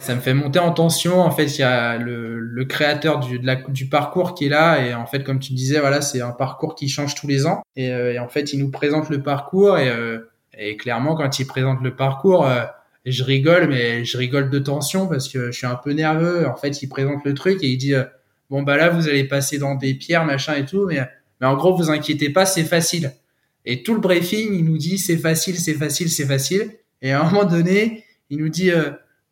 [0.00, 1.20] Ça me fait monter en tension.
[1.20, 4.84] En fait, il y a le, créateur du, parcours qui est là.
[4.84, 7.62] Et en fait, comme tu disais, voilà, c'est un parcours qui change tous les ans.
[7.76, 9.78] Et, euh, en fait, il nous présente le parcours.
[9.78, 10.18] Et, euh,
[10.78, 12.64] clairement, quand il présente le parcours, euh,
[13.04, 16.46] je rigole, mais je rigole de tension parce que je suis un peu nerveux.
[16.46, 17.94] En fait, il présente le truc et il dit,
[18.50, 20.86] bon, bah là, vous allez passer dans des pierres, machin et tout.
[20.86, 21.00] Mais,
[21.40, 23.12] mais en gros, vous inquiétez pas, c'est facile.
[23.64, 26.72] Et tout le briefing, il nous dit, c'est facile, c'est facile, c'est facile.
[27.02, 28.70] Et à un moment donné, il nous dit,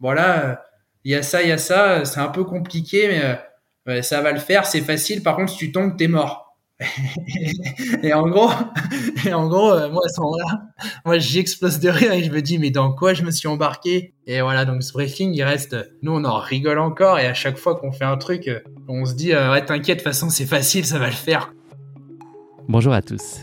[0.03, 0.55] voilà, euh,
[1.05, 3.39] il y a ça, il y a ça, c'est un peu compliqué, mais
[3.89, 5.23] euh, ça va le faire, c'est facile.
[5.23, 6.59] Par contre, si tu tombes, t'es mort.
[8.03, 8.51] et en gros,
[9.27, 10.63] et en gros, euh, moi à moment-là,
[11.05, 14.15] moi j'explose de rire et je me dis mais dans quoi je me suis embarqué?
[14.27, 17.57] Et voilà, donc ce briefing, il reste, nous on en rigole encore et à chaque
[17.57, 18.51] fois qu'on fait un truc,
[18.89, 21.55] on se dit ouais t'inquiète, de toute façon c'est facile, ça va le faire.
[22.67, 23.43] Bonjour à tous,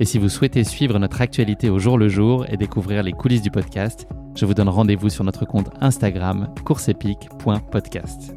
[0.00, 3.42] Et si vous souhaitez suivre notre actualité au jour le jour et découvrir les coulisses
[3.42, 8.34] du podcast, je vous donne rendez-vous sur notre compte Instagram courseepique.podcast.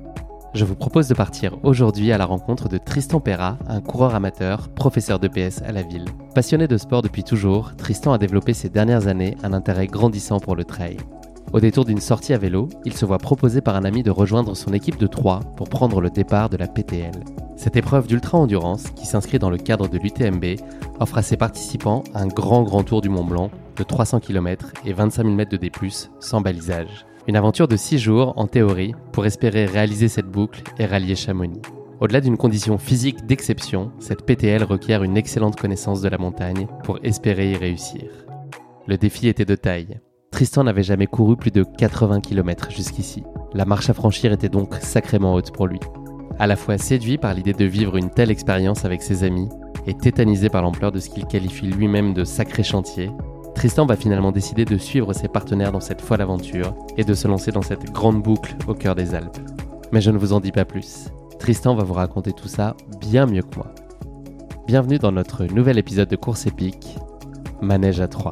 [0.53, 4.73] Je vous propose de partir aujourd'hui à la rencontre de Tristan Perra, un coureur amateur,
[4.73, 6.05] professeur de PS à la ville.
[6.35, 10.57] Passionné de sport depuis toujours, Tristan a développé ces dernières années un intérêt grandissant pour
[10.57, 10.97] le trail.
[11.53, 14.55] Au détour d'une sortie à vélo, il se voit proposer par un ami de rejoindre
[14.55, 17.13] son équipe de 3 pour prendre le départ de la PTL.
[17.55, 20.59] Cette épreuve d'ultra-endurance, qui s'inscrit dans le cadre de l'UTMB,
[20.99, 24.93] offre à ses participants un grand grand tour du Mont Blanc de 300 km et
[24.93, 25.71] 25 000 mètres de D+,
[26.19, 27.05] sans balisage.
[27.27, 31.61] Une aventure de 6 jours, en théorie, pour espérer réaliser cette boucle et rallier Chamonix.
[31.99, 36.97] Au-delà d'une condition physique d'exception, cette PTL requiert une excellente connaissance de la montagne pour
[37.03, 38.09] espérer y réussir.
[38.87, 39.99] Le défi était de taille.
[40.33, 43.23] Tristan n'avait jamais couru plus de 80 km jusqu'ici.
[43.53, 45.79] La marche à franchir était donc sacrément haute pour lui.
[46.39, 49.47] À la fois séduit par l'idée de vivre une telle expérience avec ses amis
[49.85, 53.11] et tétanisé par l'ampleur de ce qu'il qualifie lui-même de sacré chantier,
[53.53, 57.27] Tristan va finalement décider de suivre ses partenaires dans cette folle aventure et de se
[57.27, 59.37] lancer dans cette grande boucle au cœur des Alpes.
[59.91, 61.09] Mais je ne vous en dis pas plus.
[61.37, 63.67] Tristan va vous raconter tout ça bien mieux que moi.
[64.65, 66.97] Bienvenue dans notre nouvel épisode de course épique,
[67.61, 68.31] Manège à 3.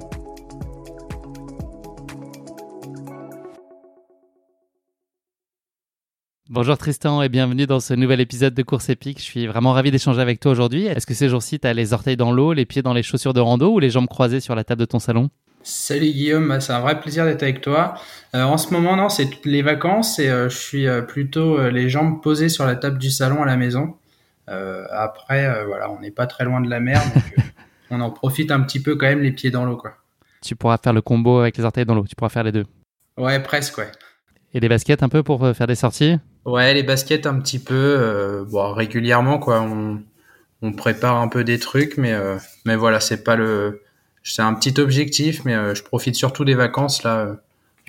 [6.54, 9.20] Bonjour Tristan et bienvenue dans ce nouvel épisode de Course épique.
[9.20, 10.86] Je suis vraiment ravi d'échanger avec toi aujourd'hui.
[10.86, 13.32] Est-ce que ces jours-ci, tu as les orteils dans l'eau, les pieds dans les chaussures
[13.32, 15.30] de rando ou les jambes croisées sur la table de ton salon?
[15.64, 17.94] Salut Guillaume, bah, c'est un vrai plaisir d'être avec toi.
[18.36, 21.70] Euh, en ce moment, non, c'est toutes les vacances et euh, je suis euh, plutôt
[21.70, 23.96] les jambes posées sur la table du salon à la maison.
[24.48, 27.46] après, voilà, on n'est pas très loin de la mer, donc
[27.92, 29.78] on en profite un petit peu quand même les pieds dans l'eau.
[29.78, 29.94] quoi.
[30.42, 32.66] Tu pourras faire le combo avec les orteils dans l'eau, tu pourras faire les deux.
[33.16, 33.90] Ouais, presque, ouais.
[34.54, 36.18] Et des baskets un peu pour faire des sorties?
[36.46, 39.62] Ouais, les baskets un petit peu, euh, bon, régulièrement quoi.
[39.62, 40.02] On,
[40.64, 43.84] on, prépare un peu des trucs, mais euh, mais voilà, c'est pas le,
[44.24, 47.38] c'est un petit objectif, mais euh, je profite surtout des vacances là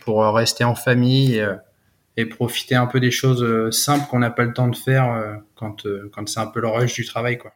[0.05, 1.47] pour rester en famille et,
[2.17, 5.87] et profiter un peu des choses simples qu'on n'a pas le temps de faire quand
[6.13, 7.55] quand c'est un peu le rush du travail quoi.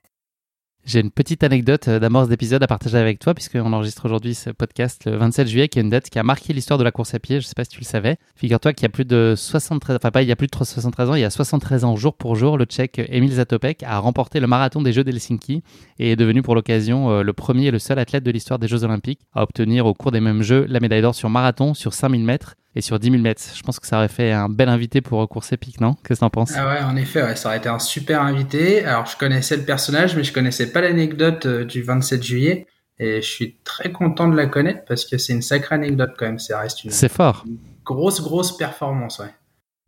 [0.86, 4.50] J'ai une petite anecdote euh, d'amorce d'épisode à partager avec toi, puisqu'on enregistre aujourd'hui ce
[4.50, 7.12] podcast le 27 juillet, qui est une date qui a marqué l'histoire de la course
[7.12, 7.40] à pied.
[7.40, 8.18] Je ne sais pas si tu le savais.
[8.36, 11.10] Figure-toi qu'il y a plus de 73, enfin pas il y a plus de 73
[11.10, 14.38] ans, il y a 73 ans jour pour jour, le Tchèque Emil Zatopek a remporté
[14.38, 15.64] le marathon des Jeux d'Helsinki
[15.98, 18.68] et est devenu pour l'occasion euh, le premier et le seul athlète de l'histoire des
[18.68, 21.94] Jeux Olympiques à obtenir au cours des mêmes Jeux la médaille d'or sur marathon sur
[21.94, 23.42] 5000 mètres et sur 10 000 mètres.
[23.54, 25.94] Je pense que ça aurait fait un bel invité pour Course épique, non?
[26.04, 26.52] Qu'est-ce que t'en penses?
[26.54, 28.84] Ah ouais, en effet, ouais, ça aurait été un super invité.
[28.84, 32.66] Alors, je connaissais le personnage, mais je connaissais pas l'anecdote euh, du 27 juillet.
[32.98, 36.26] Et je suis très content de la connaître parce que c'est une sacrée anecdote quand
[36.26, 36.38] même.
[36.38, 37.44] Ça reste une, C'est fort.
[37.46, 39.34] une grosse, grosse performance, ouais.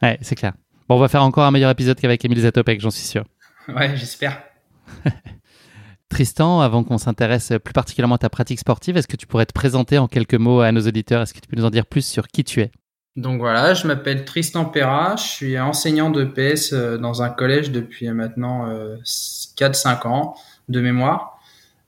[0.02, 0.54] Ouais, c'est clair.
[0.88, 3.24] Bon, on va faire encore un meilleur épisode qu'avec Emile Zatopek, j'en suis sûr.
[3.68, 4.42] Ouais, j'espère.
[6.08, 9.52] Tristan, avant qu'on s'intéresse plus particulièrement à ta pratique sportive, est-ce que tu pourrais te
[9.52, 11.22] présenter en quelques mots à nos auditeurs?
[11.22, 12.70] Est-ce que tu peux nous en dire plus sur qui tu es?
[13.16, 17.72] Donc voilà, je m'appelle Tristan Perra, je suis enseignant de PS euh, dans un collège
[17.72, 20.34] depuis maintenant euh, 4-5 ans
[20.68, 21.38] de mémoire.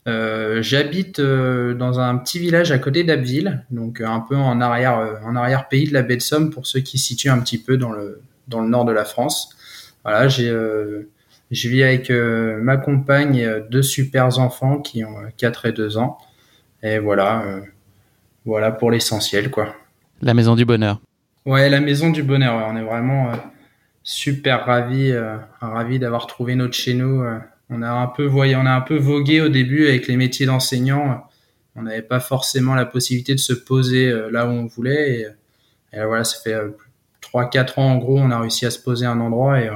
[0.08, 4.60] Euh, J'habite euh, dans un petit village à côté d'Abbeville, donc euh, un peu en
[4.60, 7.30] arrière, euh, en arrière pays de la baie de Somme pour ceux qui se situent
[7.30, 9.50] un petit peu dans le dans le nord de la France.
[10.02, 11.08] Voilà, j'ai euh,
[11.50, 15.66] je vis avec euh, ma compagne et euh, deux super enfants qui ont euh, 4
[15.66, 16.18] et 2 ans.
[16.82, 17.60] Et voilà, euh,
[18.44, 19.74] voilà pour l'essentiel quoi.
[20.22, 21.00] La maison du bonheur.
[21.46, 22.56] Ouais, la maison du bonheur.
[22.56, 22.64] ouais.
[22.70, 23.36] On est vraiment euh,
[24.02, 27.22] super ravis, euh, ravis d'avoir trouvé notre chez nous.
[27.22, 27.38] euh.
[27.70, 30.46] on a un peu voyé, on a un peu vogué au début avec les métiers
[30.46, 31.24] d'enseignant.
[31.76, 35.20] On n'avait pas forcément la possibilité de se poser euh, là où on voulait.
[35.92, 36.70] Et, et voilà, ça fait euh,
[37.20, 39.68] trois, quatre ans en gros, on a réussi à se poser à un endroit et,
[39.68, 39.74] euh,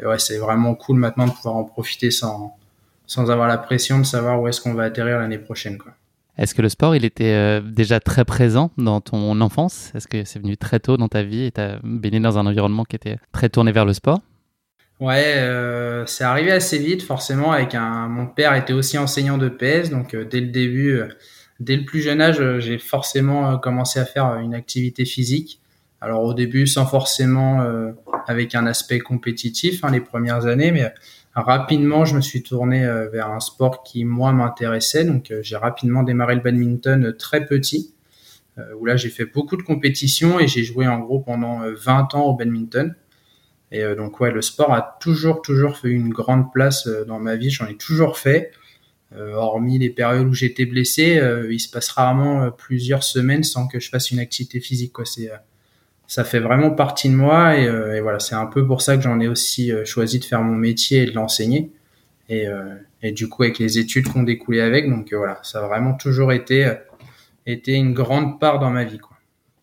[0.00, 2.56] et ouais, c'est vraiment cool maintenant de pouvoir en profiter sans
[3.08, 5.78] sans avoir la pression de savoir où est-ce qu'on va atterrir l'année prochaine.
[5.78, 5.92] Quoi.
[6.36, 9.90] Est-ce que le sport, il était euh, déjà très présent dans ton enfance?
[9.94, 12.46] Est-ce que c'est venu très tôt dans ta vie et tu as baigné dans un
[12.46, 14.20] environnement qui était très tourné vers le sport?
[15.00, 17.50] Ouais, euh, c'est arrivé assez vite, forcément.
[17.50, 21.00] Avec un, mon père était aussi enseignant de PS, donc euh, dès le début,
[21.60, 25.60] dès le plus jeune âge, j'ai forcément commencé à faire une activité physique.
[26.00, 27.92] Alors au début, sans forcément euh,
[28.28, 30.90] avec un aspect compétitif, hein, les premières années, mais euh,
[31.34, 35.04] rapidement, je me suis tourné euh, vers un sport qui moi m'intéressait.
[35.04, 37.94] Donc j'ai rapidement démarré le badminton très petit,
[38.78, 42.14] où là j'ai fait beaucoup de compétitions et j'ai joué en gros pendant euh, 20
[42.14, 42.94] ans au badminton.
[43.70, 47.50] Et donc ouais, le sport a toujours toujours fait une grande place dans ma vie.
[47.50, 48.50] J'en ai toujours fait,
[49.14, 51.20] hormis les périodes où j'étais blessé.
[51.50, 54.94] il se passe rarement plusieurs semaines sans que je fasse une activité physique.
[54.94, 55.30] Quoi, c'est
[56.08, 58.96] ça fait vraiment partie de moi et, euh, et voilà, c'est un peu pour ça
[58.96, 61.70] que j'en ai aussi euh, choisi de faire mon métier et de l'enseigner.
[62.30, 65.66] Et, euh, et du coup, avec les études qu'on découlait avec, donc voilà, ça a
[65.68, 66.70] vraiment toujours été
[67.46, 68.98] été une grande part dans ma vie.
[68.98, 69.16] Quoi.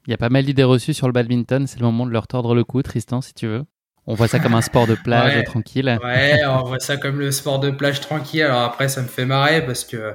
[0.08, 1.68] Il y a pas mal d'idées reçues sur le badminton.
[1.68, 3.64] C'est le moment de leur tordre le cou, Tristan, si tu veux.
[4.08, 5.44] On voit ça comme un sport de plage Ouais.
[5.44, 6.00] tranquille.
[6.04, 8.44] Ouais, on voit ça comme le sport de plage tranquille.
[8.44, 10.14] Alors après, ça me fait marrer parce que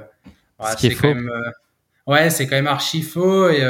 [0.57, 1.07] voilà, Ce c'est faux.
[1.07, 1.29] quand même,
[2.07, 3.61] ouais, c'est quand même archi faux et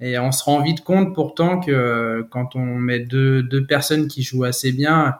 [0.00, 4.06] et on se rend vite compte pourtant que euh, quand on met deux deux personnes
[4.06, 5.16] qui jouent assez bien,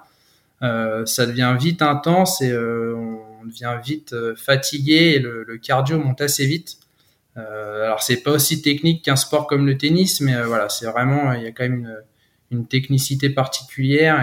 [0.62, 2.94] euh, ça devient vite intense et euh,
[3.40, 6.76] on devient vite euh, fatigué et le, le cardio monte assez vite.
[7.36, 10.86] Euh, alors c'est pas aussi technique qu'un sport comme le tennis, mais euh, voilà, c'est
[10.86, 14.22] vraiment il y a quand même une, une technicité particulière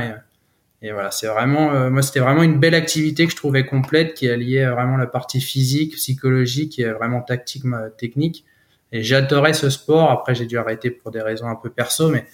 [0.82, 4.14] et, et voilà, c'est vraiment moi c'était vraiment une belle activité que je trouvais complète
[4.14, 7.64] qui alliait vraiment la partie physique, psychologique et vraiment tactique,
[7.98, 8.46] technique.
[8.96, 10.10] Et j'adorais ce sport.
[10.10, 12.26] Après j'ai dû arrêter pour des raisons un peu perso, mais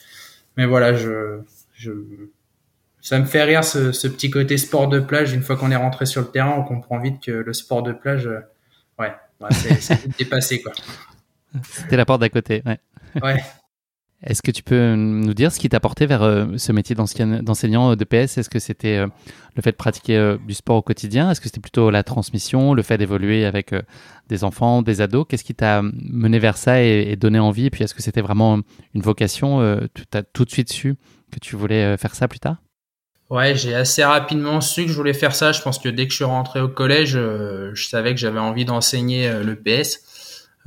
[0.57, 1.39] mais voilà, je
[1.73, 1.91] je
[3.01, 5.33] ça me fait rire ce, ce petit côté sport de plage.
[5.33, 7.93] Une fois qu'on est rentré sur le terrain, on comprend vite que le sport de
[7.93, 8.41] plage, euh,
[8.99, 9.49] ouais, ouais,
[9.79, 10.71] c'est dépassé quoi.
[11.63, 12.61] C'était la porte d'à côté.
[12.63, 12.79] Ouais.
[13.23, 13.43] Ouais.
[14.23, 17.95] Est-ce que tu peux nous dire ce qui t'a porté vers euh, ce métier d'enseignant
[17.95, 19.07] de PS Est-ce que c'était euh,
[19.55, 21.31] le fait de pratiquer euh, du sport au quotidien?
[21.31, 23.81] Est-ce que c'était plutôt la transmission, le fait d'évoluer avec euh,
[24.27, 25.25] des enfants, des ados?
[25.27, 27.65] Qu'est-ce qui t'a mené vers ça et, donné envie?
[27.65, 28.59] Et puis est-ce que c'était vraiment
[28.93, 30.95] une vocation euh, Tu as tout de suite su
[31.31, 32.57] que tu voulais euh, faire ça plus tard?
[33.31, 35.53] Ouais, j'ai assez rapidement su que je voulais faire ça.
[35.53, 38.39] Je pense que dès que je suis rentré au collège, euh, je savais que j'avais
[38.39, 40.01] envie d'enseigner euh, le PS.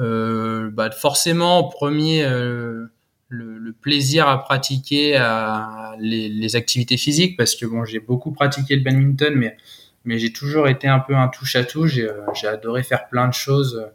[0.01, 2.87] Euh, bah, forcément, en premier, euh,
[3.29, 8.33] le, le plaisir à pratiquer à les, les activités physiques, parce que bon, j'ai beaucoup
[8.33, 9.57] pratiqué le badminton, mais
[10.05, 11.87] mais j'ai toujours été un peu un touche à tout.
[11.87, 13.91] J'ai euh, j'ai adoré faire plein de choses euh,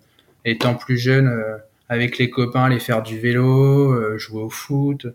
[0.45, 1.27] étant plus jeune.
[1.27, 1.57] euh,
[1.91, 5.07] avec les copains, aller faire du vélo, jouer au foot,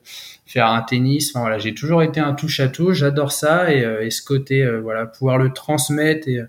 [0.44, 1.30] faire un tennis.
[1.30, 2.92] Enfin voilà, j'ai toujours été un touche à tout.
[2.92, 6.42] J'adore ça et, et ce côté, voilà, pouvoir le transmettre et,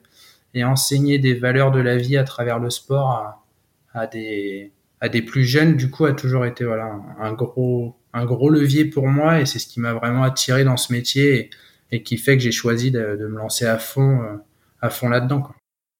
[0.55, 3.45] et enseigner des valeurs de la vie à travers le sport à,
[3.93, 8.25] à des à des plus jeunes, du coup, a toujours été voilà un, gros un
[8.25, 11.49] gros levier pour moi et c'est ce qui m'a vraiment attiré dans ce métier et,
[11.91, 14.37] et qui fait que j'ai choisi de, de me lancer à fond euh,
[14.81, 15.43] à fond là-dedans.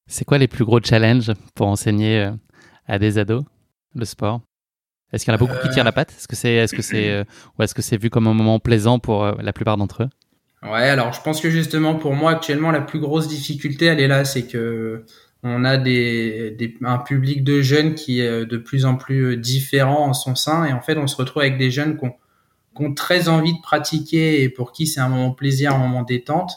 [0.08, 2.30] C'est quoi les plus gros challenges pour enseigner euh,
[2.86, 3.44] à des ados
[3.94, 4.40] le sport?
[5.12, 5.72] Est-ce qu'il y en a beaucoup qui Euh.
[5.72, 6.10] tirent la patte?
[6.16, 7.24] Est-ce que c'est est-ce que c'est
[7.58, 10.08] ou est-ce que c'est vu comme un moment plaisant pour la plupart d'entre eux?
[10.62, 14.08] Ouais, alors je pense que justement pour moi actuellement la plus grosse difficulté elle est
[14.08, 15.04] là, c'est que
[15.42, 20.06] on a des, des un public de jeunes qui est de plus en plus différent
[20.06, 22.14] en son sein et en fait on se retrouve avec des jeunes qui ont,
[22.76, 26.02] qui ont très envie de pratiquer et pour qui c'est un moment plaisir, un moment
[26.02, 26.52] détente.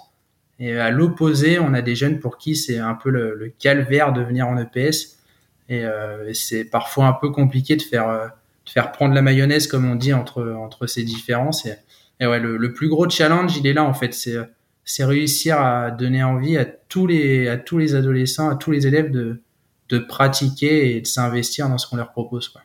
[0.60, 4.22] Et à l'opposé, on a des jeunes pour qui c'est un peu le, calvaire de
[4.22, 5.18] venir en EPS.
[5.70, 8.28] Et, euh, c'est parfois un peu compliqué de faire, euh,
[8.66, 11.66] de faire prendre la mayonnaise, comme on dit, entre, entre ces différences.
[11.66, 11.76] Et,
[12.20, 14.14] et ouais, le, le, plus gros challenge, il est là, en fait.
[14.14, 14.36] C'est,
[14.90, 18.88] c'est réussir à donner envie à tous les, à tous les adolescents, à tous les
[18.88, 19.40] élèves de,
[19.90, 22.50] de pratiquer et de s'investir dans ce qu'on leur propose.
[22.50, 22.62] Quoi.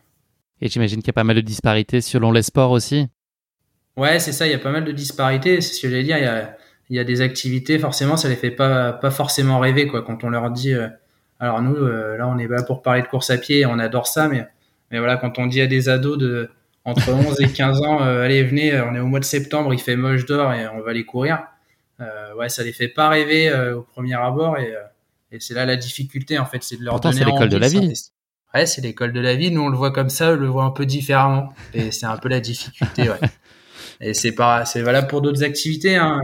[0.62, 3.08] Et j'imagine qu'il y a pas mal de disparités selon les sports aussi.
[3.98, 5.60] Ouais, c'est ça, il y a pas mal de disparités.
[5.60, 6.16] C'est ce que j'allais dire.
[6.16, 6.56] Il y a,
[6.88, 10.00] il y a des activités, forcément, ça les fait pas, pas forcément rêver, quoi.
[10.00, 10.88] Quand on leur dit, euh,
[11.40, 14.06] alors nous, euh, là, on est là pour parler de course à pied, on adore
[14.06, 14.46] ça, mais,
[14.90, 16.48] mais voilà, quand on dit à des ados de
[16.86, 19.80] entre 11 et 15 ans, euh, allez, venez, on est au mois de septembre, il
[19.80, 21.42] fait moche d'or et on va aller courir.
[22.36, 24.74] Ouais, ça les fait pas rêver au premier abord et,
[25.34, 27.68] et c'est là la difficulté, en fait, c'est de leur Pourtant, c'est l'école de la
[27.68, 27.92] vie.
[28.54, 29.50] Ouais, c'est l'école de la vie.
[29.50, 31.52] Nous, on le voit comme ça, on le voit un peu différemment.
[31.72, 33.18] Et c'est un peu la difficulté, ouais.
[34.00, 35.96] Et c'est pas, c'est valable pour d'autres activités.
[35.96, 36.20] Hein.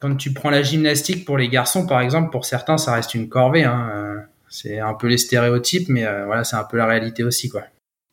[0.00, 3.28] Quand tu prends la gymnastique pour les garçons, par exemple, pour certains, ça reste une
[3.28, 3.64] corvée.
[3.64, 4.26] Hein.
[4.48, 7.62] C'est un peu les stéréotypes, mais euh, voilà, c'est un peu la réalité aussi, quoi.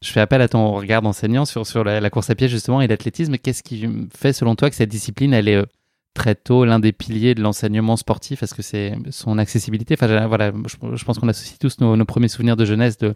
[0.01, 2.87] Je fais appel à ton regard d'enseignant sur, sur la, course à pied justement et
[2.87, 3.37] l'athlétisme.
[3.37, 5.65] Qu'est-ce qui fait selon toi que cette discipline, elle est euh,
[6.13, 10.51] très tôt l'un des piliers de l'enseignement sportif Est-ce que c'est son accessibilité Enfin voilà,
[10.65, 13.15] je, pense qu'on associe tous nos, premiers souvenirs de jeunesse de,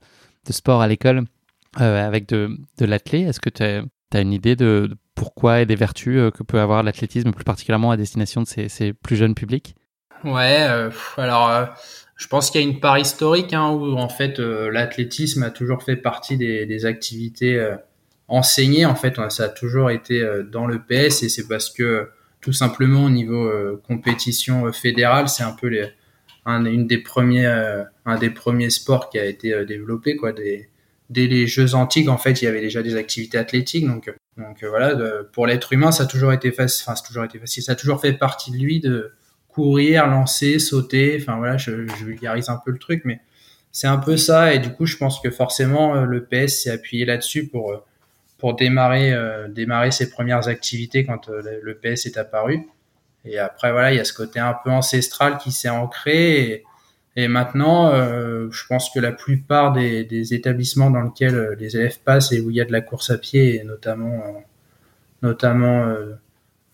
[0.50, 1.26] sport à l'école
[1.82, 3.22] euh, avec de, de l'athlé.
[3.22, 6.84] Est-ce que tu as, une idée de, pourquoi et des vertus euh, que peut avoir
[6.84, 9.76] l'athlétisme, plus particulièrement à destination de ces, plus jeunes publics?
[10.24, 11.68] Ouais, euh, alors
[12.16, 15.84] je pense qu'il y a une part historique hein, où en fait l'athlétisme a toujours
[15.84, 17.74] fait partie des, des activités
[18.30, 18.86] enseignées.
[18.86, 22.10] En fait, ça a toujours été dans le PS et c'est parce que
[22.44, 23.52] tout simplement au niveau
[23.88, 25.88] compétition fédérale, c'est un peu les,
[26.46, 27.46] un, une des premiers,
[28.06, 30.34] un des premiers sports qui a été développé quoi.
[30.34, 30.70] Des,
[31.10, 33.88] dès les Jeux antiques, en fait, il y avait déjà des activités athlétiques.
[33.88, 34.98] Donc, donc euh, voilà,
[35.32, 36.84] pour l'être humain, ça a toujours été facile.
[36.86, 37.64] Enfin, ça a toujours été facile.
[37.64, 39.14] Ça a toujours fait partie de lui de
[39.48, 41.18] courir, lancer, sauter.
[41.22, 43.20] Enfin voilà, je, je vulgarise un peu le truc, mais
[43.72, 44.54] c'est un peu ça.
[44.54, 47.78] Et du coup, je pense que forcément, euh, le PS s'est appuyé là-dessus pour euh,
[48.44, 49.16] pour démarrer
[49.48, 52.68] démarrer ses premières activités quand le PS est apparu.
[53.26, 56.64] Et après voilà, il y a ce côté un peu ancestral qui s'est ancré.
[57.16, 62.00] Et, maintenant, euh, je pense que la plupart des, établissements dans lesquels euh, les élèves
[62.00, 64.40] passent et où il y a de la course à pied, notamment, euh,
[65.22, 66.16] notamment euh,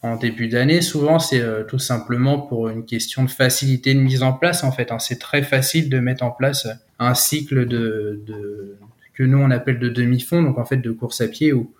[0.01, 4.31] en début d'année, souvent c'est tout simplement pour une question de facilité de mise en
[4.31, 4.63] place.
[4.63, 4.99] En fait, hein.
[4.99, 8.77] c'est très facile de mettre en place un cycle de
[9.19, 11.71] que nous on appelle de demi-fond, donc en fait de course à pied où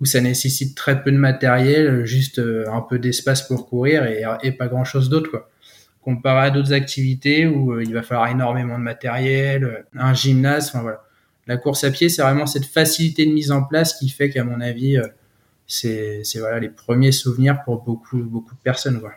[0.00, 4.52] où ça nécessite très peu de matériel, juste un peu d'espace pour courir et, et
[4.52, 5.50] pas grand chose d'autre quoi
[6.08, 10.68] comparé à d'autres activités où euh, il va falloir énormément de matériel, euh, un gymnase,
[10.68, 11.02] enfin voilà.
[11.46, 14.44] La course à pied, c'est vraiment cette facilité de mise en place qui fait qu'à
[14.44, 15.06] mon avis, euh,
[15.66, 18.98] c'est voilà les premiers souvenirs pour beaucoup beaucoup de personnes.
[18.98, 19.16] Voilà.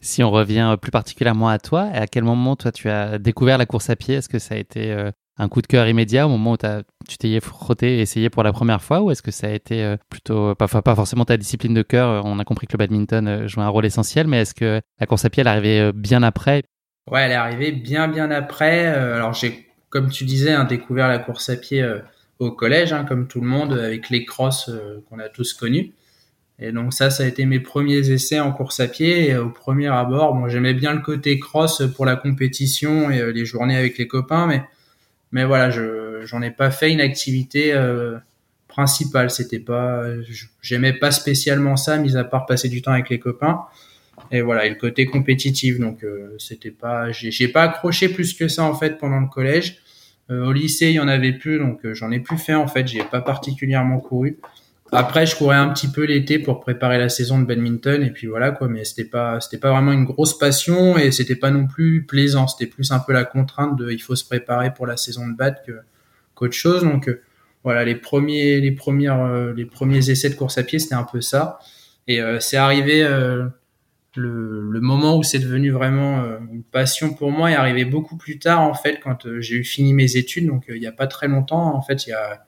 [0.00, 3.66] Si on revient plus particulièrement à toi, à quel moment toi tu as découvert la
[3.66, 4.16] course à pied?
[4.16, 4.92] Est-ce que ça a été
[5.36, 6.56] un coup de cœur immédiat au moment où
[7.08, 9.82] tu t'es frotté et essayé pour la première fois ou est-ce que ça a été
[9.82, 12.78] euh, plutôt, pas, pas forcément ta discipline de cœur, euh, on a compris que le
[12.78, 15.50] badminton euh, jouait un rôle essentiel, mais est-ce que la course à pied elle est
[15.50, 16.62] arrivée bien après?
[17.10, 18.86] Ouais, elle est arrivée bien bien après.
[18.86, 21.86] Alors j'ai, comme tu disais, hein, découvert la course à pied
[22.38, 24.70] au collège, hein, comme tout le monde, avec les crosses
[25.08, 25.92] qu'on a tous connus.
[26.58, 29.28] Et donc ça, ça a été mes premiers essais en course à pied.
[29.28, 33.44] Et au premier abord, bon, j'aimais bien le côté cross pour la compétition et les
[33.44, 34.62] journées avec les copains, mais
[35.34, 38.16] mais voilà, je j'en ai pas fait une activité euh,
[38.68, 39.30] principale.
[39.30, 40.04] C'était pas,
[40.62, 43.62] j'aimais pas spécialement ça, mis à part passer du temps avec les copains.
[44.30, 45.80] Et voilà, et le côté compétitif.
[45.80, 49.78] Donc euh, c'était pas, j'ai pas accroché plus que ça en fait pendant le collège.
[50.30, 52.86] Euh, au lycée, il y en avait plus, donc j'en ai plus fait en fait.
[52.86, 54.38] J'ai pas particulièrement couru.
[54.92, 58.26] Après, je courais un petit peu l'été pour préparer la saison de badminton et puis
[58.26, 58.68] voilà quoi.
[58.68, 62.46] Mais c'était pas, c'était pas vraiment une grosse passion et c'était pas non plus plaisant.
[62.46, 65.34] C'était plus un peu la contrainte de, il faut se préparer pour la saison de
[65.34, 65.72] bad que
[66.34, 66.82] qu'autre chose.
[66.84, 67.22] Donc euh,
[67.64, 71.04] voilà, les premiers, les premières, euh, les premiers essais de course à pied, c'était un
[71.04, 71.58] peu ça.
[72.06, 73.02] Et euh, c'est arrivé
[74.16, 76.22] le, le, moment où c'est devenu vraiment
[76.52, 79.92] une passion pour moi est arrivé beaucoup plus tard en fait quand j'ai eu fini
[79.94, 80.46] mes études.
[80.46, 82.44] Donc il y a pas très longtemps en fait, il y a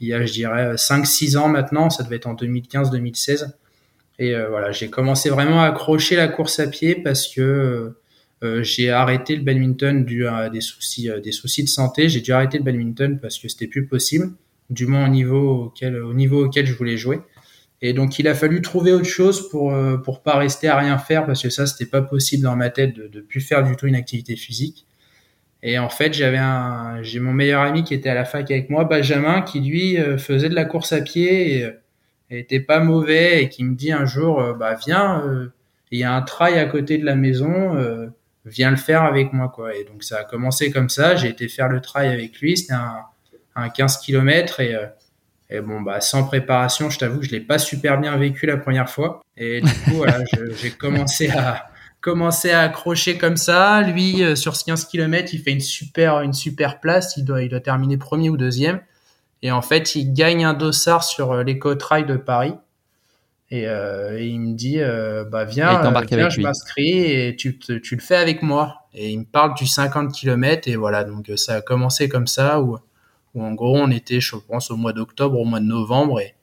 [0.00, 3.52] il y a, je dirais, 5-6 ans maintenant, ça devait être en 2015-2016.
[4.18, 7.96] Et euh, voilà, j'ai commencé vraiment à accrocher la course à pied parce que
[8.42, 11.30] euh, j'ai arrêté le badminton dû à des soucis, euh, de
[11.66, 12.08] santé.
[12.08, 14.32] J'ai dû arrêter le badminton parce que c'était plus possible,
[14.70, 17.20] du moins au niveau auquel, au niveau auquel je voulais jouer.
[17.82, 21.26] Et donc il a fallu trouver autre chose pour pour pas rester à rien faire
[21.26, 23.86] parce que ça c'était pas possible dans ma tête de de plus faire du tout
[23.86, 24.86] une activité physique.
[25.62, 28.70] Et en fait, j'avais un, j'ai mon meilleur ami qui était à la fac avec
[28.70, 31.70] moi, Benjamin, qui lui euh, faisait de la course à pied et,
[32.28, 35.52] était pas mauvais et qui me dit un jour, euh, bah viens, euh,
[35.92, 38.08] il y a un trail à côté de la maison, euh,
[38.44, 39.74] viens le faire avec moi quoi.
[39.76, 41.14] Et donc ça a commencé comme ça.
[41.14, 42.56] J'ai été faire le trail avec lui.
[42.56, 43.02] C'était un,
[43.54, 44.76] un 15 km et
[45.48, 48.90] et bon, bah, sans préparation, je t'avoue je l'ai pas super bien vécu la première
[48.90, 49.22] fois.
[49.36, 50.18] Et du coup, voilà,
[50.60, 51.68] j'ai commencé à,
[52.06, 53.82] commencer à accrocher comme ça.
[53.82, 57.16] Lui, sur ce 15 km, il fait une super, une super place.
[57.16, 58.80] Il doit, il doit terminer premier ou deuxième.
[59.42, 62.54] Et en fait, il gagne un dossard sur euh, l'éco-trail de Paris.
[63.50, 68.00] Et, euh, il me dit, euh, bah viens, viens je m'inscris et tu, tu le
[68.00, 68.88] fais avec moi.
[68.94, 72.60] Et il me parle du 50 km et voilà, donc ça a commencé comme ça,
[72.60, 72.78] où,
[73.34, 76.34] où en gros on était, je pense, au mois d'octobre, au mois de novembre, et,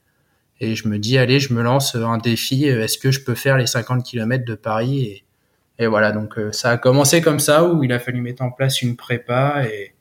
[0.62, 3.58] et je me dis, allez, je me lance un défi, est-ce que je peux faire
[3.58, 5.24] les 50 km de Paris et,
[5.80, 8.82] et voilà, donc ça a commencé comme ça, où il a fallu mettre en place
[8.82, 9.94] une prépa et,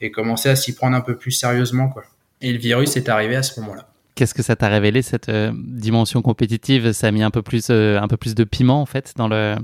[0.00, 2.04] et commencer à s'y prendre un peu plus sérieusement, quoi.
[2.40, 3.88] Et le virus est arrivé à ce moment-là.
[4.14, 6.90] Qu'est-ce que ça t'a révélé cette euh, dimension compétitive?
[6.92, 9.28] Ça a mis un peu plus, euh, un peu plus de piment en fait dans
[9.28, 9.54] le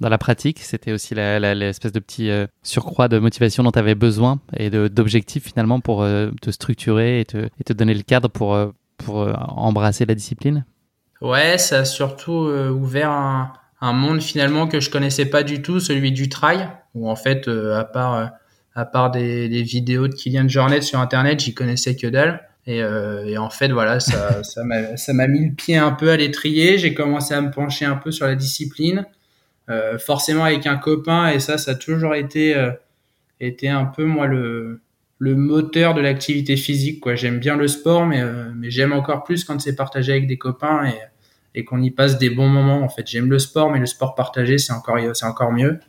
[0.00, 0.58] dans la pratique?
[0.58, 5.44] C'était aussi l'espèce de petit euh, surcroît de motivation dont tu avais besoin et d'objectifs
[5.44, 6.04] finalement pour
[6.40, 8.58] te structurer et te, et te, donner le cadre pour
[8.96, 10.64] pour embrasser la discipline?
[11.20, 15.80] Ouais, ça a surtout ouvert un, un, monde finalement que je connaissais pas du tout,
[15.80, 18.32] celui du trail, où en fait à part
[18.74, 22.48] à part des, des, vidéos de Kylian Jornet sur internet, j'y connaissais que dalle.
[22.66, 25.92] Et, euh, et en fait, voilà, ça, ça m'a, ça m'a mis le pied un
[25.92, 26.78] peu à l'étrier.
[26.78, 29.06] J'ai commencé à me pencher un peu sur la discipline,
[29.68, 31.28] euh, forcément avec un copain.
[31.30, 32.70] Et ça, ça a toujours été, euh,
[33.40, 34.80] été un peu moi le,
[35.18, 37.00] le moteur de l'activité physique.
[37.00, 40.26] Quoi, j'aime bien le sport, mais, euh, mais j'aime encore plus quand c'est partagé avec
[40.26, 40.94] des copains et,
[41.54, 42.82] et qu'on y passe des bons moments.
[42.82, 45.80] En fait, j'aime le sport, mais le sport partagé, c'est encore, c'est encore mieux.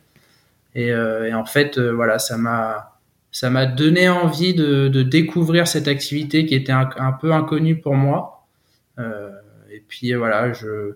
[0.74, 2.90] Et, euh, et en fait, euh, voilà, ça m'a
[3.30, 7.80] ça m'a donné envie de, de, découvrir cette activité qui était un, un peu inconnue
[7.80, 8.46] pour moi.
[9.00, 9.30] Euh,
[9.72, 10.94] et puis voilà, je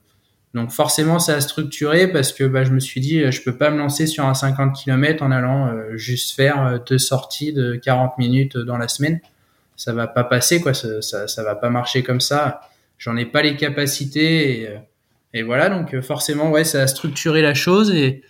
[0.54, 3.70] donc forcément ça a structuré parce que bah, je me suis dit je peux pas
[3.70, 8.18] me lancer sur un 50 km en allant euh, juste faire deux sorties de 40
[8.18, 9.20] minutes dans la semaine.
[9.74, 12.60] Ça va pas passer quoi, ça, ça, ça va pas marcher comme ça.
[12.98, 14.68] J'en ai pas les capacités et,
[15.32, 18.22] et voilà donc forcément ouais ça a structuré la chose et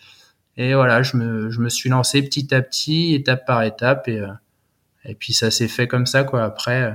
[0.59, 4.19] et voilà, je me, je me suis lancé petit à petit, étape par étape, et,
[4.19, 4.27] euh,
[5.05, 6.43] et puis ça s'est fait comme ça, quoi.
[6.43, 6.91] Après, euh,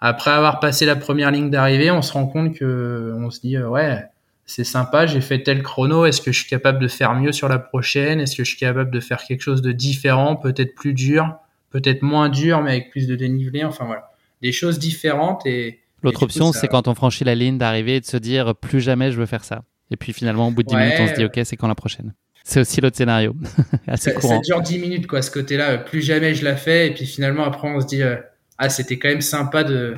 [0.00, 3.56] après avoir passé la première ligne d'arrivée, on se rend compte que, on se dit,
[3.56, 4.04] euh, ouais,
[4.46, 7.48] c'est sympa, j'ai fait tel chrono, est-ce que je suis capable de faire mieux sur
[7.48, 8.20] la prochaine?
[8.20, 11.36] Est-ce que je suis capable de faire quelque chose de différent, peut-être plus dur,
[11.70, 13.64] peut-être moins dur, mais avec plus de dénivelé?
[13.64, 15.44] Enfin voilà, des choses différentes.
[15.46, 19.10] Et l'autre option, c'est quand on franchit la ligne d'arrivée de se dire plus jamais
[19.10, 19.64] je veux faire ça.
[19.90, 21.74] Et puis finalement, au bout de 10 minutes, on se dit ok, c'est quand la
[21.74, 22.14] prochaine?
[22.44, 23.34] C'est aussi l'autre scénario.
[23.86, 24.34] Assez ça, courant.
[24.36, 25.78] Ça dure 10 minutes, quoi, ce côté-là.
[25.78, 26.88] Plus jamais je la fais.
[26.88, 28.16] Et puis finalement, après, on se dit, euh,
[28.58, 29.94] ah, c'était quand même sympa de,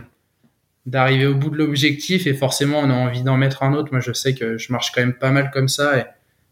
[0.86, 2.26] d'arriver au bout de l'objectif.
[2.28, 3.88] Et forcément, on a envie d'en mettre un autre.
[3.90, 5.98] Moi, je sais que je marche quand même pas mal comme ça.
[5.98, 6.04] Et,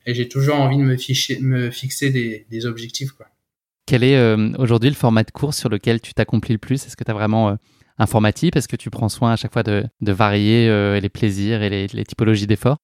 [0.07, 3.27] et j'ai toujours envie de me, ficher, me fixer des, des objectifs, quoi.
[3.87, 6.87] Quel est euh, aujourd'hui le format de course sur lequel tu t'accomplis le plus?
[6.87, 7.55] Est-ce que tu as vraiment euh,
[7.99, 11.09] un format type Est-ce que tu prends soin à chaque fois de, varier euh, les
[11.09, 12.79] plaisirs et les, typologies d'efforts?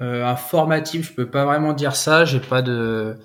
[0.00, 2.24] Euh, un formatif, je peux pas vraiment dire ça.
[2.24, 3.16] J'ai pas de,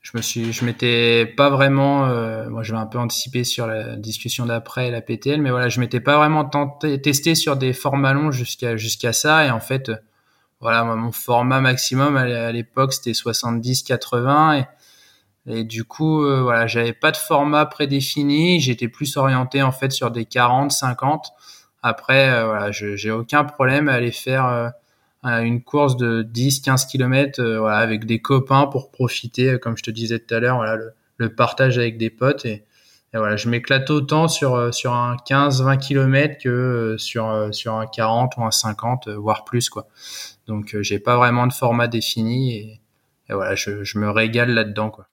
[0.00, 3.66] je me suis, je m'étais pas vraiment, euh, moi je vais un peu anticiper sur
[3.66, 6.44] la discussion d'après la PTL, mais voilà, je m'étais pas vraiment
[7.02, 9.92] testé sur des formats longs jusqu'à jusqu'à ça, et en fait,
[10.60, 14.64] voilà, mon format maximum à l'époque c'était 70-80 et
[15.46, 18.60] et du coup, euh, voilà, j'avais pas de format prédéfini.
[18.60, 21.32] J'étais plus orienté en fait sur des 40, 50.
[21.82, 24.72] Après, euh, voilà, j'ai aucun problème à aller faire
[25.24, 29.82] une course de 10-15 km euh, voilà, avec des copains pour profiter, euh, comme je
[29.82, 32.44] te disais tout à l'heure, voilà, le, le, partage avec des potes.
[32.44, 32.64] Et,
[33.14, 37.86] et voilà, je m'éclate autant sur, euh, sur un 15-20 km que sur, sur un
[37.86, 39.68] 40 ou un 50, voire plus.
[39.68, 39.86] quoi.
[40.46, 42.80] Donc j'ai pas vraiment de format défini et,
[43.28, 44.90] et voilà, je, je, me régale là-dedans.
[44.90, 45.06] quoi.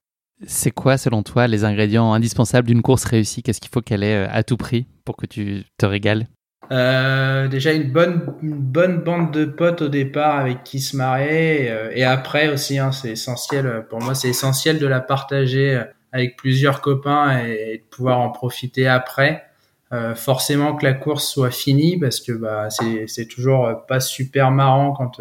[0.45, 3.43] C'est quoi, selon toi, les ingrédients indispensables d'une course réussie?
[3.43, 6.28] Qu'est-ce qu'il faut qu'elle ait à tout prix pour que tu te régales?
[6.71, 11.71] Euh, déjà une bonne bonne bande de potes au départ avec qui se marrer et,
[11.71, 15.84] euh, et après aussi hein, c'est essentiel pour moi c'est essentiel de la partager euh,
[16.12, 19.45] avec plusieurs copains et, de pouvoir en profiter après.
[19.91, 24.52] Euh, forcément que la course soit finie parce que bah c'est c'est toujours pas super
[24.52, 25.19] marrant quand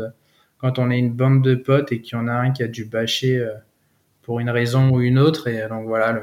[0.59, 2.69] quand on est une bande de potes et qu'il y en a un qui a
[2.69, 3.43] dû bâcher
[4.29, 6.21] pour une raison ou une autre et donc voilà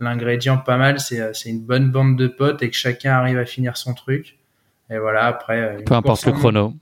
[0.00, 3.46] l'ingrédient pas mal c'est c'est une bonne bande de potes et que chacun arrive à
[3.46, 4.36] finir son truc
[4.90, 5.60] et voilà, après.
[5.60, 6.74] Euh, Peu importe le chrono.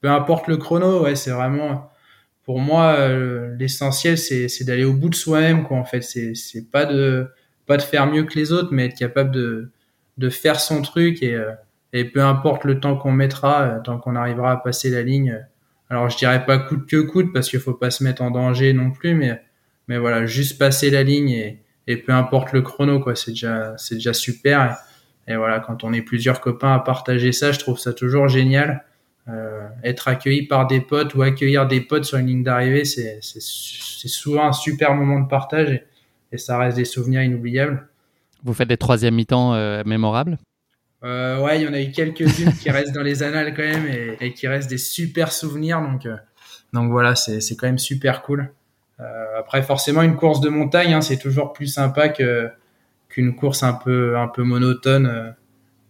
[0.00, 1.90] Peu importe le chrono, ouais, c'est vraiment.
[2.44, 5.78] Pour moi, euh, l'essentiel, c'est, d'aller au bout de soi-même, quoi.
[5.78, 7.28] En fait, c'est, c'est pas de
[7.66, 9.70] pas de faire mieux que les autres, mais être capable de
[10.18, 11.52] de faire son truc et euh,
[11.92, 15.44] et peu importe le temps qu'on mettra, tant qu'on arrivera à passer la ligne.
[15.88, 18.72] Alors je dirais pas coûte que coûte parce qu'il faut pas se mettre en danger
[18.72, 19.40] non plus, mais
[19.88, 23.74] mais voilà, juste passer la ligne et, et peu importe le chrono, quoi, c'est déjà
[23.78, 24.76] c'est déjà super.
[25.28, 28.84] Et, voilà, quand on est plusieurs copains à partager ça, je trouve ça toujours génial.
[29.28, 33.18] Euh, être accueilli par des potes ou accueillir des potes sur une ligne d'arrivée, c'est
[33.20, 35.82] c'est souvent un super moment de partage et,
[36.30, 37.88] et, ça reste des souvenirs inoubliables.
[38.44, 40.38] Vous faites des troisième mi-temps euh, mémorables?
[41.02, 43.86] Euh, Ouais, il y en a eu quelques-unes qui restent dans les annales quand même
[43.86, 45.80] et, et qui restent des super souvenirs.
[45.80, 46.16] Donc, euh,
[46.72, 48.52] donc voilà, c'est quand même super cool.
[49.00, 52.50] Euh, après, forcément, une course de montagne, hein, c'est toujours plus sympa que
[53.08, 55.30] qu'une course un peu un peu monotone euh,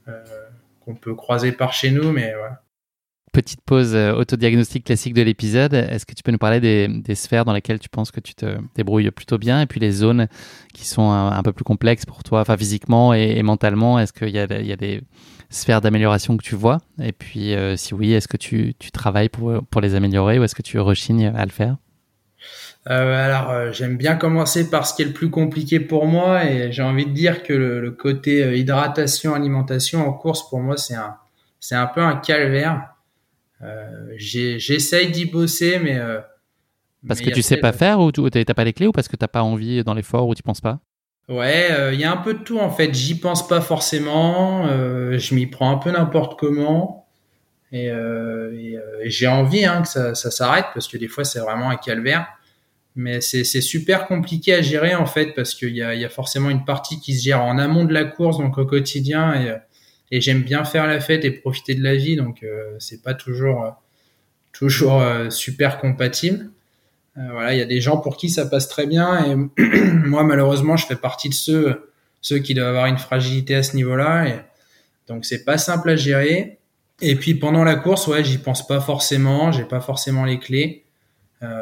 [0.08, 0.24] euh,
[0.84, 2.34] qu'on peut croiser par chez nous, mais.
[3.32, 5.74] Petite pause autodiagnostic classique de l'épisode.
[5.74, 8.56] Est-ce que tu peux nous parler des, sphères dans lesquelles tu penses que tu te
[8.74, 10.26] débrouilles plutôt bien et puis les zones
[10.72, 13.98] qui sont un, peu plus complexes pour toi, enfin physiquement et, mentalement?
[13.98, 15.02] Est-ce qu'il y, y a, des
[15.50, 16.78] sphères d'amélioration que tu vois?
[16.98, 20.54] Et puis, si oui, est-ce que tu, tu travailles pour, pour les améliorer ou est-ce
[20.54, 21.76] que tu rechignes à le faire?
[22.88, 26.44] Euh, alors, euh, j'aime bien commencer par ce qui est le plus compliqué pour moi
[26.44, 30.76] et j'ai envie de dire que le, côté euh, hydratation, alimentation en course, pour moi,
[30.76, 31.16] c'est un,
[31.58, 32.92] c'est un peu un calvaire.
[34.16, 35.98] J'essaye d'y bosser, mais
[37.08, 39.16] parce que tu sais pas faire ou tu t'as pas les clés ou parce que
[39.16, 40.78] t'as pas envie dans l'effort ou tu penses pas?
[41.28, 42.94] Ouais, il y a un peu de tout en fait.
[42.94, 44.68] J'y pense pas forcément.
[44.68, 47.08] je m'y prends un peu n'importe comment.
[47.72, 51.40] Et, et, et j'ai envie hein, que ça, ça s'arrête parce que des fois c'est
[51.40, 52.26] vraiment un calvaire
[52.96, 56.48] mais c'est super compliqué à gérer en fait parce qu'il y a, y a forcément
[56.48, 59.60] une partie qui se gère en amont de la course donc au quotidien
[60.10, 63.12] et, j'aime bien faire la fête et profiter de la vie donc euh, c'est pas
[63.12, 63.76] toujours
[64.52, 66.48] toujours euh, super compatible.
[67.18, 69.34] Euh, voilà il y a des gens pour qui ça passe très bien et
[70.06, 71.34] moi malheureusement je fais partie de
[72.22, 74.40] ceux qui doivent avoir une fragilité à ce niveau-là et
[75.06, 76.58] donc c'est pas simple à gérer.
[77.02, 80.85] Et puis pendant la course ouais j'y pense pas forcément j'ai pas forcément les clés.
[80.85, 80.85] euh,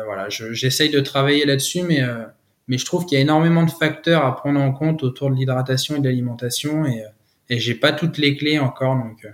[0.04, 2.24] voilà, j'essaye de travailler là-dessus, mais euh,
[2.68, 5.36] mais je trouve qu'il y a énormément de facteurs à prendre en compte autour de
[5.36, 7.08] l'hydratation et de l'alimentation, et euh,
[7.50, 9.26] et j'ai pas toutes les clés encore, donc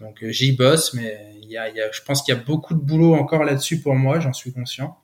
[0.00, 2.40] donc j'y bosse, mais il y a, il y a, je pense qu'il y a
[2.40, 4.98] beaucoup de boulot encore là-dessus pour moi, j'en suis conscient.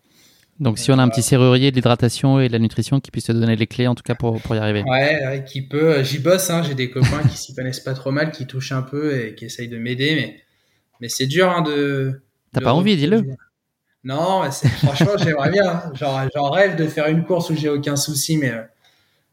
[0.60, 3.24] Donc, si on a un petit serrurier de l'hydratation et de la nutrition qui puisse
[3.24, 4.84] te donner les clés, en tout cas, pour, pour y arriver.
[4.86, 6.04] Ouais, qui peut.
[6.04, 8.82] J'y bosse, hein, j'ai des copains qui s'y connaissent pas trop mal, qui touchent un
[8.82, 10.36] peu et qui essayent de m'aider, mais,
[11.00, 12.22] mais c'est dur hein, de.
[12.52, 13.24] T'as pas envie, dis-le.
[14.04, 15.68] Non, franchement, j'aimerais bien.
[15.68, 15.92] Hein.
[15.94, 18.52] Genre, j'en rêve de faire une course où j'ai aucun souci, mais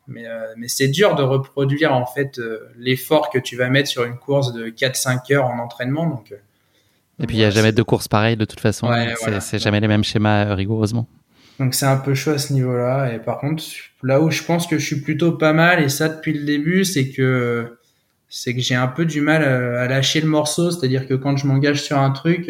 [0.10, 3.88] mais, euh, mais c'est dur de reproduire en fait euh, l'effort que tu vas mettre
[3.88, 6.08] sur une course de 4-5 heures en entraînement.
[6.08, 6.34] Donc,
[7.22, 8.90] et puis il n'y a jamais de course pareille de toute façon.
[9.40, 11.08] c'est jamais les mêmes schémas euh, rigoureusement.
[11.60, 13.14] Donc c'est un peu chaud à ce niveau-là.
[13.14, 13.64] Et par contre,
[14.02, 16.86] là où je pense que je suis plutôt pas mal, et ça depuis le début,
[16.86, 17.78] c'est que
[18.30, 20.72] c'est que j'ai un peu du mal à, lâcher le morceau.
[20.72, 22.50] C'est-à-dire que quand je m'engage sur un truc,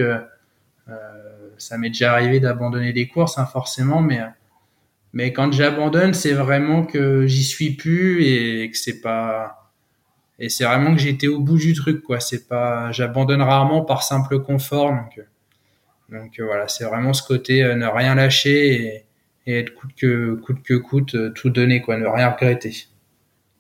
[1.60, 4.22] ça m'est déjà arrivé d'abandonner des courses, hein, forcément, mais
[5.14, 9.72] mais quand j'abandonne, c'est vraiment que j'y suis plus et que c'est pas
[10.40, 12.20] et c'est vraiment que j'étais au bout du truc, quoi.
[12.22, 15.20] C'est pas, j'abandonne rarement par simple confort, donc
[16.12, 19.06] donc voilà, c'est vraiment ce côté euh, ne rien lâcher
[19.46, 22.88] et, être coûte que coûte que coûte euh, tout donner, quoi, ne rien regretter.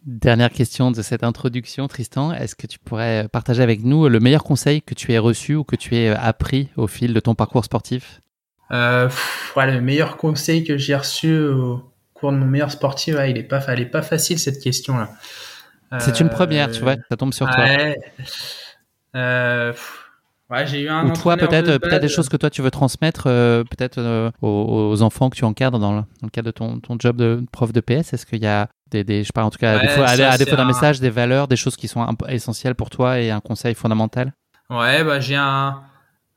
[0.09, 2.33] Dernière question de cette introduction, Tristan.
[2.33, 5.63] Est-ce que tu pourrais partager avec nous le meilleur conseil que tu aies reçu ou
[5.63, 8.19] que tu aies appris au fil de ton parcours sportif?
[8.71, 9.07] Euh,
[9.55, 11.83] Le meilleur conseil que j'ai reçu au
[12.15, 15.11] cours de mon meilleur sportif, il est pas, elle est pas facile cette question-là.
[15.99, 17.65] C'est une première, tu vois, ça tombe sur toi.
[19.15, 19.73] Euh,
[20.49, 23.25] Ouais, j'ai eu un Ou toi, peut-être peut-être des choses que toi tu veux transmettre,
[23.27, 26.79] euh, peut-être euh, aux, enfants que tu encadres dans le, dans le cadre de ton,
[26.79, 28.13] ton, job de prof de PS?
[28.13, 30.37] Est-ce qu'il y a des, des, je sais pas, en tout cas, des fois, à,
[30.37, 33.75] défaut d'un message, des valeurs, des choses qui sont essentielles pour toi et un conseil
[33.75, 34.33] fondamental?
[34.71, 35.81] Ouais, bah j'ai un,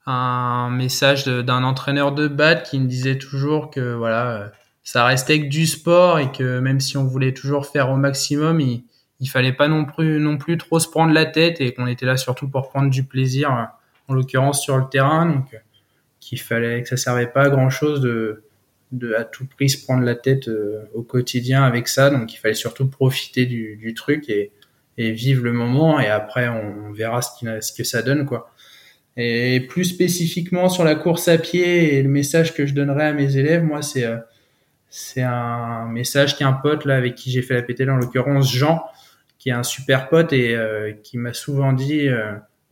[0.06, 4.48] un message d'un entraîneur de bat qui me disait toujours que voilà, euh,
[4.82, 8.60] ça restait que du sport et que même si on voulait toujours faire au maximum,
[8.60, 8.84] il,
[9.20, 12.06] il fallait pas non plus non plus trop se prendre la tête et qu'on était
[12.06, 13.70] là surtout pour prendre du plaisir
[14.12, 15.60] en l'occurrence sur le terrain, donc
[16.20, 18.44] qu'il fallait que ça servait pas à grand chose de,
[19.16, 22.54] à tout prix se prendre la tête euh, au quotidien avec ça, donc il fallait
[22.54, 24.52] surtout profiter du, truc et,
[24.98, 28.50] et vivre le moment et après on, verra ce, ce que ça donne quoi.
[29.16, 33.12] Et plus spécifiquement sur la course à pied et le message que je donnerais à
[33.12, 34.18] mes élèves, moi c'est euh,
[34.94, 38.84] c'est un message qu'un pote là avec qui j'ai fait la pételle en l'occurrence Jean
[39.38, 42.08] qui est un super pote et euh, qui m'a souvent dit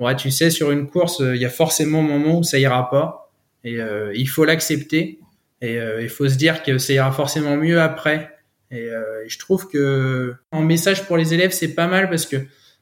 [0.00, 2.58] ouais, tu sais, sur une course, euh, il y a forcément un moment où ça
[2.58, 3.30] ira pas,
[3.62, 5.20] et euh, il faut l'accepter,
[5.60, 8.30] et euh, il faut se dire que ça ira forcément mieux après.
[8.72, 8.88] Et,
[9.26, 12.36] je trouve que en message pour les élèves, c'est pas mal parce que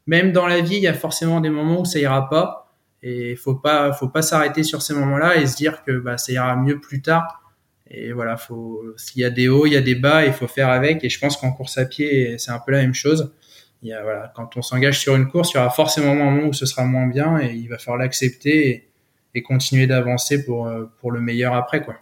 [0.06, 2.74] même dans la vie, il y a forcément des moments où ça ira pas.
[3.02, 6.32] Et faut pas, faut pas s'arrêter sur ces moments-là et se dire que bah, ça
[6.32, 7.42] ira mieux plus tard.
[7.90, 8.36] Et voilà,
[8.96, 11.04] s'il y a des hauts, il y a des bas, il faut faire avec.
[11.04, 13.32] Et je pense qu'en course à pied, c'est un peu la même chose.
[13.82, 16.14] Il y a, voilà, quand on s'engage sur une course, il y aura forcément un
[16.14, 18.90] moment où ce sera moins bien et il va falloir l'accepter et,
[19.34, 21.94] et, continuer d'avancer pour, pour le meilleur après, quoi.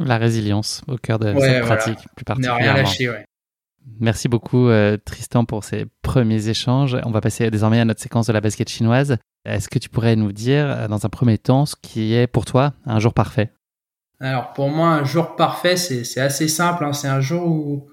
[0.00, 2.60] La résilience au cœur de cette pratique, plus particulièrement.
[2.60, 3.24] Ne rien lâcher, ouais.
[4.00, 6.96] Merci beaucoup euh, Tristan pour ces premiers échanges.
[7.04, 9.16] On va passer désormais à notre séquence de la basket chinoise.
[9.44, 12.44] Est-ce que tu pourrais nous dire euh, dans un premier temps ce qui est pour
[12.44, 13.52] toi un jour parfait?
[14.18, 16.84] Alors pour moi un jour parfait c'est assez simple.
[16.84, 16.92] Hein.
[16.92, 17.88] C'est un jour où,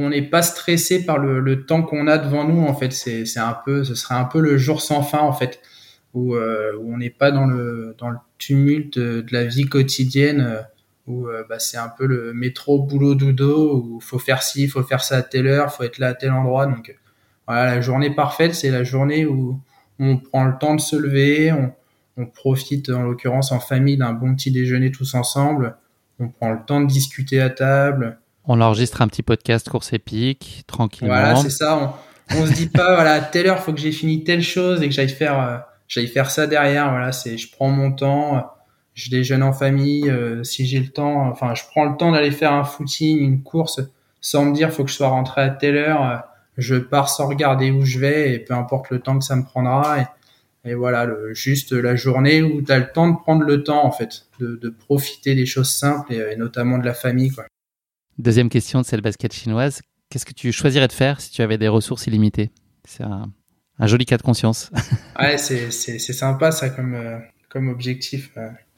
[0.00, 2.92] on n'est pas stressé par le, temps qu'on a devant nous en fait.
[2.92, 5.60] C'est un peu, ce serait un peu le jour sans fin en fait,
[6.14, 7.94] où, euh, on n'est pas dans le
[8.38, 10.64] tumulte de, la vie quotidienne
[11.08, 14.82] où euh, bah, c'est un peu le métro boulot dodo où faut faire ci, faut
[14.82, 16.66] faire ça à telle heure, faut être là à tel endroit.
[16.66, 16.94] Donc
[17.46, 19.58] voilà, la journée parfaite, c'est la journée où
[19.98, 21.72] on prend le temps de se lever, on,
[22.18, 25.76] on profite en l'occurrence en famille d'un bon petit déjeuner tous ensemble,
[26.20, 28.18] on prend le temps de discuter à table.
[28.48, 31.14] On enregistre un petit podcast course épique, tranquillement.
[31.14, 31.94] Voilà, c'est ça.
[32.32, 34.82] On, on se dit pas, voilà, à telle heure, faut que j'ai fini telle chose
[34.82, 36.90] et que j'aille faire, euh, j'aille faire ça derrière.
[36.90, 38.44] Voilà, c'est, je prends mon temps
[38.98, 42.32] je déjeune en famille, euh, si j'ai le temps, enfin, je prends le temps d'aller
[42.32, 43.80] faire un footing, une course,
[44.20, 46.02] sans me dire faut que je sois rentré à telle heure.
[46.02, 46.16] Euh,
[46.56, 49.44] je pars sans regarder où je vais et peu importe le temps que ça me
[49.44, 50.00] prendra.
[50.00, 53.62] Et, et voilà, le, juste la journée où tu as le temps de prendre le
[53.62, 57.30] temps, en fait, de, de profiter des choses simples et, notamment de la famille.
[57.30, 57.44] Quoi.
[58.18, 59.80] Deuxième question de cette basket chinoise.
[60.10, 62.50] Qu'est-ce que tu choisirais de faire si tu avais des ressources illimitées?
[62.84, 63.30] C'est un,
[63.78, 64.70] un, joli cas de conscience.
[65.20, 68.30] ouais, c'est sympa ça comme, euh, comme objectif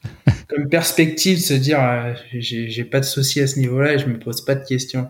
[0.47, 4.07] comme perspective de se dire euh, j'ai pas de soucis à ce niveau-là et je
[4.07, 5.09] me pose pas de questions.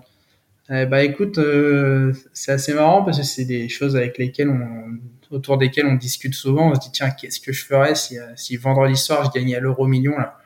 [0.69, 5.35] Eh bah écoute, euh, c'est assez marrant parce que c'est des choses avec lesquelles on,
[5.35, 6.71] autour desquelles on discute souvent.
[6.71, 9.55] On se dit tiens qu'est-ce que je ferais si, euh, si vendredi soir je gagnais
[9.55, 10.37] à l'euro million là?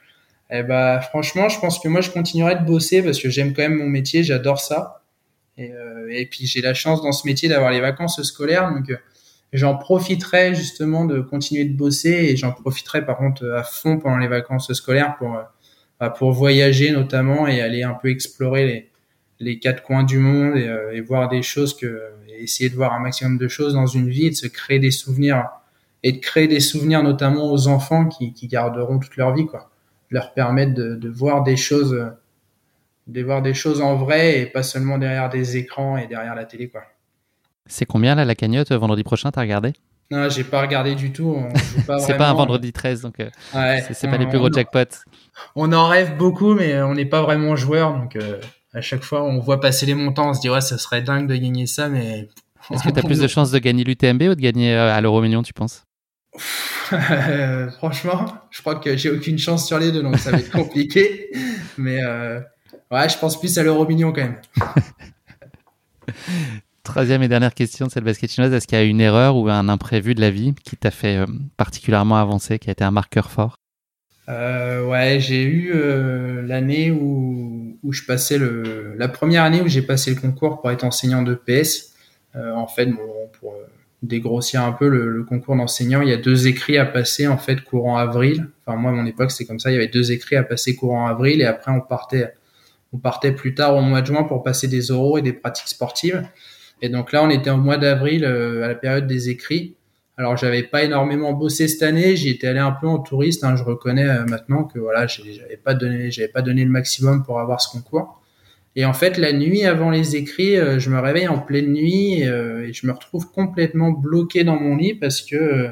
[0.52, 3.64] Eh bah franchement, je pense que moi je continuerai de bosser parce que j'aime quand
[3.64, 5.02] même mon métier, j'adore ça.
[5.58, 8.92] Et, euh, puis j'ai la chance dans ce métier d'avoir les vacances scolaires, donc
[9.54, 14.18] j'en profiterai justement de continuer de bosser et j'en profiterai par contre à fond pendant
[14.18, 15.40] les vacances scolaires pour
[16.00, 18.92] bah, pour voyager notamment et aller un peu explorer
[19.40, 22.76] les quatre coins du monde et, euh, et voir des choses que et essayer de
[22.76, 25.48] voir un maximum de choses dans une vie et de se créer des souvenirs
[26.04, 29.72] et de créer des souvenirs notamment aux enfants qui, qui garderont toute leur vie quoi
[30.10, 32.12] leur permettre de, de voir des choses
[33.08, 36.46] de voir des choses en vrai et pas seulement derrière des écrans et derrière la
[36.46, 36.84] télé quoi
[37.68, 39.74] c'est combien là la cagnotte euh, vendredi prochain T'as regardé?
[40.12, 41.36] Non, j'ai pas regardé du tout.
[42.00, 45.04] c'est pas un vendredi 13, donc euh, ouais, c'est pas les plus gros jackpots.
[45.56, 48.40] On en rêve beaucoup, mais on n'est pas vraiment joueur, donc euh,
[48.74, 51.28] à chaque fois on voit passer les montants, on se dit ouais, ça serait dingue
[51.28, 52.30] de gagner ça, mais.
[52.72, 55.22] Est-ce que tu as plus de chances de gagner l'UTMB ou de gagner à l'euro
[55.22, 55.85] million, tu penses?
[57.78, 61.30] Franchement, je crois que j'ai aucune chance sur les deux, donc ça va être compliqué.
[61.78, 64.42] mais ouais, je pense plus à l'euro million quand même.
[66.84, 69.50] Troisième et dernière question de cette basket chinoise, est-ce qu'il y a une erreur ou
[69.50, 71.26] un imprévu de la vie qui t'a fait euh,
[71.58, 73.56] particulièrement avancer, qui a été un marqueur fort?
[74.30, 78.96] Euh, Ouais, j'ai eu euh, l'année où, où je passais le...
[78.98, 81.94] La première année où j'ai passé le concours pour être enseignant de PS.
[82.36, 83.68] Euh, en fait, bon, pour euh,
[84.08, 87.62] dégrossir un peu le, concours d'enseignant, il y a deux écrits à passer en fait
[87.62, 88.48] courant avril.
[88.66, 89.72] Enfin moi, à mon époque, c'était comme ça.
[89.72, 92.34] Il y avait deux écrits à passer courant avril et après on partait,
[92.94, 95.68] on partait plus tard au mois de juin pour passer des oraux et des pratiques
[95.68, 96.28] sportives.
[96.82, 99.76] Et donc là, on était au mois d'avril euh, à la période des écrits.
[100.18, 103.44] Alors j'avais pas énormément bossé cette année, j'y étais allé un peu en touriste.
[103.44, 107.24] Hein, je reconnais euh, maintenant que voilà, j'avais pas donné, j'avais pas donné le maximum
[107.24, 108.22] pour avoir ce concours.
[108.76, 112.22] Et en fait, la nuit avant les écrits, euh, je me réveille en pleine nuit
[112.22, 115.70] et, je me retrouve complètement bloqué dans mon lit parce que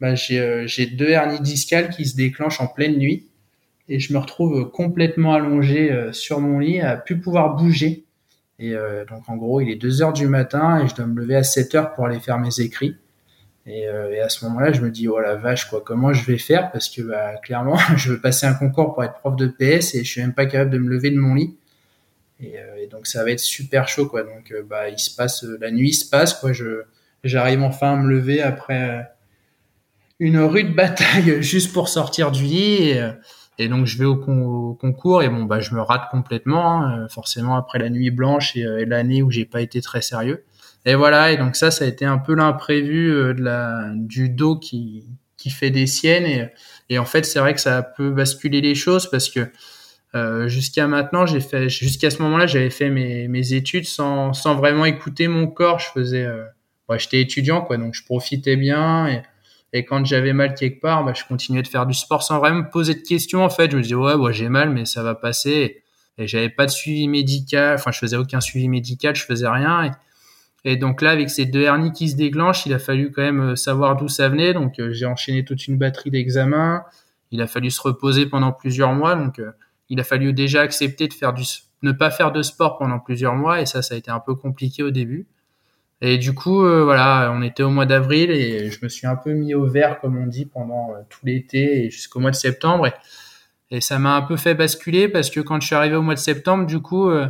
[0.00, 3.26] bah, j'ai deux hernies discales qui se déclenchent en pleine nuit
[3.88, 8.06] et je me retrouve complètement allongé sur mon lit, à plus pouvoir bouger.
[8.58, 11.20] Et euh, donc en gros, il est 2 heures du matin et je dois me
[11.20, 12.96] lever à 7 heures pour aller faire mes écrits.
[13.66, 16.24] Et, euh, et à ce moment-là, je me dis oh la vache quoi, comment je
[16.24, 16.70] vais faire?
[16.70, 20.04] Parce que bah, clairement, je veux passer un concours pour être prof de PS et
[20.04, 21.56] je suis même pas capable de me lever de mon lit.
[22.40, 24.22] Et, euh, et donc ça va être super chaud quoi.
[24.22, 26.52] Donc euh, bah il se passe la nuit se passe quoi.
[26.52, 26.82] Je
[27.24, 29.08] j'arrive enfin à me lever après
[30.18, 32.94] une rude bataille juste pour sortir du lit.
[33.58, 37.08] Et, donc je vais au, concours et bon bah je me rate complètement, hein, euh,
[37.08, 40.44] forcément après la nuit blanche euh, et, l'année où j'ai pas été très sérieux.
[40.84, 44.28] Et voilà et donc ça ça a été un peu l'imprévu euh, de la du
[44.28, 45.06] dos qui
[45.38, 46.48] qui fait des siennes et,
[46.90, 49.50] et en fait c'est vrai que ça peut basculer les choses parce que
[50.16, 55.28] euh, jusqu'à maintenant j'ai fait jusqu'à ce moment-là j'avais fait mes, études sans vraiment écouter
[55.28, 55.78] mon corps.
[55.78, 56.26] Je faisais
[56.88, 59.08] bah, j'étais étudiant, quoi, donc je profitais bien.
[59.08, 59.22] Et,
[59.72, 62.60] et quand j'avais mal quelque part, bah, je continuais de faire du sport sans vraiment
[62.60, 63.44] me poser de questions.
[63.44, 65.82] En fait, je me disais ouais, j'ai mal, mais ça va passer.
[66.18, 67.74] Et, j'avais pas de suivi médical.
[67.74, 69.84] Enfin, je faisais aucun suivi médical, je faisais rien.
[70.64, 73.22] Et, et, donc là, avec ces deux hernies qui se déclenchent, il a fallu quand
[73.22, 74.54] même euh, savoir d'où ça venait.
[74.54, 76.84] Donc euh, j'ai enchaîné toute une batterie d'examens.
[77.32, 79.14] Il a fallu se reposer pendant plusieurs mois.
[79.16, 79.50] Donc euh,
[79.88, 81.14] il a fallu déjà accepter de
[81.82, 83.60] ne pas faire de sport pendant plusieurs mois.
[83.60, 85.26] Et ça, ça a été un peu compliqué au début.
[86.02, 89.16] Et du coup, euh, voilà, on était au mois d'avril et je me suis un
[89.16, 92.36] peu mis au vert, comme on dit, pendant euh, tout l'été et jusqu'au mois de
[92.36, 92.88] septembre.
[93.70, 96.14] Et, ça m'a un peu fait basculer parce que quand je suis arrivé au mois
[96.14, 97.26] de septembre, du coup, euh,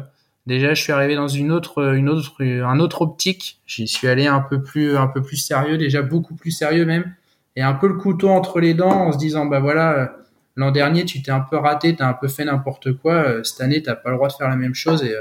[0.47, 3.61] déjà, je suis arrivé dans une autre, une autre, un autre optique.
[3.67, 7.15] J'y suis allé un peu plus, un peu plus sérieux, déjà beaucoup plus sérieux même,
[7.55, 10.17] et un peu le couteau entre les dents en se disant, bah voilà,
[10.57, 13.45] l'an dernier, tu t'es un peu raté, t'as un peu fait n'importe quoi.
[13.45, 15.15] Cette année, t'as pas le droit de faire la même chose et,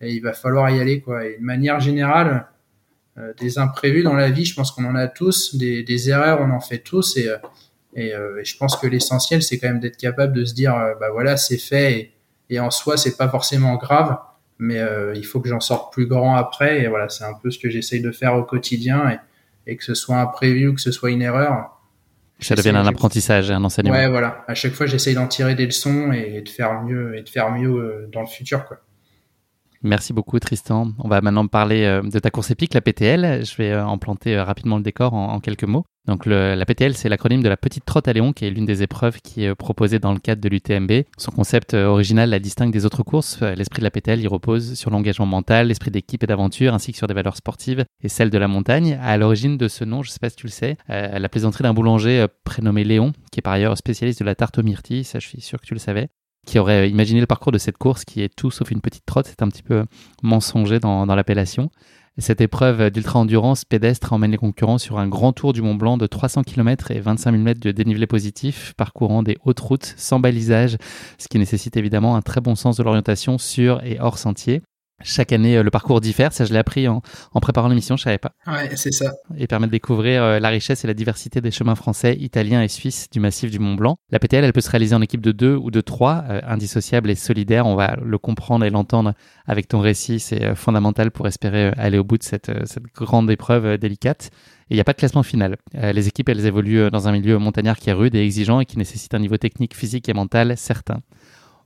[0.00, 1.26] et il va falloir y aller, quoi.
[1.26, 2.46] Et de manière générale
[3.18, 6.50] euh, des imprévus dans la vie, je pense qu'on en a tous, des, erreurs, on
[6.50, 7.36] en fait tous, et, euh,
[7.96, 11.10] euh, et, je pense que l'essentiel, c'est quand même d'être capable de se dire, bah
[11.10, 12.12] voilà, c'est fait,
[12.48, 14.18] et, en soi, c'est pas forcément grave,
[14.58, 14.80] mais
[15.14, 17.70] il faut que j'en sorte plus grand après, et voilà, c'est un peu ce que
[17.70, 19.18] j'essaye de faire au quotidien,
[19.66, 21.77] et, que ce soit imprévu ou que ce soit une erreur,
[22.40, 23.94] ça devient un apprentissage, un enseignement.
[23.94, 24.44] Ouais, voilà.
[24.46, 27.50] À chaque fois, j'essaye d'en tirer des leçons et de faire mieux et de faire
[27.50, 28.78] mieux dans le futur, quoi.
[29.82, 30.92] Merci beaucoup Tristan.
[30.98, 33.44] On va maintenant parler euh, de ta course épique, la PTL.
[33.44, 35.84] Je vais euh, en planter euh, rapidement le décor en, quelques mots.
[36.08, 38.82] Donc la PTL, c'est l'acronyme de la petite trotte à Léon, qui est l'une des
[38.82, 41.04] épreuves qui est proposée dans le cadre de l'UTMB.
[41.18, 43.42] Son concept original la distingue des autres courses.
[43.42, 46.98] L'esprit de la PTL, il repose sur l'engagement mental, l'esprit d'équipe et d'aventure, ainsi que
[46.98, 48.98] sur des valeurs sportives et celles de la montagne.
[49.02, 51.62] À l'origine de ce nom, je ne sais pas si tu le sais, la plaisanterie
[51.62, 55.18] d'un boulanger prénommé Léon, qui est par ailleurs spécialiste de la tarte aux myrtilles, ça
[55.18, 56.08] je suis sûr que tu le savais
[56.46, 59.26] qui aurait imaginé le parcours de cette course qui est tout sauf une petite trotte.
[59.26, 59.84] C'est un petit peu
[60.22, 61.70] mensonger dans l'appellation.
[62.20, 66.06] Cette épreuve d'ultra-endurance pédestre emmène les concurrents sur un grand tour du Mont Blanc de
[66.08, 70.78] 300 km et 25 000 mètres de dénivelé positif, parcourant des hautes routes sans balisage,
[71.16, 74.62] ce qui nécessite évidemment un très bon sens de l'orientation sur et hors sentier.
[75.04, 76.32] Chaque année, euh, le parcours diffère.
[76.32, 77.02] Ça, je l'ai appris en,
[77.40, 77.96] préparant l'émission.
[77.96, 78.32] Je savais pas.
[78.48, 79.12] Ouais, c'est ça.
[79.36, 82.68] Et permet de découvrir euh, la richesse et la diversité des chemins français, italiens et
[82.68, 83.98] suisses du massif du Mont Blanc.
[84.10, 87.10] La PTL, elle peut se réaliser en équipe de deux ou de trois, euh, indissociable
[87.10, 87.66] et solidaire.
[87.66, 89.14] On va le comprendre et l'entendre
[89.46, 90.18] avec ton récit.
[90.18, 94.30] C'est fondamental pour espérer aller au bout de cette, cette grande épreuve délicate.
[94.70, 95.56] Et il n'y a pas de classement final.
[95.72, 98.76] les équipes, elles évoluent dans un milieu montagnard qui est rude et exigeant et qui
[98.76, 101.00] nécessite un niveau technique, physique et mental certain.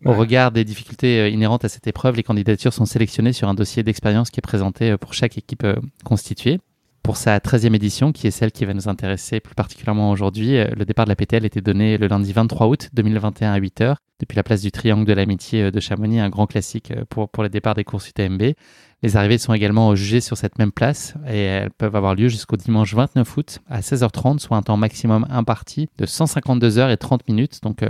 [0.04, 3.54] Au regard des difficultés euh, inhérentes à cette épreuve, les candidatures sont sélectionnées sur un
[3.54, 6.58] dossier d'expérience qui est présenté euh, pour chaque équipe euh, constituée.
[7.04, 10.84] Pour sa 13e édition, qui est celle qui va nous intéresser plus particulièrement aujourd'hui, le
[10.84, 14.44] départ de la PTL était donné le lundi 23 août 2021 à 8h, depuis la
[14.44, 17.82] place du Triangle de l'Amitié de Chamonix, un grand classique pour, pour les départs des
[17.82, 18.52] courses UTMB.
[19.02, 22.56] Les arrivées sont également jugées sur cette même place et elles peuvent avoir lieu jusqu'au
[22.56, 27.26] dimanche 29 août à 16h30, soit un temps maximum imparti de 152 heures et 30
[27.28, 27.60] minutes.
[27.62, 27.82] Donc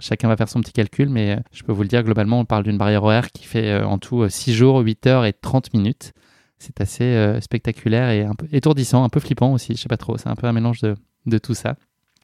[0.00, 2.44] Chacun va faire son petit calcul, mais euh, je peux vous le dire, globalement, on
[2.44, 5.32] parle d'une barrière horaire qui fait euh, en tout 6 euh, jours, 8 heures et
[5.32, 6.12] 30 minutes.
[6.58, 10.18] C'est assez spectaculaire et un peu étourdissant, un peu flippant aussi, je sais pas trop,
[10.18, 11.76] c'est un peu un mélange de tout ça.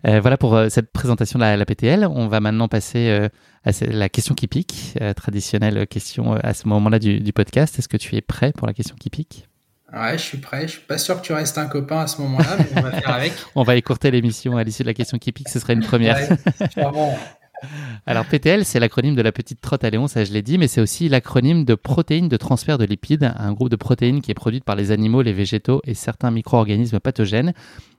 [0.04, 2.06] Voilà pour cette présentation de la, PTL.
[2.06, 3.28] On va maintenant passer
[3.64, 7.78] à la question qui pique, traditionnelle question à ce moment-là du, du podcast.
[7.78, 9.48] Est-ce que tu es prêt pour la question qui pique?
[9.94, 10.62] Ouais, je suis prêt.
[10.62, 12.90] Je suis pas sûr que tu restes un copain à ce moment-là, mais on va
[12.90, 13.32] faire avec.
[13.54, 15.48] on va écourter l'émission à l'issue de la question qui pique.
[15.48, 16.16] Ce serait une première.
[16.16, 17.16] Ouais,
[18.06, 20.68] alors PTL, c'est l'acronyme de la petite trotte à Léon, ça je l'ai dit, mais
[20.68, 24.34] c'est aussi l'acronyme de protéines de transfert de lipides, un groupe de protéines qui est
[24.34, 27.52] produite par les animaux, les végétaux et certains micro-organismes pathogènes.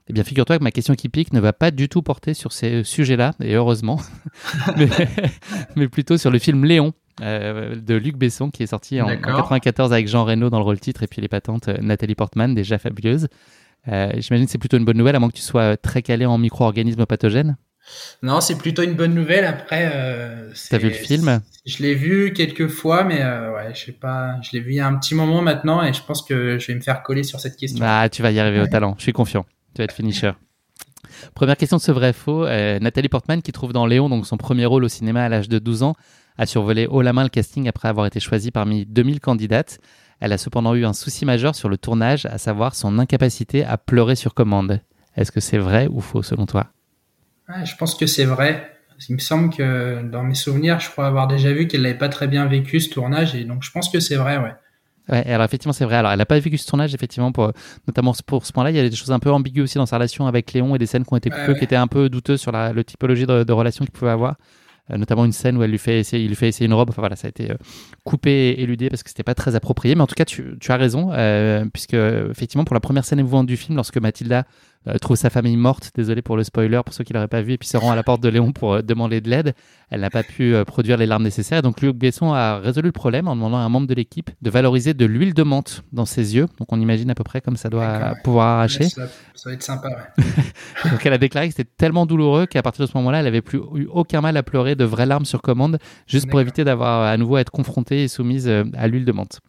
[0.07, 2.51] Eh bien, figure-toi que ma question qui pique ne va pas du tout porter sur
[2.51, 3.99] ces sujets-là, et heureusement,
[5.75, 9.93] mais, plutôt sur le film Léon euh, de Luc Besson qui est sorti en, 1994
[9.93, 12.77] avec Jean Reno dans le rôle titre et puis les patentes euh, Nathalie Portman, déjà
[12.77, 13.29] fabuleuse.
[13.87, 16.25] Euh, j'imagine que c'est plutôt une bonne nouvelle, à moins que tu sois très calé
[16.25, 17.57] en micro-organismes pathogènes.
[18.24, 19.45] Non, c'est plutôt une bonne nouvelle.
[19.45, 21.41] Après, euh, t'as vu le film?
[21.65, 24.39] Je l'ai vu quelques fois, mais euh, ouais, je sais pas.
[24.41, 26.67] Je l'ai vu il y a un petit moment maintenant, et je pense que je
[26.67, 27.83] vais me faire coller sur cette question.
[27.88, 28.96] Ah, tu vas y arriver au talent.
[28.98, 29.46] Je suis confiant.
[29.73, 30.31] Tu vas être finisher.
[31.33, 32.46] Première question de ce vrai faux.
[32.46, 35.50] Euh, Nathalie Portman, qui trouve dans Léon donc son premier rôle au cinéma à l'âge
[35.50, 35.96] de 12 ans,
[36.38, 39.79] a survolé haut la main le casting après avoir été choisie parmi 2000 candidates.
[40.19, 43.77] Elle a cependant eu un souci majeur sur le tournage, à savoir son incapacité à
[43.77, 44.81] pleurer sur commande.
[45.15, 46.67] Est-ce que c'est vrai ou faux selon toi?
[47.63, 48.71] Je pense que c'est vrai.
[49.10, 52.10] Il me semble que dans mes souvenirs, je crois avoir déjà vu qu'elle n'avait pas
[52.10, 54.54] très bien vécu ce tournage, et donc je pense que c'est vrai, ouais.
[55.08, 55.98] Ouais, alors effectivement, c'est vrai.
[55.98, 57.52] Alors, elle n'a pas vécu ce tournage, effectivement, pour,
[57.87, 58.71] notamment pour ce point-là.
[58.71, 60.79] Il y a des choses un peu ambiguës aussi dans sa relation avec Léon et
[60.79, 63.85] des scènes qui ont été qui étaient un peu douteuses sur la, typologie de, relation
[63.85, 64.37] qu'il pouvait avoir.
[64.89, 66.89] notamment une scène où elle lui fait essayer, il lui fait essayer une robe.
[66.89, 67.54] Enfin voilà, ça a été
[68.04, 69.93] coupé et éludé parce que c'était pas très approprié.
[69.93, 71.12] Mais en tout cas, tu, tu as raison,
[71.71, 74.41] puisque effectivement, pour la première scène émouvante du film, lorsque Mathilda euh,
[75.02, 77.58] trouve sa famille morte, désolé pour le spoiler, pour ceux qui l'auraient pas vu, et
[77.58, 79.54] puis se rend à la porte de Léon pour euh, demander de l'aide.
[79.90, 81.62] Elle n'a pas pu euh, produire les larmes nécessaires.
[81.62, 84.50] Donc Luc Besson a résolu le problème en demandant à un membre de l'équipe de
[84.50, 86.48] valoriser de l'huile de menthe dans ses yeux.
[86.60, 88.86] Donc on imagine à peu près comme ça doit pouvoir arracher.
[88.90, 89.08] Ça,
[89.46, 89.90] va être sympa.
[89.90, 90.23] Ouais.
[90.92, 93.42] Donc elle a déclaré que c'était tellement douloureux qu'à partir de ce moment-là, elle avait
[93.42, 95.77] plus eu aucun mal à pleurer de vraies larmes sur commande,
[96.08, 99.40] juste pour éviter d'avoir à nouveau à être confrontée et soumise à l'huile de menthe.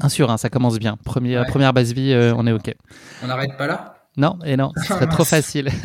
[0.00, 0.96] Un sur un, ça commence bien.
[1.04, 2.74] Première, première base vie, on est OK.
[3.22, 3.93] On n'arrête pas là?
[4.16, 5.68] Non, et non, ce serait trop facile.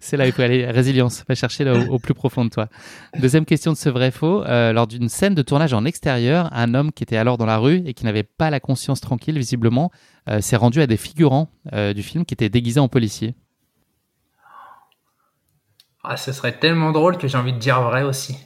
[0.00, 0.64] C'est là où il faut aller.
[0.66, 2.68] Résilience, va chercher au, plus profond de toi.
[3.18, 4.44] Deuxième question de ce vrai-faux.
[4.44, 7.58] Euh, lors d'une scène de tournage en extérieur, un homme qui était alors dans la
[7.58, 9.90] rue et qui n'avait pas la conscience tranquille, visiblement,
[10.28, 13.34] euh, s'est rendu à des figurants euh, du film qui étaient déguisés en policiers.
[16.04, 18.36] Ah, ce serait tellement drôle que j'ai envie de dire vrai aussi.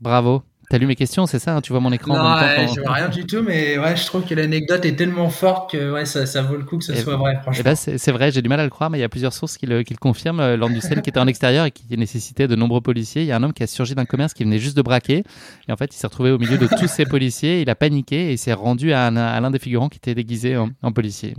[0.00, 0.42] Bravo.
[0.70, 2.92] T'as lu mes questions, c'est ça hein, Tu vois mon écran Non, en je vois
[2.92, 6.26] rien du tout, mais ouais, je trouve que l'anecdote est tellement forte que ouais, ça,
[6.26, 7.58] ça vaut le coup que ce soit vrai, franchement.
[7.58, 9.32] Eh ben, c'est vrai, j'ai du mal à le croire, mais il y a plusieurs
[9.32, 10.38] sources qui le, qui le confirment.
[10.38, 13.26] Euh, lors du scène qui était en extérieur et qui nécessitait de nombreux policiers, il
[13.26, 15.24] y a un homme qui a surgi d'un commerce qui venait juste de braquer.
[15.68, 17.62] Et en fait, il s'est retrouvé au milieu de tous ces policiers.
[17.62, 20.92] Il a paniqué et il s'est rendu à, l'un des figurants qui était déguisé en,
[20.92, 21.34] policier.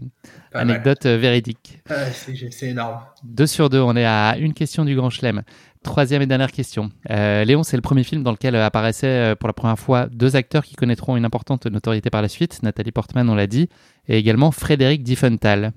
[0.54, 1.80] Anecdote euh, véridique.
[2.12, 3.00] c'est énorme.
[3.24, 5.44] Deux sur deux, on est à une question du Grand Chelem.
[5.84, 6.92] Troisième et dernière question.
[7.10, 10.36] Euh, Léon, c'est le premier film dans lequel apparaissaient euh, pour la première fois deux
[10.36, 12.62] acteurs qui connaîtront une importante notoriété par la suite.
[12.62, 13.68] Nathalie Portman, on l'a dit,
[14.08, 15.72] et également Frédéric Diffenthal.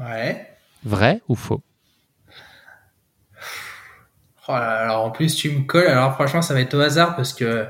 [0.00, 0.48] Ouais.
[0.84, 1.62] Vrai ou faux?
[4.48, 5.86] Oh Alors en plus, tu me colles.
[5.86, 7.64] Alors franchement, ça va être au hasard parce que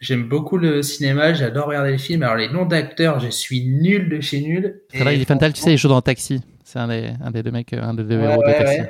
[0.00, 2.22] j'aime beaucoup le cinéma, j'adore regarder les films.
[2.22, 4.80] Alors les noms d'acteurs, je suis nul de chez nul.
[4.88, 6.40] Frédéric Diffenthal, tu sais, il joue dans Taxi.
[6.64, 8.80] C'est un des, un des deux mecs, un des deux héros de Taxi.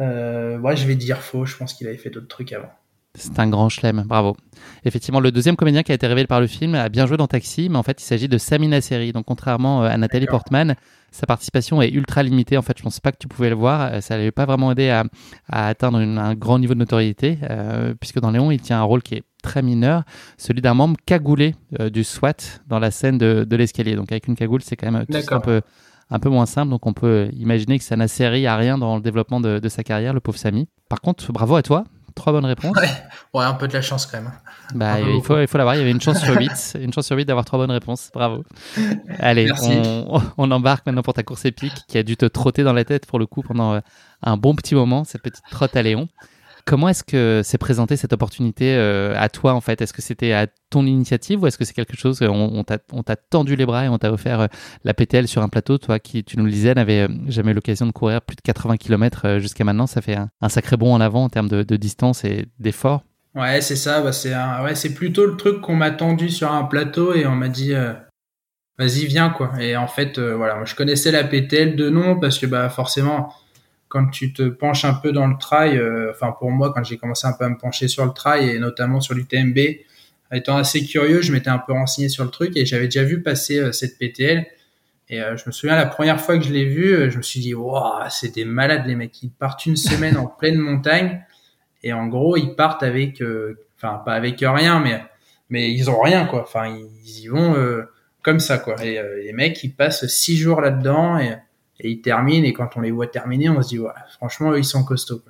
[0.00, 1.44] Euh, ouais, je vais dire faux.
[1.44, 2.70] Je pense qu'il avait fait d'autres trucs avant.
[3.14, 4.36] C'est un grand chelem, bravo.
[4.84, 7.26] Effectivement, le deuxième comédien qui a été révélé par le film a bien joué dans
[7.26, 9.12] Taxi, mais en fait, il s'agit de Samina Seri.
[9.12, 10.76] Donc, contrairement euh, à Nathalie Portman,
[11.10, 12.56] sa participation est ultra limitée.
[12.56, 13.92] En fait, je pense pas que tu pouvais le voir.
[13.92, 15.04] Euh, ça l'avait pas vraiment aidé à,
[15.48, 19.16] atteindre un grand niveau de notoriété, euh, puisque dans Léon, il tient un rôle qui
[19.16, 20.02] est très mineur,
[20.36, 21.54] celui d'un membre cagoulé
[21.92, 22.34] du SWAT
[22.66, 23.94] dans la scène de, de l'escalier.
[23.94, 25.62] Donc, avec une cagoule, c'est quand même un peu
[26.10, 26.70] un peu moins simple.
[26.70, 29.82] Donc on peut imaginer que ça n'a servi à rien dans le développement de, sa
[29.82, 30.68] carrière, le pauvre Samy.
[30.88, 31.84] Par contre, bravo à toi.
[32.14, 32.76] Trois bonnes réponses.
[33.34, 34.32] Ouais, un peu de la chance quand même.
[34.74, 35.76] Bah, il, faut, il faut l'avoir.
[35.76, 36.78] Il y avait une chance sur 8.
[36.82, 38.10] une chance sur 8 d'avoir trois bonnes réponses.
[38.12, 38.42] Bravo.
[39.18, 42.72] Allez, on, on, embarque maintenant pour ta course épique qui a dû te trotter dans
[42.72, 43.80] la tête pour le coup pendant euh,
[44.22, 46.08] un bon petit moment, cette petite trotte à Léon.
[46.68, 49.80] Comment est-ce que s'est présentée cette opportunité euh, à toi en fait?
[49.80, 52.62] Est-ce que c'était à ton initiative ou est-ce que c'est quelque chose on,
[52.92, 54.46] on t'a tendu les bras et on t'a offert euh,
[54.84, 55.78] la PTL sur un plateau?
[55.78, 58.76] Toi qui, tu nous le disais, n'avais euh, jamais l'occasion de courir plus de 80
[58.76, 59.86] km jusqu'à maintenant.
[59.86, 63.02] Ça fait un, sacré bond en avant en termes de, distance et d'effort.
[63.34, 64.02] Ouais, c'est ça.
[64.02, 67.34] Bah, c'est ouais, c'est plutôt le truc qu'on m'a tendu sur un plateau et on
[67.34, 67.72] m'a dit
[68.78, 69.52] vas-y viens quoi.
[69.58, 73.32] Et en fait, voilà, moi je connaissais la PTL de nom parce que bah forcément
[73.88, 76.98] quand tu te penches un peu dans le trail, euh, enfin pour moi quand j'ai
[76.98, 79.58] commencé un peu à me pencher sur le trail et notamment sur l'UTMB,
[80.32, 83.22] étant assez curieux, je m'étais un peu renseigné sur le truc et j'avais déjà vu
[83.22, 84.46] passer euh, cette PTL.
[85.10, 87.40] Et euh, je me souviens la première fois que je l'ai vu, je me suis
[87.40, 91.24] dit waouh, c'est des malades les mecs, ils partent une semaine en pleine montagne
[91.82, 93.22] et en gros ils partent avec,
[93.76, 95.02] enfin pas avec rien, mais
[95.48, 96.42] mais ils ont rien quoi.
[96.42, 97.56] Enfin ils, y vont
[98.20, 98.84] comme ça quoi.
[98.84, 101.38] Et les mecs ils passent six jours là-dedans et
[101.80, 104.58] et ils terminent et quand on les voit terminer on se dit ouais, franchement eux
[104.58, 105.22] ils sont costauds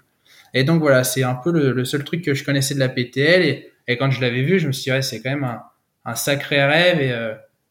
[0.55, 3.43] et donc voilà c'est un peu le, seul truc que je connaissais de la PTL
[3.43, 5.63] et, et quand je l'avais vu je me suis dit ouais, c'est quand même un,
[6.05, 7.13] un sacré rêve et,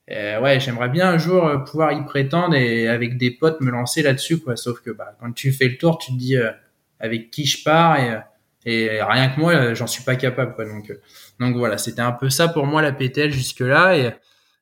[0.10, 3.72] euh, ouais j'aimerais bien un jour euh, pouvoir y prétendre et avec des potes me
[3.72, 4.56] lancer là-dessus quoi.
[4.56, 6.52] Sauf que bah quand tu fais le tour tu te dis euh,
[7.00, 8.20] avec qui je pars et
[8.66, 10.66] et rien que moi j'en suis pas capable quoi.
[10.66, 10.94] Donc
[11.40, 14.14] donc voilà c'était un peu ça pour moi la PTL jusque là et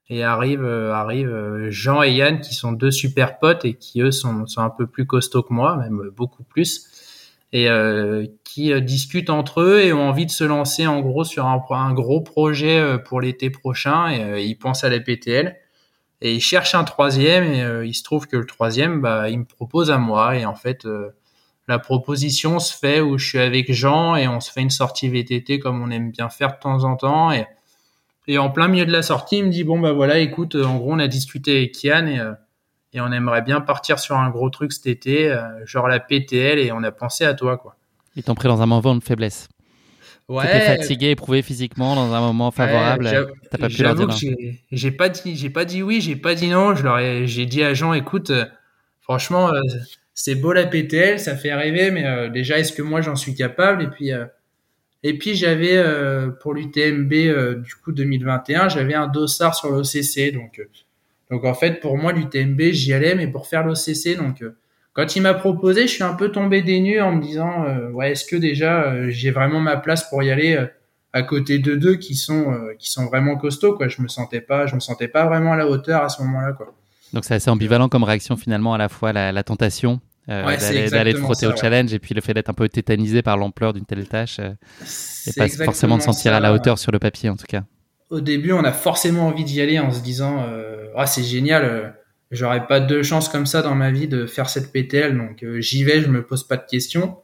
[0.10, 4.01] et arrive euh, arrive euh, Jean et Yann qui sont deux super potes et qui
[4.01, 6.88] eux sont, un peu plus costauds que moi, même beaucoup plus,
[7.51, 11.24] et euh, qui euh, discutent entre eux et ont envie de se lancer en gros
[11.24, 14.12] sur un, gros projet pour l'été prochain.
[14.12, 15.56] Et ils pensent à la PTL
[16.22, 19.45] et ils cherchent un troisième et il se trouve que le troisième, bah, ils me
[19.45, 20.38] proposent à moi.
[20.38, 20.88] Et en fait
[21.68, 25.10] la proposition se fait où je suis avec Jean et on se fait une sortie
[25.10, 27.32] VTT comme on aime bien faire de temps en temps.
[27.32, 27.45] Et
[28.28, 30.63] et en plein milieu de la sortie, il me dit bon bah voilà, écoute, euh,
[30.63, 32.34] en gros on a discuté avec Kian et, euh,
[32.93, 36.59] et on aimerait bien partir sur un gros truc cet été, euh, genre la PTL,
[36.59, 37.76] et on a pensé à toi quoi.
[38.15, 39.47] Ils t'ont pris dans un moment de faiblesse.
[40.28, 40.43] Ouais.
[40.43, 43.28] T'étais fatigué, éprouvé physiquement dans un moment favorable.
[43.51, 44.09] T'as pas pu leur dire
[44.71, 46.73] J'ai pas dit, j'ai pas dit oui, j'ai pas dit non.
[46.73, 48.32] Je leur ai, j'ai dit à Jean, écoute,
[49.01, 49.51] franchement,
[50.15, 53.84] c'est beau la PTL, ça fait rêver, mais déjà est-ce que moi j'en suis capable?
[53.84, 54.11] Et puis
[55.08, 55.80] Et puis j'avais
[56.41, 57.14] pour l'UTMB
[57.62, 60.34] du coup 2021, j'avais un dossard sur l'OCC.
[60.34, 60.60] Donc,
[61.30, 64.18] donc en fait pour moi l'UTMB j'y allais, mais pour faire l'OCC.
[64.18, 64.43] Donc
[64.93, 68.14] quand il m'a proposé, je suis un peu tombé des nues en me disant ouais
[68.14, 70.58] est-ce que déjà j'ai vraiment ma place pour y aller
[71.14, 73.88] à côté de deux qui sont qui sont vraiment costauds quoi.
[73.88, 76.58] Je me sentais pas, je me sentais pas vraiment à la hauteur à ce moment-là.
[77.14, 81.19] Donc c'est assez ambivalent comme réaction finalement à la fois la tentation euh, d'aller te
[81.19, 84.07] frotter au challenge et puis le fait d'être un peu tétanisé par l'ampleur d'une telle
[84.07, 84.51] tâche euh,
[85.28, 87.63] et pas forcément de sentir à la hauteur sur le papier en tout cas.
[88.09, 91.95] Au début, on a forcément envie d'y aller en se disant euh, ah c'est génial,
[92.32, 95.84] j'aurais pas deux chances comme ça dans ma vie de faire cette PTL donc j'y
[95.84, 97.17] vais, je me pose pas de questions.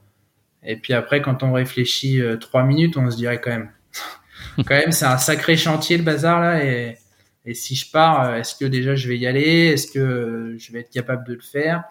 [0.63, 3.71] Et puis après, quand on réfléchit trois minutes, on se dirait quand même,
[4.57, 6.97] quand même, c'est un sacré chantier le bazar là et
[7.45, 9.67] et si je pars, euh, est-ce que déjà je vais y aller?
[9.67, 11.83] Est-ce que je vais être capable de le faire?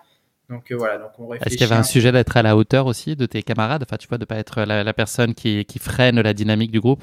[0.51, 1.47] Donc euh, voilà, donc on réfléchit.
[1.47, 3.85] Est-ce qu'il y avait un sujet d'être à la hauteur aussi de tes camarades?
[3.87, 7.03] Enfin, tu vois, de pas être la, personne qui, qui, freine la dynamique du groupe?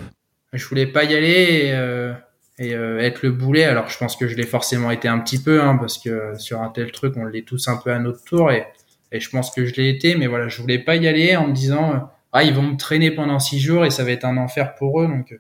[0.54, 2.14] Je voulais pas y aller et, euh,
[2.60, 2.72] et
[3.06, 3.64] être le boulet.
[3.64, 6.62] Alors, je pense que je l'ai forcément été un petit peu, hein, parce que sur
[6.62, 8.68] un tel truc, on l'est tous un peu à notre tour et,
[9.12, 10.16] et je pense que je l'ai été.
[10.16, 13.12] Mais voilà, je voulais pas y aller en me disant ah ils vont me traîner
[13.12, 15.08] pendant six jours et ça va être un enfer pour eux.
[15.08, 15.34] Donc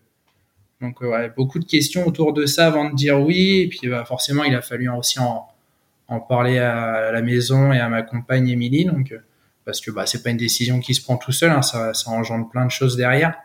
[0.81, 3.61] donc euh, ouais, beaucoup de questions autour de ça avant de dire oui.
[3.61, 5.47] Et puis bah, forcément, il a fallu aussi en,
[6.07, 8.85] en parler à la maison et à ma compagne Émilie.
[8.85, 9.19] Donc euh,
[9.65, 12.09] parce que bah, c'est pas une décision qui se prend tout seul, hein, ça, ça
[12.11, 13.35] engendre plein de choses derrière.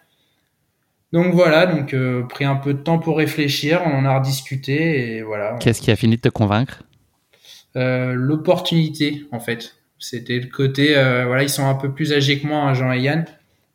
[1.12, 5.16] Donc voilà, donc euh, pris un peu de temps pour réfléchir, on en a rediscuté
[5.16, 5.56] et voilà.
[5.60, 6.84] Qu'est-ce qui a fini de te convaincre?
[7.76, 9.74] Euh, L'opportunité en fait.
[9.98, 12.92] C'était le côté, euh, voilà, ils sont un peu plus âgés que moi, hein, Jean
[12.92, 13.24] et Yann,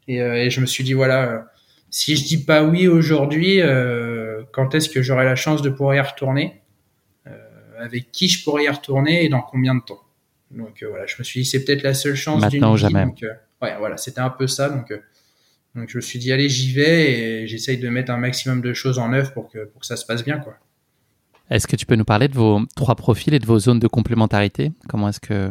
[0.08, 1.46] et, et, je me suis dit voilà,
[1.90, 5.96] si je dis pas oui aujourd'hui, euh, quand est-ce que j'aurai la chance de pouvoir
[5.96, 6.62] y retourner?
[6.62, 6.67] euh,
[7.80, 10.02] Avec qui je pourrais y retourner et dans combien de temps
[10.52, 12.78] Donc euh, voilà, je me suis dit c'est peut-être la seule chance d'une vie.
[12.78, 13.06] Jamais.
[13.06, 13.24] Donc,
[13.62, 14.70] ouais, voilà, c'était un peu ça.
[14.70, 14.94] Donc,
[15.76, 18.74] donc je me suis dit allez, j'y vais et j'essaye de mettre un maximum de
[18.74, 20.58] choses en œuvre pour que pour que ça se passe bien, quoi.
[21.50, 23.88] Est-ce que tu peux nous parler de vos trois profils et de vos zones de
[23.88, 24.74] complémentarité?
[24.90, 25.50] Comment est-ce que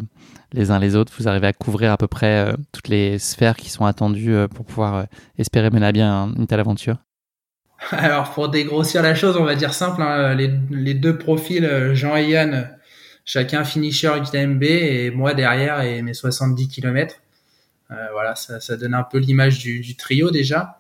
[0.53, 3.57] les uns les autres, vous arrivez à couvrir à peu près euh, toutes les sphères
[3.57, 5.05] qui sont attendues euh, pour pouvoir euh,
[5.39, 6.97] espérer mener à bien une telle aventure?
[7.91, 12.29] Alors pour dégrossir la chose, on va dire simple, hein, les, deux profils, Jean et
[12.29, 12.71] Yann,
[13.25, 17.17] chacun finisher UTMB et moi derrière et mes 70 km.
[17.89, 20.79] voilà, ça, donne un peu l'image du, trio déjà.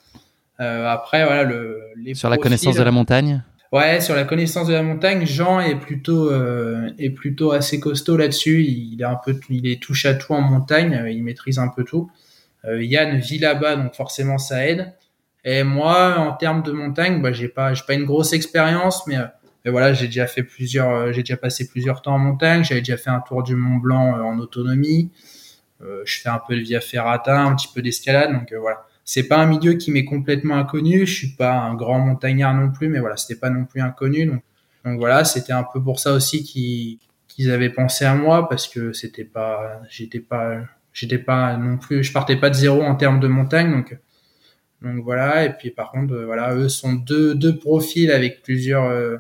[0.59, 3.43] après, voilà, le, les Sur la connaissance de la montagne?
[3.73, 8.17] Ouais, sur la connaissance de la montagne, Jean est plutôt euh, est plutôt assez costaud
[8.17, 8.65] là-dessus.
[8.65, 10.95] Il est un peu, il est touche à tout en montagne.
[10.95, 12.11] Euh, il maîtrise un peu tout.
[12.65, 14.93] Euh, Yann vit là-bas, donc forcément ça aide.
[15.47, 19.17] Et moi, en termes de montagne, bah j'ai pas, j'ai pas une grosse expérience, mais,
[19.65, 22.65] mais voilà, j'ai déjà fait plusieurs, j'ai déjà passé plusieurs temps en montagne.
[22.65, 25.11] J'avais déjà fait un tour du Mont Blanc en autonomie.
[25.81, 29.39] je fais un peu de via ferrata, un petit peu d'escalade, donc voilà c'est pas
[29.39, 31.07] un milieu qui m'est complètement inconnu.
[31.07, 34.27] Je suis pas un grand montagnard non plus, mais voilà, c'était pas non plus inconnu.
[34.27, 34.43] Donc,
[34.85, 38.93] donc voilà, c'était un peu pour ça aussi qu'ils avaient pensé à moi parce que
[38.93, 40.59] c'était pas, j'étais pas,
[40.93, 43.71] j'étais pas non plus, je partais pas de zéro en termes de montagne.
[43.71, 43.97] Donc,
[44.83, 45.45] donc voilà.
[45.45, 49.19] Et puis par contre, voilà, eux sont deux, deux profils avec plusieurs, euh,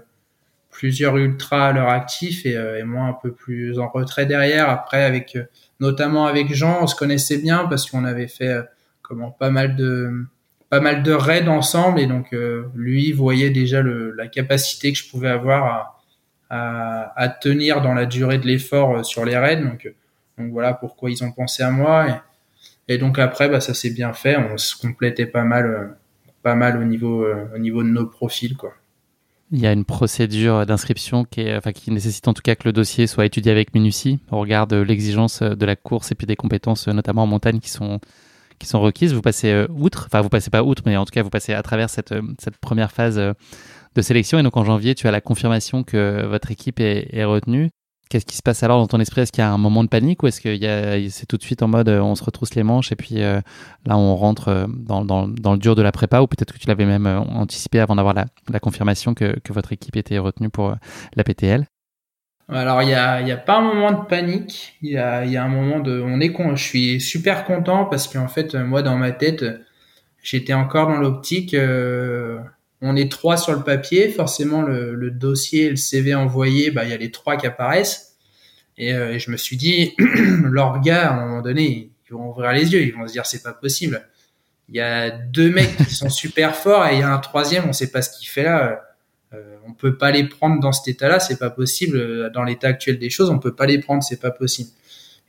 [0.70, 4.68] plusieurs ultras à leur actif et, euh, et, moi un peu plus en retrait derrière.
[4.68, 5.38] Après, avec,
[5.80, 8.60] notamment avec Jean, on se connaissait bien parce qu'on avait fait
[9.02, 10.26] comment pas mal de
[10.68, 14.98] pas mal de raids ensemble et donc euh, lui voyait déjà le, la capacité que
[14.98, 16.02] je pouvais avoir
[16.50, 19.92] à, à, tenir dans la durée de l'effort euh, sur les raids donc
[20.38, 22.22] donc voilà pourquoi ils ont pensé à moi
[22.88, 25.86] et donc après bah ça s'est bien fait on se complétait pas mal euh,
[26.42, 28.74] pas mal au niveau au niveau de nos profils quoi
[29.52, 32.72] il y a une procédure d'inscription qui, enfin, qui nécessite en tout cas que le
[32.72, 36.34] dossier soit étudié avec minutie au regard de l'exigence de la course et puis des
[36.34, 38.00] compétences notamment en montagne qui sont
[38.58, 39.12] qui sont requises.
[39.12, 41.52] Vous passez euh, outre, enfin vous passez pas outre, mais en tout cas vous passez
[41.52, 43.32] à travers cette, euh, cette première phase euh,
[43.94, 44.38] de sélection.
[44.38, 47.70] Et donc en janvier, tu as la confirmation que votre équipe est, est retenue.
[48.08, 49.22] Qu'est-ce qui se passe alors dans ton esprit?
[49.22, 50.56] Est-ce qu'il y a un moment de panique ou est-ce que
[51.10, 53.42] c'est tout de suite en mode on se retrousse les manches et puis là
[53.88, 57.06] on rentre dans, dans, le dur de la prépa ou peut-être que tu l'avais même
[57.06, 60.74] anticipé avant d'avoir la, confirmation que, votre équipe était retenue pour
[61.16, 61.66] la PTL
[62.48, 65.48] alors il y a, y a pas un moment de panique, il y a, un
[65.48, 69.10] moment de, on est con, je suis super content parce qu'en fait moi dans ma
[69.10, 69.44] tête
[70.26, 72.38] j'étais encore dans l'optique, euh,
[72.86, 76.90] on est trois sur le papier, forcément le, le dossier, le CV envoyé, bah il
[76.90, 78.16] y a les trois qui apparaissent
[78.78, 82.30] et, euh, et je me suis dit leurs gars à un moment donné ils vont
[82.30, 84.06] ouvrir les yeux, ils vont se dire c'est pas possible,
[84.68, 87.64] il y a deux mecs qui sont super forts et il y a un troisième
[87.68, 88.82] on sait pas ce qu'il fait là
[89.34, 91.96] euh, on peut pas les prendre dans cet état-là, c'est pas possible.
[91.96, 94.70] Euh, dans l'état actuel des choses, on peut pas les prendre, c'est pas possible.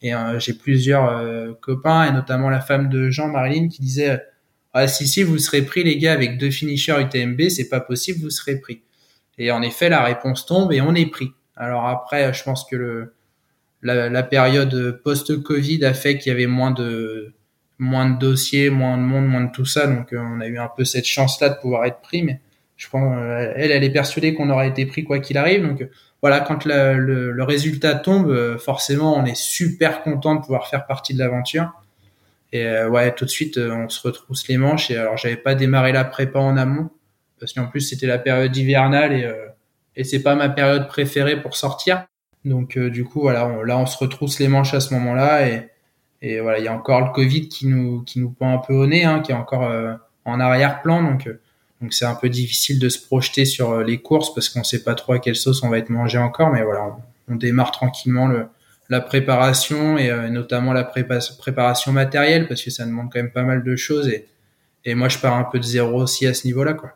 [0.01, 4.21] Et euh, j'ai plusieurs copains et notamment la femme de Jean Marilyn qui disait
[4.77, 8.19] ah si si vous serez pris les gars avec deux finishers UTMB, c'est pas possible,
[8.21, 8.81] vous serez pris.
[9.39, 11.31] Et en effet, la réponse tombe et on est pris.
[11.55, 13.11] Alors après, je pense que
[13.81, 17.33] la, période post-Covid a fait qu'il y avait moins de
[17.79, 19.87] moins de dossiers, moins de monde, moins de tout ça.
[19.87, 22.39] Donc euh, on a eu un peu cette chance-là de pouvoir être pris, mais
[22.75, 25.65] je pense euh, elle, elle est persuadée qu'on aurait été pris quoi qu'il arrive.
[25.65, 25.87] Donc
[26.21, 30.85] voilà, quand le, le, résultat tombe, euh, forcément on est super content de pouvoir faire
[30.85, 31.71] partie de l'aventure.
[32.53, 34.89] Et ouais, tout de suite on se retrousse les manches.
[34.89, 36.89] Et alors j'avais pas démarré la prépa en amont
[37.39, 39.29] parce qu'en plus c'était la période hivernale et
[39.95, 42.05] et c'est pas ma période préférée pour sortir.
[42.45, 45.69] Donc du coup voilà, là on se retrousse les manches à ce moment-là et
[46.21, 48.73] et voilà, il y a encore le Covid qui nous qui nous pend un peu
[48.73, 49.93] au nez, hein, qui est encore euh,
[50.25, 51.03] en arrière-plan.
[51.03, 51.39] Donc euh,
[51.81, 54.83] donc c'est un peu difficile de se projeter sur euh, les courses parce qu'on sait
[54.83, 56.49] pas trop à quelle sauce on va être mangé encore.
[56.51, 58.47] Mais voilà, on, démarre tranquillement le,
[58.89, 63.63] la préparation et notamment la préparation matérielle parce que ça demande quand même pas mal
[63.63, 64.07] de choses.
[64.07, 64.27] Et,
[64.85, 66.91] et moi, je pars un peu de zéro aussi à ce niveau-là, quoi.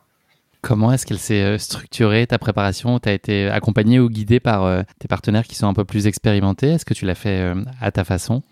[0.61, 2.99] Comment est-ce qu'elle s'est structurée, ta préparation?
[2.99, 6.73] Tu as été accompagné ou guidé par tes partenaires qui sont un peu plus expérimentés?
[6.73, 8.43] Est-ce que tu l'as fait à ta façon?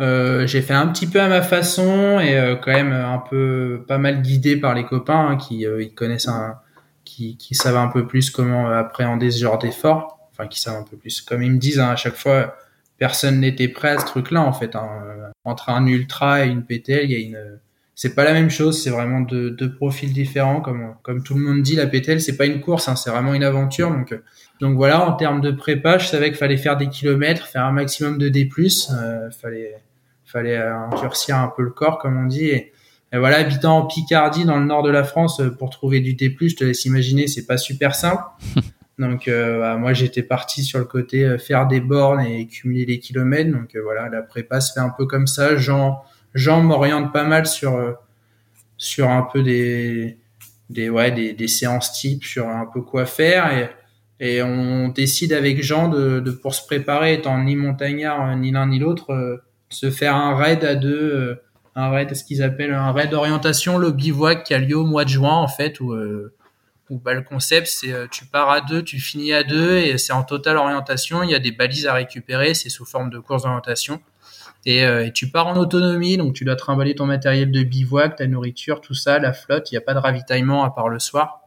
[0.00, 3.84] Euh, j'ai fait un petit peu à ma façon et euh, quand même un peu
[3.88, 6.54] pas mal guidé par les copains hein, qui euh, ils connaissent un,
[7.04, 10.84] qui, qui savent un peu plus comment appréhender ce genre d'effort, enfin qui savent un
[10.84, 11.20] peu plus.
[11.20, 12.56] Comme ils me disent hein, à chaque fois,
[12.98, 14.76] personne n'était prêt à ce truc-là en fait.
[14.76, 15.32] Hein.
[15.44, 17.58] Entre un ultra et une PTL, il y a une
[18.00, 20.60] c'est pas la même chose, c'est vraiment deux, profils différents.
[20.60, 23.34] Comme, comme tout le monde dit, la PTL, c'est pas une course, hein, c'est vraiment
[23.34, 23.90] une aventure.
[23.90, 24.16] Donc,
[24.60, 27.72] donc voilà, en termes de prépa, je savais qu'il fallait faire des kilomètres, faire un
[27.72, 28.48] maximum de D+.
[28.92, 29.82] Euh, fallait,
[30.24, 32.46] fallait endurcir un peu le corps, comme on dit.
[32.46, 32.72] Et,
[33.12, 36.32] voilà, habitant en Picardie, dans le nord de la France, euh, pour trouver du T+,
[36.40, 38.22] je te laisse imaginer, c'est pas super simple.
[38.98, 42.84] Donc euh, bah, moi j'étais parti sur le côté euh, faire des bornes et cumuler
[42.84, 43.50] les kilomètres.
[43.50, 45.56] Donc voilà, la prépa se fait un peu comme ça.
[45.56, 46.02] Jean,
[46.34, 47.96] Jean m'oriente pas mal sur
[48.76, 50.18] sur un peu des
[50.70, 53.70] des ouais des, séances types sur un peu quoi faire
[54.20, 58.78] et on décide avec Jean de, pour se préparer étant ni montagnard ni l'un ni
[58.78, 59.40] l'autre
[59.70, 61.34] se faire un raid à deux, euh,
[61.74, 65.04] un raid, ce qu'ils appellent un raid d'orientation, le bivouac qui a lieu au mois
[65.04, 66.34] de juin en fait, où, euh,
[66.96, 70.12] bah, le concept c'est euh, tu pars à deux, tu finis à deux et c'est
[70.12, 71.22] en totale orientation.
[71.22, 74.00] Il y a des balises à récupérer, c'est sous forme de course d'orientation.
[74.66, 78.26] Et, et, tu pars en autonomie, donc tu dois trimballer ton matériel de bivouac, ta
[78.26, 79.70] nourriture, tout ça, la flotte.
[79.70, 81.42] Il n'y a pas de ravitaillement à part le soir.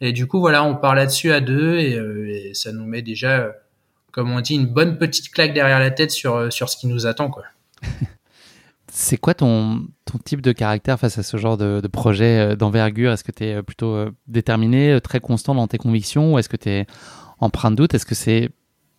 [0.00, 3.52] Et du coup, voilà, on part là-dessus à deux et, et, ça nous met déjà
[4.16, 6.86] comme on dit, une bonne petite claque derrière la tête sur, euh, sur ce qui
[6.86, 7.28] nous attend.
[7.28, 7.44] Quoi.
[8.98, 9.86] C'est quoi ton,
[10.24, 13.12] type de caractère face à ce genre de, projet euh, d'envergure?
[13.12, 16.56] Est-ce que tu es euh, plutôt déterminé, très constant dans tes convictions ou est-ce que
[16.56, 16.86] tu es
[17.38, 17.94] empreint de doute?
[17.94, 18.50] Est-ce que c'est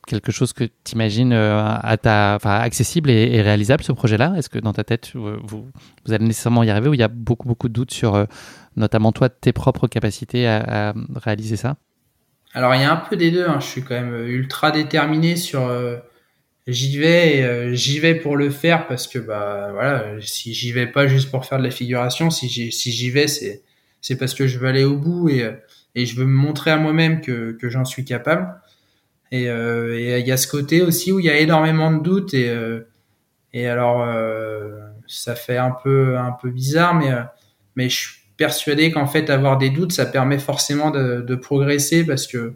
[0.06, 4.34] quelque chose que tu imagines à ta, enfin, accessible et, réalisable ce projet-là?
[4.38, 7.10] Est-ce que dans ta tête, vous, vous, allez nécessairement y arriver ou il y a
[7.10, 8.26] beaucoup, beaucoup de doutes sur
[8.76, 11.76] notamment toi, tes propres capacités à réaliser ça?
[12.54, 13.48] Alors il y a un peu des deux.
[13.48, 13.60] Hein.
[13.60, 15.62] Je suis quand même euh, ultra déterminé sur.
[15.62, 15.98] Euh,
[16.68, 20.88] j'y vais, euh, j'y vais pour le faire parce que bah voilà, si j'y vais
[20.88, 23.64] pas juste pour faire de la figuration, si j'y vais, c'est
[24.02, 25.50] c'est parce que je veux aller au bout et
[25.96, 28.48] et je veux me montrer à moi-même que que j'en suis capable.
[29.32, 32.54] Et il y a ce côté aussi où il y a énormément de doutes et
[33.54, 34.06] et alors
[35.08, 37.12] ça fait un peu un peu bizarre, mais
[37.76, 42.06] mais je suis persuadé qu'en fait avoir des doutes, ça permet forcément de, de progresser
[42.06, 42.54] parce que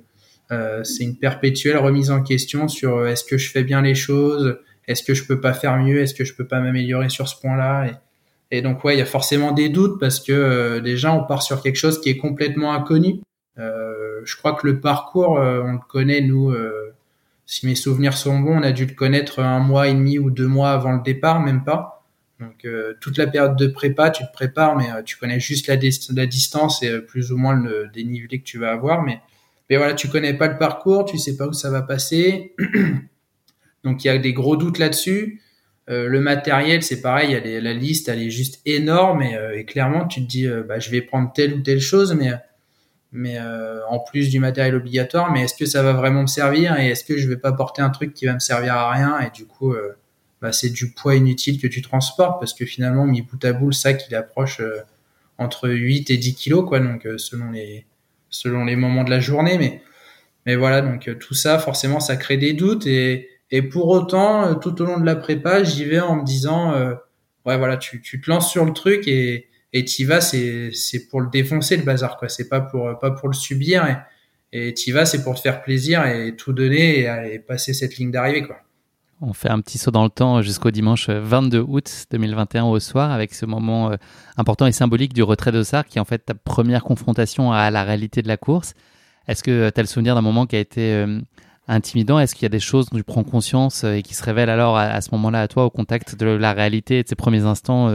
[0.51, 3.95] euh, c'est une perpétuelle remise en question sur euh, est-ce que je fais bien les
[3.95, 7.27] choses, est-ce que je peux pas faire mieux, est-ce que je peux pas m'améliorer sur
[7.27, 7.91] ce point-là?
[8.51, 11.41] Et, donc ouais, il y a forcément des doutes parce que euh, déjà on part
[11.41, 13.21] sur quelque chose qui est complètement inconnu.
[13.57, 16.53] Euh, je crois que le parcours, on le connaît nous.
[17.45, 20.31] si mes souvenirs sont bons, on a dû le connaître un mois et demi ou
[20.31, 22.01] deux mois avant le départ, même pas.
[22.41, 25.77] Donc euh, toute la période de prépa, tu te prépares, mais tu connais juste la,
[25.77, 29.03] distance et plus ou moins le dénivelé que tu vas avoir.
[29.03, 29.21] Mais,
[29.71, 32.53] mais voilà, tu connais pas le parcours, tu sais pas où ça va passer.
[33.83, 35.41] Donc il y a des gros doutes là-dessus.
[35.87, 40.47] le matériel, c'est pareil, la liste, elle est juste énorme et, clairement, tu te dis,
[40.67, 42.15] bah, je vais prendre telle ou telle chose,
[43.11, 43.39] mais
[43.89, 47.03] en plus du matériel obligatoire, mais est-ce que ça va vraiment me servir et est-ce
[47.03, 49.45] que je vais pas porter un truc qui va me servir à rien et du
[49.45, 49.73] coup
[50.41, 53.67] bah, c'est du poids inutile que tu transportes parce que finalement, mi bout à bout,
[53.67, 54.81] le sac, il approche euh,
[55.37, 57.85] entre 8 et 10 kilos, quoi, donc euh, selon les
[58.31, 59.81] selon les moments de la journée, mais
[60.47, 64.55] mais voilà, donc euh, tout ça, forcément, ça crée des doutes et et pour autant,
[64.55, 66.73] tout au long de la prépa, j'y vais en me disant,
[67.45, 71.07] ouais, voilà, tu, tu te lances sur le truc et et t'y vas, c'est c'est
[71.07, 72.29] pour le défoncer le bazar, quoi.
[72.29, 73.97] C'est pas pour pas pour le subir et
[74.53, 77.97] et t'y vas, c'est pour te faire plaisir et tout donner et, et passer cette
[77.97, 78.57] ligne d'arrivée, quoi.
[79.21, 83.11] On fait un petit saut dans le temps jusqu'au dimanche 22 août 2021 au soir
[83.11, 83.91] avec ce moment
[84.35, 87.83] important et symbolique du retrait d'Ossard qui est en fait ta première confrontation à la
[87.83, 88.73] réalité de la course.
[89.27, 91.05] Est-ce que tu as le souvenir d'un moment qui a été
[91.67, 92.17] intimidant?
[92.17, 94.75] Est-ce qu'il y a des choses dont tu prends conscience et qui se révèlent alors
[94.75, 97.93] à, ce moment-là à toi au contact de la réalité et de ces premiers instants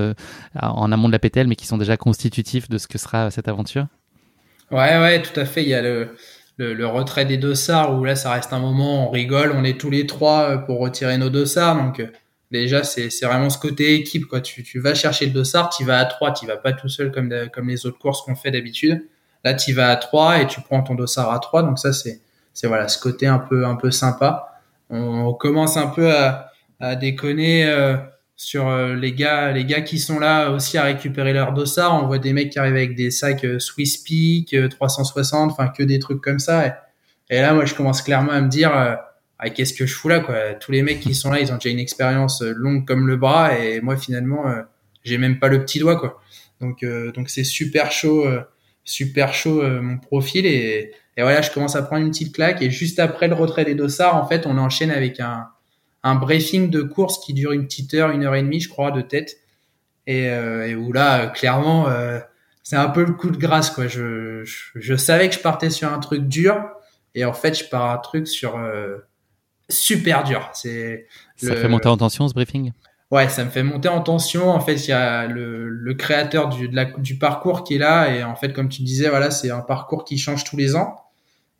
[0.54, 3.48] en amont de la PTL mais qui sont déjà constitutifs de ce que sera cette
[3.48, 3.88] aventure?
[4.70, 5.62] Ouais, ouais, tout à fait.
[5.62, 6.14] Il y a le,
[6.56, 9.90] le, retrait des dossards où là, ça reste un moment, on rigole, on est tous
[9.90, 11.76] les trois euh, pour retirer nos dossards.
[11.76, 12.06] Donc, euh,
[12.50, 14.40] déjà, c'est vraiment ce côté équipe, quoi.
[14.40, 17.12] Tu, tu vas chercher le dossard, tu vas à trois, tu vas pas tout seul
[17.12, 19.06] comme, comme les autres courses qu'on fait d'habitude.
[19.44, 21.62] Là, tu vas à trois et tu prends ton dossard à trois.
[21.62, 22.20] Donc, ça, c'est,
[22.54, 24.60] c'est voilà, ce côté un peu, un peu sympa.
[24.88, 27.66] On, commence un peu à, à déconner.
[27.66, 27.96] Euh,
[28.36, 32.02] sur euh, les gars les gars qui sont là aussi à récupérer leur dossard.
[32.02, 35.68] On voit des mecs qui arrivent avec des sacs euh, Swiss Peak 360 euh, enfin
[35.68, 36.82] que des trucs comme ça.
[37.30, 38.70] Et, là moi je commence clairement à me dire
[39.38, 40.54] ah, qu'est-ce que je fous là quoi.
[40.54, 43.58] Tous les mecs qui sont là ils ont déjà une expérience longue comme le bras.
[43.58, 44.44] Et moi finalement
[45.02, 46.20] j'ai même pas le petit doigt quoi.
[46.60, 46.84] Donc
[47.14, 48.26] donc c'est super chaud
[48.84, 50.46] super chaud mon profil.
[50.46, 52.62] Et, et voilà je commence à prendre une petite claque.
[52.62, 55.48] Et juste après le retrait des dossards en fait on enchaîne avec un
[56.06, 58.92] un briefing de course qui dure une petite heure, une heure et demie, je crois,
[58.92, 59.38] de tête.
[60.06, 62.20] Et, euh, où là, clairement, euh,
[62.62, 63.88] c'est un peu le coup de grâce, quoi.
[63.88, 66.64] Je, je, savais que je partais sur un truc dur,
[67.16, 68.98] et en fait, je pars un truc sur euh,
[69.68, 70.48] super dur.
[70.54, 72.70] C'est ça fait monter en tension ce briefing?
[73.10, 74.50] Ouais, ça me fait monter en tension.
[74.50, 77.78] En fait, il y a le, le créateur du, de la, du parcours qui est
[77.78, 80.76] là, et en fait, comme tu disais, voilà, c'est un parcours qui change tous les
[80.76, 81.05] ans.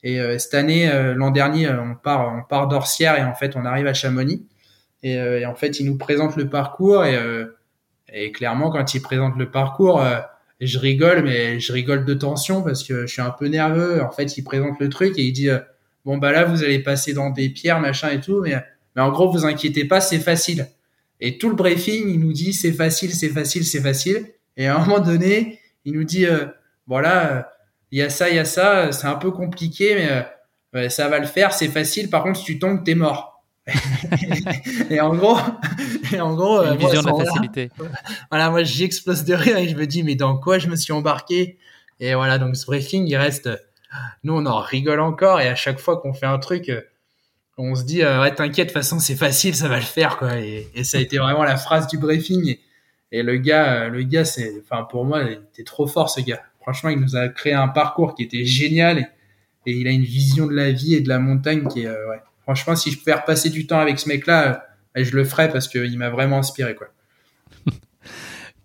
[0.07, 3.35] Et euh, cette année, euh, l'an dernier, euh, on part, on part d'Orsière et en
[3.35, 4.47] fait, on arrive à Chamonix.
[5.03, 7.17] Et, en fait, il nous présente le parcours et,
[8.13, 10.03] et clairement, quand il présente le parcours,
[10.61, 14.03] je rigole, mais je rigole de tension parce que je suis un peu nerveux.
[14.03, 15.49] En fait, il présente le truc et il dit
[16.05, 18.57] bon bah là, vous allez passer dans des pierres, machin et tout, mais
[18.97, 20.67] mais en gros, vous inquiétez pas, c'est facile.
[21.21, 24.27] Et tout le briefing, il nous dit c'est facile, c'est facile, c'est facile.
[24.57, 26.27] Et à un moment donné, il nous dit
[26.89, 27.49] voilà
[27.93, 30.27] il y a ça, il y a ça, c'est un peu compliqué, mais
[30.75, 32.11] euh, ça va le faire, c'est facile.
[32.11, 33.45] Par contre, si tu tombes, t'es mort.
[34.91, 35.39] et en gros,
[36.13, 37.71] et en gros, une euh, vision de la facilité.
[38.31, 40.93] voilà, moi j'explose de rire et je me dis mais dans quoi je me suis
[40.93, 41.59] embarqué?
[41.99, 43.49] Et voilà, donc ce briefing, il reste.
[44.23, 46.83] Nous, on en rigole encore et à chaque fois qu'on fait un truc, euh,
[47.57, 50.39] on se dit ouais t'inquiète, de toute façon c'est facile, ça va le faire quoi.
[50.39, 52.49] Et, ça a été vraiment la phrase du briefing.
[52.49, 52.61] Et,
[53.11, 56.43] et le gars, le gars, c'est, enfin pour moi, il était trop fort ce gars.
[56.67, 59.09] Franchement, il nous a créé un parcours qui était génial
[59.67, 62.11] et, il a une vision de la vie et de la montagne qui est, euh,
[62.11, 62.21] ouais.
[62.43, 64.65] Franchement, si je pouvais repasser du temps avec ce mec-là,
[64.99, 66.89] euh, je le ferais parce qu'il m'a vraiment inspiré, quoi.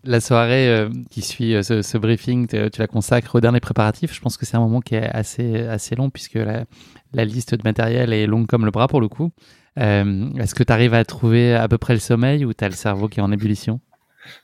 [0.03, 4.15] la soirée euh, qui suit ce, briefing, tu, la consacres au dernier préparatif.
[4.15, 6.65] Je pense que c'est un moment qui est assez, long puisque la,
[7.13, 9.31] la, liste de matériel est longue comme le bras pour le coup.
[9.75, 12.75] Est-ce que tu arrives à trouver à peu près le sommeil ou tu as le
[12.75, 13.79] cerveau qui est en ébullition?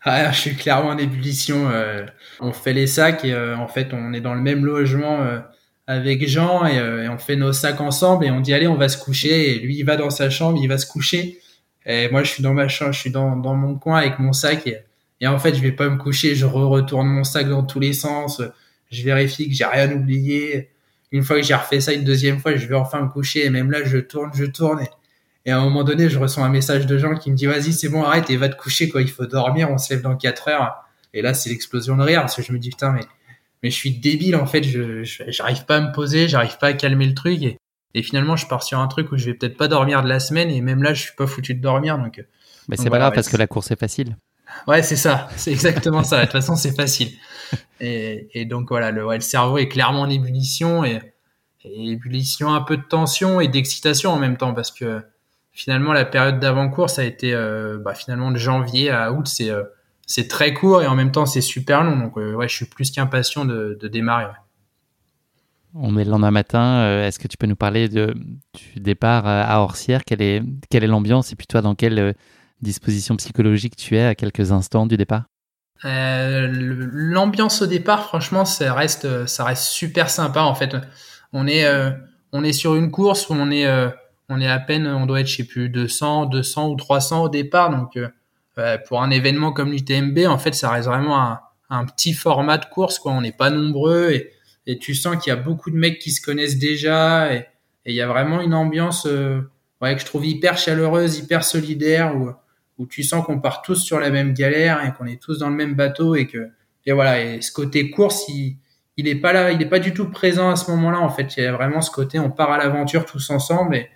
[0.03, 1.69] Ah, je suis clairement en ébullition.
[1.69, 2.05] Euh,
[2.39, 5.39] on fait les sacs et euh, en fait, on est dans le même logement euh,
[5.85, 8.97] avec Jean et, on fait nos sacs ensemble et on dit allez, on va se
[8.97, 9.55] coucher.
[9.55, 11.39] Et lui, il va dans sa chambre, il va se coucher.
[11.85, 14.67] Et moi, je suis dans ma chambre, je suis dans, mon coin avec mon sac
[14.67, 16.35] et, en fait, je vais pas me coucher.
[16.35, 18.41] Je re retourne mon sac dans tous les sens.
[18.91, 20.69] Je vérifie que j'ai rien oublié.
[21.11, 23.45] Une fois que j'ai refait ça une deuxième fois, je vais enfin me coucher.
[23.45, 24.81] Et même là, je tourne, je tourne.
[25.47, 27.71] Et à un moment donné, je reçois un message de gens qui me dit vas-y,
[27.71, 29.01] c'est bon, arrête et va te coucher quoi.
[29.01, 29.71] Il faut dormir.
[29.71, 30.83] On se lève dans 4 heures.
[31.13, 33.05] Et là, c'est l'explosion de rire parce que je me dis putain, mais
[33.63, 34.61] mais je suis débile en fait.
[34.61, 37.41] Je j'arrive pas à me poser, j'arrive pas à calmer le truc.
[37.43, 37.57] Et,
[37.93, 40.19] et finalement, je pars sur un truc où je vais peut-être pas dormir de la
[40.19, 40.49] semaine.
[40.49, 41.97] Et même là, je suis pas foutu de dormir.
[41.97, 42.21] Donc,
[42.67, 44.17] mais c'est pas grave parce que la course est facile.
[44.67, 45.29] Ouais, c'est ça.
[45.37, 46.17] C'est exactement ça.
[46.17, 47.11] De toute façon, c'est facile.
[47.79, 50.99] Et, et donc voilà, le, ouais, le cerveau est clairement en ébullition et,
[51.63, 55.01] et ébullition, un peu de tension et d'excitation en même temps parce que
[55.57, 59.63] finalement la période d'avant-course a été euh, bah, finalement de janvier à août, c'est euh,
[60.05, 61.97] c'est très court et en même temps c'est super long.
[61.97, 64.27] Donc euh, ouais, je suis plus qu'impatient de, de, démarrer.
[65.73, 67.01] On est le lendemain matin.
[67.03, 68.13] Est-ce que tu peux nous parler de,
[68.53, 71.33] du départ à Orsières Quelle est, quelle est l'ambiance?
[71.33, 72.15] Et puis toi, dans quelle
[72.61, 75.25] disposition psychologique tu es à quelques instants du départ?
[75.83, 80.41] L'ambiance au départ, franchement, ça reste, ça reste super sympa.
[80.41, 80.75] En fait,
[81.33, 81.67] on est,
[82.31, 83.67] on est sur une course où on est
[84.29, 87.29] on est à peine, on doit être, je sais plus, 200, 200 ou 300 au
[87.29, 87.69] départ.
[87.69, 92.57] Donc, euh, pour un événement comme l'UTMB, en fait, ça reste vraiment un, petit format
[92.57, 93.11] de course, quoi.
[93.11, 94.33] On n'est pas nombreux et,
[94.79, 97.45] tu sens qu'il y a beaucoup de mecs qui se connaissent déjà et
[97.85, 99.39] il y a vraiment une ambiance, euh,
[99.81, 102.13] ouais, que je trouve hyper chaleureuse, hyper solidaire
[102.77, 105.49] où, tu sens qu'on part tous sur la même galère et qu'on est tous dans
[105.49, 106.49] le même bateau et que,
[106.85, 108.57] et voilà, et ce côté course, il,
[108.97, 111.37] il est pas là, il est pas du tout présent à ce moment-là, en fait.
[111.37, 113.89] Il y a vraiment ce côté, on part à l'aventure tous ensemble et,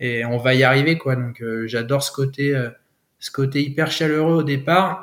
[0.00, 1.16] et on va y arriver quoi.
[1.16, 2.54] Donc j'adore ce côté
[3.18, 5.00] ce côté hyper chaleureux au départ.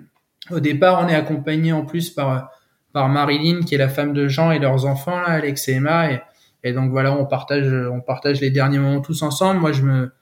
[0.50, 2.50] au départ, on est accompagné en plus par
[2.92, 6.10] par Marilyn qui est la femme de Jean et leurs enfants là, Alex et Emma
[6.10, 6.20] et,
[6.64, 9.60] et donc voilà, on partage on partage les derniers moments tous ensemble.
[9.60, 10.12] Moi je me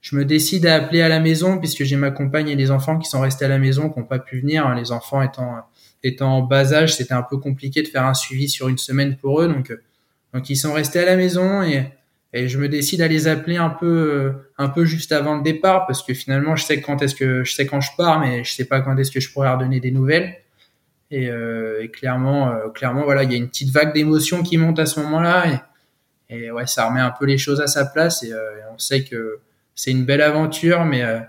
[0.00, 2.98] je me décide à appeler à la maison puisque j'ai ma compagne et les enfants
[2.98, 4.72] qui sont restés à la maison, qui n'ont pas pu venir.
[4.74, 5.64] Les enfants étant
[6.02, 9.16] étant en bas âge, c'était un peu compliqué de faire un suivi sur une semaine
[9.16, 9.72] pour eux, donc
[10.34, 11.92] donc ils sont restés à la maison et
[12.32, 15.86] et je me décide à les appeler un peu un peu juste avant le départ
[15.86, 18.52] parce que finalement je sais quand est-ce que je sais quand je pars mais je
[18.52, 20.36] sais pas quand est-ce que je pourrais leur donner des nouvelles
[21.10, 24.56] et, euh, et clairement euh, clairement voilà il y a une petite vague d'émotions qui
[24.56, 25.62] monte à ce moment-là
[26.30, 28.62] et, et ouais ça remet un peu les choses à sa place et, euh, et
[28.74, 29.40] on sait que
[29.74, 31.20] c'est une belle aventure, mais euh,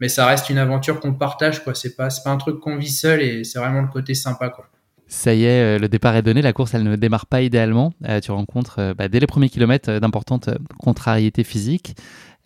[0.00, 1.74] mais ça reste une aventure qu'on partage, quoi.
[1.74, 4.48] C'est pas c'est pas un truc qu'on vit seul et c'est vraiment le côté sympa,
[4.48, 4.68] quoi.
[5.10, 6.40] Ça y est, euh, le départ est donné.
[6.40, 7.92] La course, elle ne démarre pas idéalement.
[8.08, 11.96] Euh, tu rencontres bah, dès les premiers kilomètres d'importantes contrariétés physiques.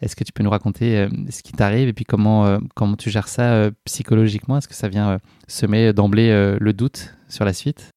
[0.00, 3.28] Est-ce que tu peux nous raconter ce qui t'arrive et puis comment comment tu gères
[3.28, 4.58] ça psychologiquement?
[4.58, 7.90] Est-ce que ça vient semer d'emblée le doute sur la suite?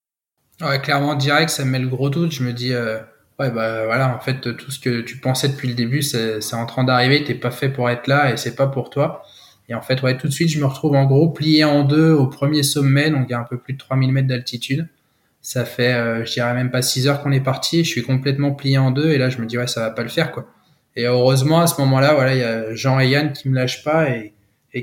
[0.61, 2.31] Ouais, clairement direct, ça me met le gros doute.
[2.31, 2.71] Je me dis
[3.39, 6.65] Ouais, bah voilà, en fait, tout ce que tu pensais depuis le début, c'est en
[6.65, 9.23] train d'arriver, t'es pas fait pour être là et c'est pas pour toi.
[9.69, 12.11] Et en fait, ouais, tout de suite, je me retrouve en gros plié en deux
[12.11, 14.87] au premier sommet, donc il y a un peu plus de 3000 mètres d'altitude.
[15.41, 18.51] Ça fait, euh, je dirais même pas 6 heures qu'on est parti, je suis complètement
[18.51, 20.47] plié en deux et là, je me dis, ouais, ça va pas le faire, quoi.
[20.95, 23.83] Et heureusement, à ce moment-là, voilà, il y a Jean et Yann qui me lâchent
[23.83, 24.33] pas et,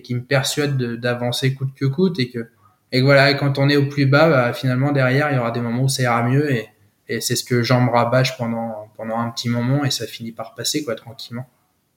[0.03, 2.49] qui me persuadent d'avancer coûte que coûte et que,
[2.93, 5.61] et voilà, quand on est au plus bas, bah, finalement, derrière, il y aura des
[5.61, 6.68] moments où ça ira mieux et,
[7.09, 10.32] et c'est ce que j'en me rabâche pendant, pendant un petit moment et ça finit
[10.32, 11.47] par passer, quoi, tranquillement.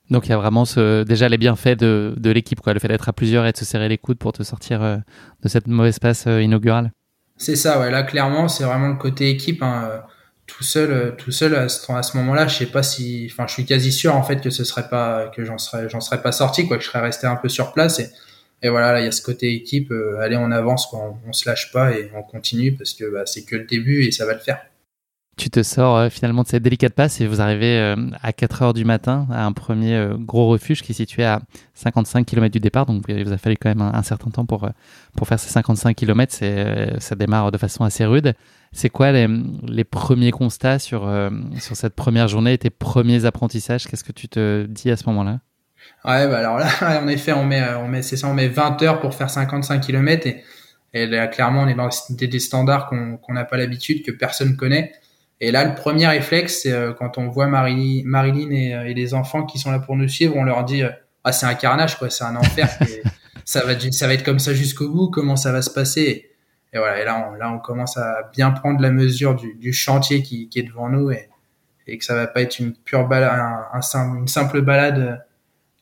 [0.09, 3.09] Donc il y a vraiment ce, déjà les bienfaits de, l'équipe, quoi, le fait d'être
[3.09, 4.97] à plusieurs et de se serrer les coudes pour te sortir euh,
[5.43, 6.91] de cette mauvaise passe euh, inaugurale.
[7.35, 7.91] C'est ça, ouais.
[7.91, 9.61] Là, clairement, c'est vraiment le côté équipe.
[9.61, 10.01] Hein.
[10.47, 13.65] Tout seul, euh, tout seul à ce, moment-là, je sais pas si, enfin, je suis
[13.65, 16.67] quasi sûr en fait que ce serait pas, que j'en serais, j'en serais pas sorti,
[16.67, 17.99] quoi, que je serais resté un peu sur place.
[17.99, 18.09] Et,
[18.63, 19.93] et voilà, là, il y a ce côté équipe.
[20.21, 23.25] allez, on avance, quoi, on, on, se lâche pas et on continue parce que bah,
[23.25, 24.59] c'est que le début et ça va le faire
[25.37, 28.61] tu te sors euh, finalement de cette délicate passe et vous arrivez euh, à 4
[28.63, 31.41] heures du matin à un premier euh, gros refuge qui est situé à
[31.75, 32.87] 55 km du départ.
[32.87, 34.67] Donc il vous a fallu quand même un, certain temps pour,
[35.15, 36.35] pour faire ces 55 km.
[36.99, 38.33] Ça démarre de façon assez rude.
[38.73, 39.27] C'est quoi les,
[39.67, 41.09] les, premiers constats sur,
[41.59, 43.87] sur cette première journée tes premiers apprentissages?
[43.87, 45.39] Qu'est-ce que tu te dis à ce moment-là?
[46.03, 46.67] Ouais, bah alors là,
[47.01, 49.79] en effet, on met, on met, c'est ça, on met 20 heures pour faire 55
[49.79, 50.43] km et,
[50.93, 54.91] et là, clairement, on est dans des, standards qu'on n'a pas l'habitude, que personne connaît.
[55.39, 59.13] Et là, le premier réflexe, c'est euh, quand on voit Marilyn, Marilyn euh, et, les
[59.13, 60.89] enfants qui sont là pour nous suivre, on leur dit euh,
[61.23, 62.67] ah c'est un carnage quoi, c'est un enfer,
[63.45, 66.31] ça va ça va être comme ça jusqu'au bout, comment ça va se passer?
[66.73, 69.73] Et voilà, et là on, là on commence à bien prendre la mesure du, du
[69.73, 71.29] chantier qui, qui, est devant nous et,
[71.85, 75.23] et que ça va pas être une pure balade, un, un, une simple balade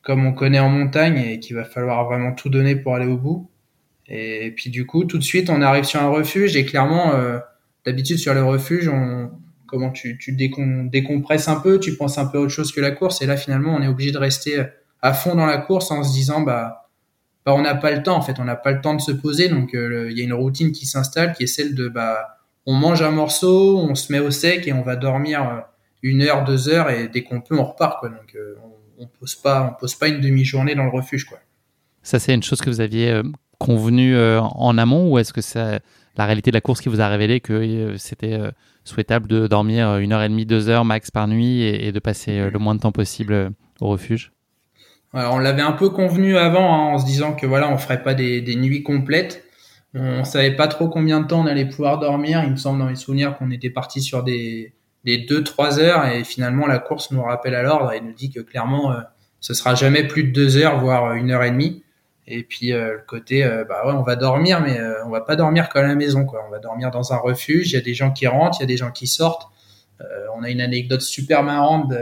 [0.01, 3.17] comme on connaît en montagne et qu'il va falloir vraiment tout donner pour aller au
[3.17, 3.49] bout.
[4.07, 7.13] Et, puis du coup, tout de suite, on arrive sur un refuge et clairement,
[7.87, 9.31] d'habitude sur le refuge, on
[9.67, 13.21] comment tu, décompresses un peu, tu penses un peu à autre chose que la course,
[13.21, 14.63] et là finalement on est obligé de rester
[15.01, 16.85] à fond dans la course en se disant bah,
[17.45, 19.11] bah on n'a pas le temps en fait, on n'a pas le temps de se
[19.11, 22.39] poser, donc euh, il y a une routine qui s'installe qui est celle de bah
[22.65, 25.59] on mange un morceau, on se met au sec et on va dormir euh,
[26.01, 28.55] une heure, deux heures et dès qu'on peut on repart donc euh,
[28.97, 31.27] on, on, pose pas on pose pas une demi-journée dans le refuge.
[32.01, 33.21] Ça c'est une chose que vous aviez
[33.59, 35.79] convenu en amont ou est-ce que c'est
[36.17, 38.39] la réalité de la course qui vous a révélé que c'était
[38.85, 41.99] souhaitable de dormir euh, une heure et demie, deux heures max par nuit et, de
[41.99, 43.49] passer euh, le moins de temps possible euh,
[43.81, 44.31] au refuge
[45.13, 48.13] On l'avait un peu convenu avant hein, en se disant que voilà, on ferait pas
[48.13, 49.43] des, nuits complètes.
[49.97, 52.43] On savait pas trop combien de temps on allait pouvoir dormir.
[52.43, 54.73] Il me semble dans mes souvenirs qu'on était parti sur des,
[55.05, 58.41] des 2-3 heures et finalement la course nous rappelle à l'ordre et nous dit que
[58.41, 58.93] clairement
[59.39, 61.84] ce sera jamais plus de deux heures, voire une heure et demie.
[62.27, 65.21] Et puis euh, le côté, euh, bah ouais, on va dormir, mais euh, on va
[65.21, 66.43] pas dormir qu'à la maison, quoi.
[66.47, 67.71] On va dormir dans un refuge.
[67.71, 69.47] Il y a des gens qui rentrent, il y a des gens qui sortent.
[70.35, 71.93] on a une anecdote super marrante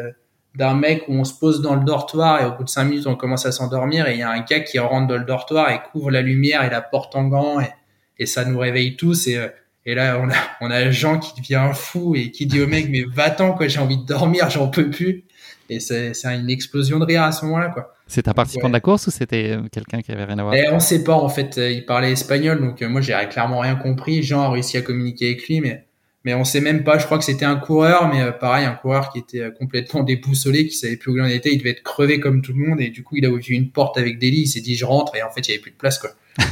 [0.55, 3.07] d'un mec où on se pose dans le dortoir et au bout de cinq minutes
[3.07, 5.69] on commence à s'endormir et il y a un gars qui rentre dans le dortoir
[5.71, 9.39] et couvre la lumière et la porte en gants et, ça nous réveille tous et,
[9.85, 12.87] et là on a on a Jean qui devient fou et qui dit au mec
[12.89, 15.25] mais va-t'en quoi j'ai envie de dormir j'en peux plus
[15.69, 17.93] et c'est une explosion de rire à ce moment-là quoi.
[18.07, 20.53] C'est un participant de la course ou c'était euh, quelqu'un qui avait rien à voir?
[20.53, 21.57] Et On sait pas en fait.
[21.57, 24.23] Euh, il parlait espagnol, donc euh, moi j'ai clairement rien compris.
[24.23, 25.85] Jean a réussi à communiquer avec lui, mais
[26.25, 26.99] mais on sait même pas.
[26.99, 30.75] Je crois que c'était un coureur, mais pareil, un coureur qui était complètement déboussolé, qui
[30.75, 31.51] savait plus où il en était.
[31.51, 33.71] Il devait être crevé comme tout le monde, et du coup il a vu une
[33.71, 34.41] porte avec des lits.
[34.41, 36.11] Il s'est dit je rentre, et en fait il y avait plus de place quoi.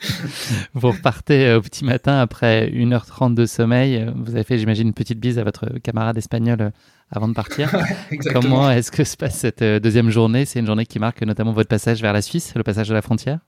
[0.74, 4.06] vous repartez au petit matin après 1h30 de sommeil.
[4.16, 6.72] Vous avez fait, j'imagine, une petite bise à votre camarade espagnol
[7.10, 7.70] avant de partir.
[8.32, 10.44] Comment est-ce que se passe cette deuxième journée?
[10.44, 13.02] C'est une journée qui marque notamment votre passage vers la Suisse, le passage de la
[13.02, 13.40] frontière?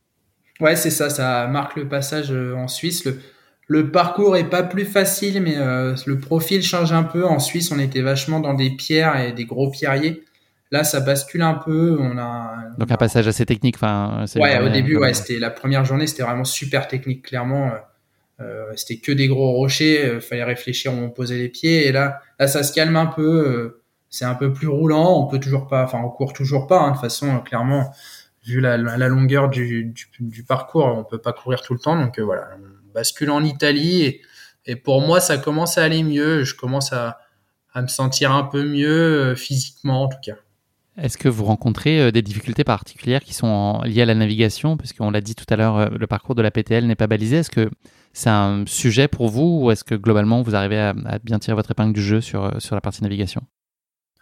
[0.60, 3.04] Ouais, c'est ça, ça marque le passage en Suisse.
[3.04, 3.20] Le,
[3.68, 7.26] le parcours est pas plus facile, mais euh, le profil change un peu.
[7.26, 10.24] En Suisse, on était vachement dans des pierres et des gros pierriers.
[10.70, 11.96] Là, ça bascule un peu.
[11.98, 13.76] On a donc un passage assez technique.
[13.76, 17.22] Enfin, ouais, au début, ouais, c'était la première journée, c'était vraiment super technique.
[17.26, 20.04] Clairement, euh, euh c'était que des gros rochers.
[20.04, 21.86] Euh, fallait réfléchir où on posait les pieds.
[21.86, 23.80] Et là, là, ça se calme un peu.
[24.10, 25.22] c'est un peu plus roulant.
[25.22, 26.80] On peut toujours pas, enfin, on court toujours pas.
[26.80, 27.92] Hein, de toute façon, clairement,
[28.44, 31.98] vu la, la longueur du, du, du, parcours, on peut pas courir tout le temps.
[31.98, 32.48] Donc voilà,
[32.98, 34.20] bascule en Italie
[34.66, 36.44] et, pour moi, ça commence à aller mieux.
[36.44, 37.20] Je commence à,
[37.76, 40.34] me sentir un peu mieux euh, physiquement, en tout cas.
[41.00, 44.76] Est-ce que vous rencontrez euh, des difficultés particulières qui sont liées à la navigation?
[44.76, 47.38] Puisqu'on l'a dit tout à l'heure, euh, le parcours de la PTL n'est pas balisé.
[47.38, 47.70] Est-ce que
[48.12, 51.70] c'est un sujet pour vous ou est-ce que globalement vous arrivez à, bien tirer votre
[51.70, 53.42] épingle du jeu sur, sur la partie navigation?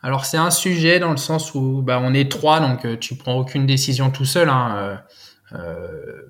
[0.03, 3.39] Alors c'est un sujet dans le sens où bah, on est trois, donc tu prends
[3.39, 4.51] aucune décision tout seul.
[4.51, 5.01] Hein,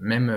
[0.00, 0.32] même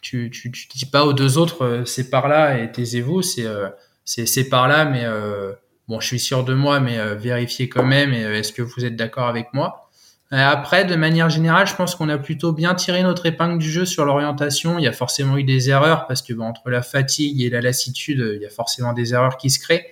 [0.00, 3.68] tu, tu dis pas aux deux autres euh, c'est par là et taisez-vous, c'est euh,
[4.04, 5.52] c'est par là, mais euh,
[5.90, 8.14] bon, je suis sûr de moi, mais vérifiez quand même.
[8.14, 9.90] Et est-ce que vous êtes d'accord avec moi?
[10.30, 13.84] Après, de manière générale, je pense qu'on a plutôt bien tiré notre épingle du jeu
[13.84, 14.78] sur l'orientation.
[14.78, 18.34] Il y a forcément eu des erreurs parce que entre la fatigue et la lassitude,
[18.36, 19.86] il y a forcément des erreurs qui se créent.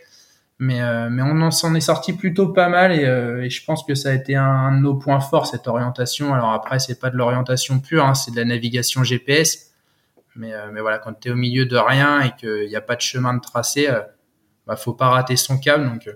[0.61, 4.37] Mais, on s'en est sorti plutôt pas mal et, je pense que ça a été
[4.37, 6.33] un, de nos points forts cette orientation.
[6.35, 9.73] Alors après, c'est pas de l'orientation pure, hein, c'est de la navigation GPS.
[10.37, 12.81] Mais, euh, mais voilà, quand tu es au milieu de rien et qu'il n'y a
[12.81, 14.01] pas de chemin de tracé, euh,
[14.69, 15.89] bah, faut pas rater son câble.
[15.91, 16.13] Donc, euh,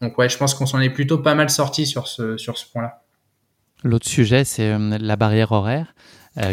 [0.00, 2.70] donc ouais, je pense qu'on s'en est plutôt pas mal sorti sur ce, sur ce
[2.70, 3.02] point-là.
[3.82, 5.94] L'autre sujet, c'est la barrière horaire.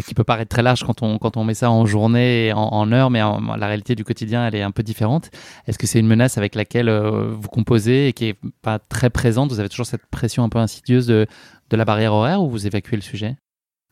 [0.06, 2.92] qui peut paraître très large quand on, quand on met ça en journée et en,
[2.92, 5.30] heure, mais la réalité du quotidien, elle est un peu différente.
[5.66, 9.50] Est-ce que c'est une menace avec laquelle vous composez et qui est pas très présente?
[9.50, 11.26] Vous avez toujours cette pression un peu insidieuse de,
[11.70, 13.36] de la barrière horaire ou vous évacuez le sujet?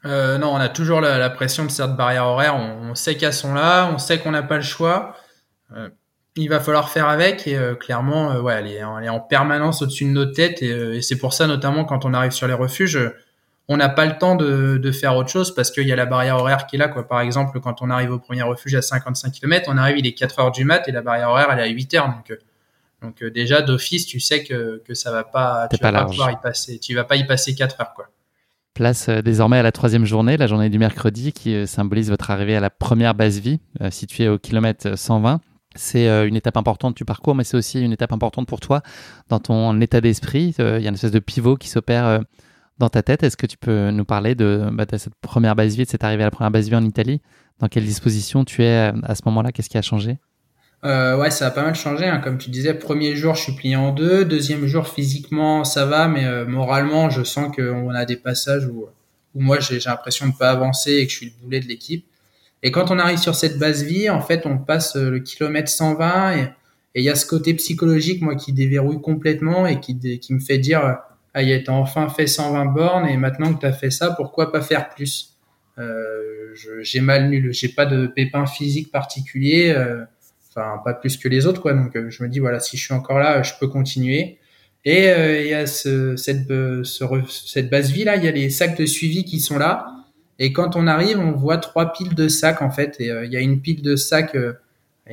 [0.04, 2.56] Euh, non, on a toujours la, pression de cette barrière horaire.
[2.56, 5.16] On, sait qu'elles sont là, on sait qu'on n'a pas le choix.
[6.38, 10.04] Euh, il va falloir faire avec et euh, clairement, ouais, elle est, en permanence au-dessus
[10.04, 12.98] de nos têtes et, c'est pour ça notamment quand on arrive sur les refuges,
[13.68, 16.36] on n'a pas le temps de, faire autre chose parce qu'il y a la barrière
[16.36, 16.88] horaire qui est là.
[16.88, 17.06] Quoi.
[17.06, 20.14] Par exemple, quand on arrive au premier refuge à 55 km, on arrive il est
[20.14, 22.08] 4 heures du mat et la barrière horaire elle est à 8 heures.
[22.08, 22.38] Donc,
[23.02, 26.36] donc déjà d'office, tu sais que, que ça va pas, tu vas pas, pouvoir y
[26.36, 28.08] passer, tu vas pas y passer 4 heures quoi.
[28.74, 32.30] Place euh, désormais à la troisième journée, la journée du mercredi, qui euh, symbolise votre
[32.30, 35.40] arrivée à la première base vie, euh, située au kilomètre 120.
[35.76, 38.82] C'est une étape importante du parcours, mais c'est aussi une étape importante pour toi
[39.28, 40.54] dans ton état d'esprit.
[40.58, 42.20] Il y a une espèce de pivot qui s'opère
[42.78, 43.22] dans ta tête.
[43.22, 46.22] Est-ce que tu peux nous parler de, bah, cette première base vie, de cette arrivée
[46.22, 47.20] à la première base vie en Italie?
[47.60, 49.52] Dans quelle disposition tu es à ce moment-là?
[49.52, 50.18] Qu'est-ce qui a changé?
[50.84, 52.06] Euh, ouais, ça a pas mal changé.
[52.06, 52.18] Hein.
[52.18, 54.24] Comme tu disais, premier jour, je suis plié en deux.
[54.24, 58.86] Deuxième jour, physiquement, ça va, mais euh, moralement, je sens qu'on a des passages où,
[59.34, 62.06] moi, j'ai l'impression de pas avancer et que je suis le boulet de l'équipe.
[62.62, 65.70] Et quand on arrive sur cette base vie, en fait, on passe euh, le kilomètre
[65.70, 66.48] 120 et
[66.94, 69.94] il y a ce côté psychologique, moi, qui déverrouille complètement et qui,
[70.30, 70.98] me fait dire,
[71.34, 74.52] ah, y a enfin fait 120 bornes et maintenant que tu as fait ça, pourquoi
[74.52, 75.36] pas faire plus?
[75.78, 76.52] Euh,
[76.82, 79.72] J'ai mal nul, j'ai pas de pépin physique particulier.
[79.74, 80.04] Euh,
[80.50, 81.74] enfin pas plus que les autres quoi.
[81.74, 84.38] Donc je me dis voilà si je suis encore là, je peux continuer.
[84.84, 88.50] Et il y a ce, cette, ce, cette base vie là, il y a les
[88.50, 89.99] sacs de suivi qui sont là.
[90.40, 92.96] Et quand on arrive, on voit trois piles de sacs en fait.
[92.98, 94.36] Et il y a une pile de sacs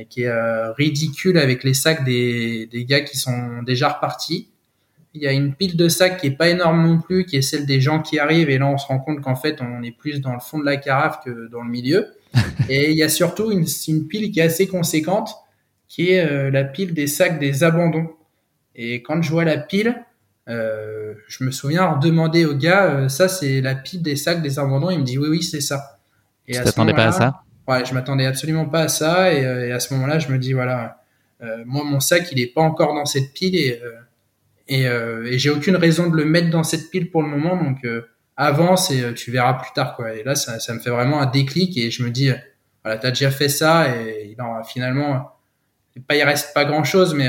[0.08, 4.48] qui est ridicule avec les sacs des, des gars qui sont déjà repartis.
[5.14, 7.42] Il y a une pile de sacs qui est pas énorme non plus, qui est
[7.42, 8.50] celle des gens qui arrivent.
[8.50, 10.64] Et là, on se rend compte qu'en fait, on est plus dans le fond de
[10.64, 12.06] la carafe que dans le milieu.
[12.68, 15.34] et il y a surtout une, une, pile qui est assez conséquente,
[15.88, 18.10] qui est euh, la pile des sacs des abandons.
[18.74, 19.96] Et quand je vois la pile,
[20.48, 24.58] euh, je me souviens demander au gars, euh, ça c'est la pile des sacs des
[24.58, 24.90] abandons.
[24.90, 25.98] Il me dit oui, oui, c'est ça.
[26.46, 27.42] Et tu t'attendais pas à ça?
[27.66, 29.32] Ouais, je m'attendais absolument pas à ça.
[29.32, 31.02] Et, et à ce moment-là, je me dis voilà,
[31.64, 33.80] moi mon sac il est pas encore dans cette pile et
[34.68, 37.56] et, et j'ai aucune raison de le mettre dans cette pile pour le moment.
[37.62, 37.86] Donc
[38.40, 40.14] avance et euh, tu verras plus tard quoi.
[40.14, 42.30] Et là, ça, ça me fait vraiment un déclic et je me dis,
[42.84, 45.32] voilà, t'as déjà fait ça et non, finalement,
[46.06, 47.28] pas il reste pas grand chose, mais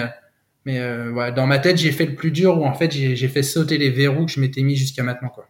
[0.69, 3.43] mais euh, dans ma tête, j'ai fait le plus dur où en fait j'ai fait
[3.43, 5.47] sauter les verrous que je m'étais mis jusqu'à maintenant quoi.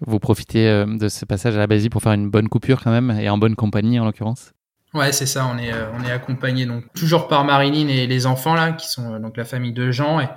[0.00, 2.90] Vous profitez euh, de ce passage à la Basie pour faire une bonne coupure quand
[2.90, 4.52] même et en bonne compagnie en l'occurrence?
[4.94, 5.46] Ouais, c'est ça.
[5.46, 9.18] On est on est accompagné donc toujours par Marilyn et les enfants là qui sont
[9.20, 10.28] donc la famille de Jean et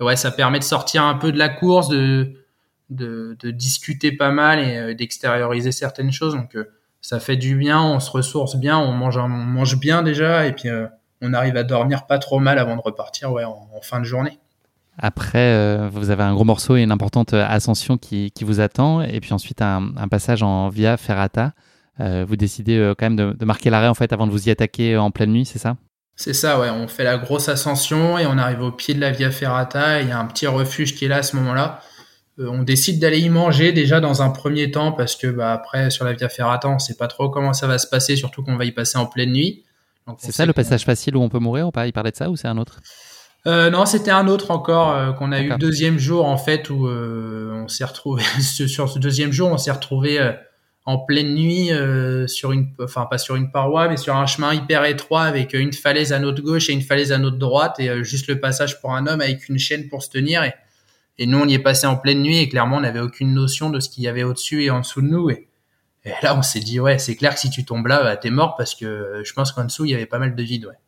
[0.00, 2.34] ouais, ça permet de sortir un peu de la course, de
[2.90, 6.34] de, de discuter pas mal et euh, d'extérioriser certaines choses.
[6.34, 6.70] Donc euh,
[7.00, 10.52] ça fait du bien, on se ressource bien, on mange, on mange bien déjà, et
[10.52, 10.68] puis
[11.24, 14.38] on arrive à dormir pas trop mal avant de repartir ouais, en, fin de journée.
[14.96, 19.18] Après, vous avez un gros morceau et une importante ascension qui, qui vous attend, et
[19.20, 21.52] puis ensuite un, un passage en Via Ferrata.
[21.98, 24.96] vous décidez quand même de, de marquer l'arrêt en fait avant de vous y attaquer
[24.96, 25.76] en pleine nuit, c'est ça?
[26.16, 26.70] C'est ça, ouais.
[26.70, 30.00] On fait la grosse ascension et on arrive au pied de la Via Ferrata.
[30.00, 31.80] Il y a un petit refuge qui est là à ce moment-là.
[32.38, 35.90] Euh, on décide d'aller y manger déjà dans un premier temps parce que bah, après
[35.90, 38.56] sur la Via Ferrata, on sait pas trop comment ça va se passer, surtout qu'on
[38.56, 39.64] va y passer en pleine nuit.
[40.18, 41.86] C'est ça le passage facile où on peut mourir ou pas?
[41.86, 42.80] Il parlait de ça ou c'est un autre?
[43.46, 46.70] Euh, non, c'était un autre encore euh, qu'on a eu le deuxième jour en fait
[46.70, 50.18] où on s'est retrouvé sur ce deuxième jour, on s'est retrouvé
[50.86, 54.52] en pleine nuit euh, sur une enfin pas sur une paroi mais sur un chemin
[54.52, 57.88] hyper étroit avec une falaise à notre gauche et une falaise à notre droite et
[57.88, 60.54] euh, juste le passage pour un homme avec une chaîne pour se tenir et,
[61.18, 63.70] et nous on y est passé en pleine nuit et clairement on n'avait aucune notion
[63.70, 65.48] de ce qu'il y avait au-dessus et en dessous de nous et,
[66.04, 68.30] et là on s'est dit ouais c'est clair que si tu tombes là bah, t'es
[68.30, 70.66] mort parce que euh, je pense qu'en dessous il y avait pas mal de vide
[70.66, 70.78] ouais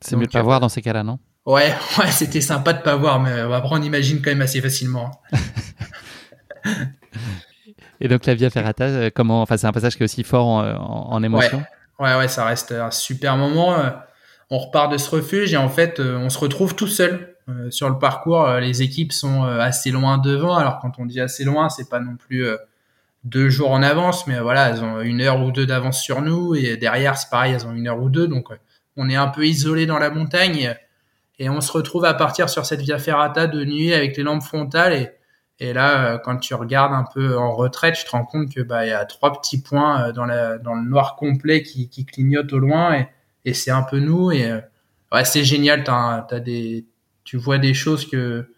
[0.00, 1.18] c'est mieux de pas voir dans ces cas-là non?
[1.46, 5.10] Ouais ouais c'était sympa de pas voir mais après on imagine quand même assez facilement
[8.00, 10.46] Et donc la Via Ferrata, euh, comment, enfin c'est un passage qui est aussi fort
[10.46, 11.62] en, émotion.
[11.98, 12.14] Ouais.
[12.14, 13.78] ouais, ça reste un super moment.
[13.78, 13.90] Euh,
[14.50, 17.34] on repart de ce refuge et en fait euh, on se retrouve tout seul
[17.70, 18.46] sur le parcours.
[18.60, 20.54] Les équipes sont assez loin devant.
[20.54, 22.46] Alors quand on dit assez loin, c'est pas non plus
[23.24, 26.54] deux jours en avance, mais voilà, elles ont une heure ou deux d'avance sur nous
[26.54, 28.28] et derrière c'est pareil, elles ont une heure ou deux.
[28.28, 28.48] Donc
[28.96, 30.74] on est un peu isolé dans la montagne
[31.38, 34.42] et on se retrouve à partir sur cette Via Ferrata de nuit avec les lampes
[34.42, 35.12] frontales
[35.60, 38.60] et là, euh, quand tu regardes un peu en retraite, tu te rends compte que
[38.60, 42.52] bah il y a trois petits points euh, dans la le noir complet qui, clignotent
[42.52, 43.08] au loin et,
[43.44, 44.60] et c'est un peu nous et euh,
[45.12, 45.82] ouais c'est génial.
[45.84, 46.86] T'as as des
[47.24, 48.52] tu vois des choses que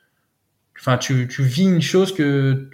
[0.79, 2.69] enfin tu tu vis une chose que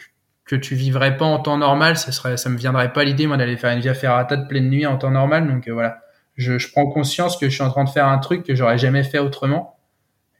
[0.46, 1.96] que tu vivrais pas en temps normal.
[1.96, 4.70] Ça serait ça me viendrait pas l'idée moi d'aller faire une via ferrata de pleine
[4.70, 5.46] nuit en temps normal.
[5.48, 5.98] Donc voilà,
[6.36, 8.78] je, je prends conscience que je suis en train de faire un truc que j'aurais
[8.78, 9.78] jamais fait autrement.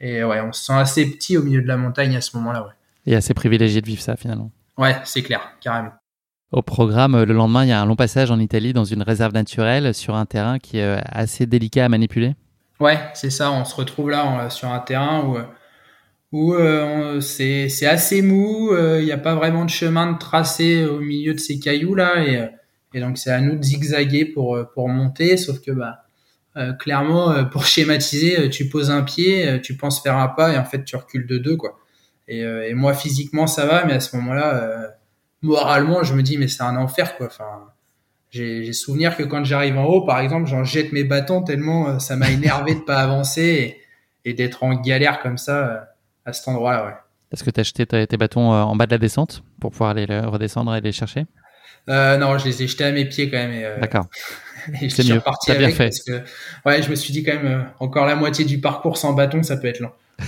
[0.00, 2.62] Et ouais, on se sent assez petit au milieu de la montagne à ce moment-là.
[2.64, 2.72] Ouais
[3.06, 4.50] et assez privilégié de vivre ça finalement.
[4.76, 5.92] Ouais, c'est clair, carrément.
[6.52, 9.32] Au programme, le lendemain, il y a un long passage en Italie dans une réserve
[9.32, 12.34] naturelle sur un terrain qui est euh, assez délicat à manipuler.
[12.78, 13.50] Ouais, c'est ça.
[13.50, 15.38] On se retrouve là sur un terrain où,
[16.32, 18.70] où euh, c'est assez mou.
[18.72, 21.94] Euh, il n'y a pas vraiment de chemin de tracé au milieu de ces cailloux
[21.94, 22.48] là, et,
[22.94, 25.36] et donc c'est à nous de zigzaguer pour pour monter.
[25.36, 26.04] Sauf que bah
[26.78, 30.84] clairement, pour schématiser, tu poses un pied, tu penses faire un pas et en fait
[30.84, 31.78] tu recules de deux quoi.
[32.28, 34.88] Et, euh, et, moi, physiquement, ça va, mais à ce moment-là, euh,
[35.42, 37.26] moralement, je me dis, mais c'est un enfer, quoi.
[37.26, 37.72] Enfin,
[38.30, 41.98] j'ai souvenir que quand j'arrive en haut, par exemple, j'en jette mes bâtons tellement euh,
[41.98, 43.78] ça m'a énervé de pas avancer
[44.24, 45.95] et, et d'être en galère comme ça
[46.26, 46.94] à cet endroit-là, ouais.
[47.32, 50.06] Est-ce que tu as jeté tes bâtons en bas de la descente pour pouvoir aller
[50.06, 51.26] redescendre et les chercher?
[51.88, 53.52] Euh, Non, je les ai jetés à mes pieds quand même.
[53.54, 54.06] Euh, D'accord.
[54.88, 55.20] C'est mieux.
[55.46, 55.90] T'as bien fait.
[55.90, 56.22] Parce que,
[56.68, 59.56] ouais, je me suis dit quand même, encore la moitié du parcours sans bâton, ça
[59.56, 59.92] peut être lent.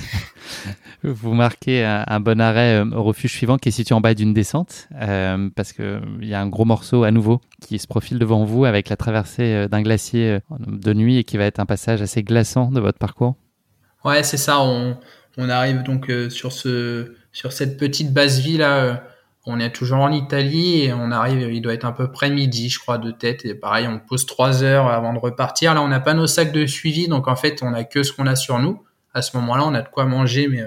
[1.02, 4.34] vous marquez un, bon arrêt euh, au refuge suivant qui est situé en bas d'une
[4.34, 8.18] descente, euh, parce qu'il euh, y a un gros morceau à nouveau qui se profile
[8.18, 12.02] devant vous avec la traversée d'un glacier de nuit et qui va être un passage
[12.02, 13.36] assez glaçant de votre parcours.
[14.04, 14.60] Ouais, c'est ça.
[14.60, 14.96] On,
[15.38, 19.02] on, arrive donc sur, ce, sur cette petite base ville là.
[19.46, 22.68] on est toujours en Italie et on arrive, il doit être à peu près midi,
[22.68, 23.44] je crois, de tête.
[23.44, 25.74] Et pareil, on pose trois heures avant de repartir.
[25.74, 28.12] Là, on n'a pas nos sacs de suivi, donc en fait, on a que ce
[28.12, 28.82] qu'on a sur nous.
[29.14, 30.62] À ce moment-là, on a de quoi manger, mais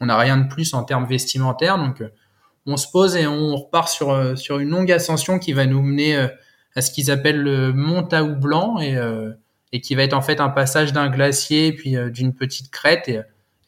[0.00, 1.78] on n'a rien de plus en termes vestimentaires.
[1.78, 2.08] Donc, euh,
[2.66, 6.16] on se pose et on repart sur, euh, une longue ascension qui va nous mener
[6.16, 6.28] euh,
[6.74, 8.08] à ce qu'ils appellent le Mont
[9.72, 13.10] et, qui va être en fait un passage d'un glacier puis d'une petite crête.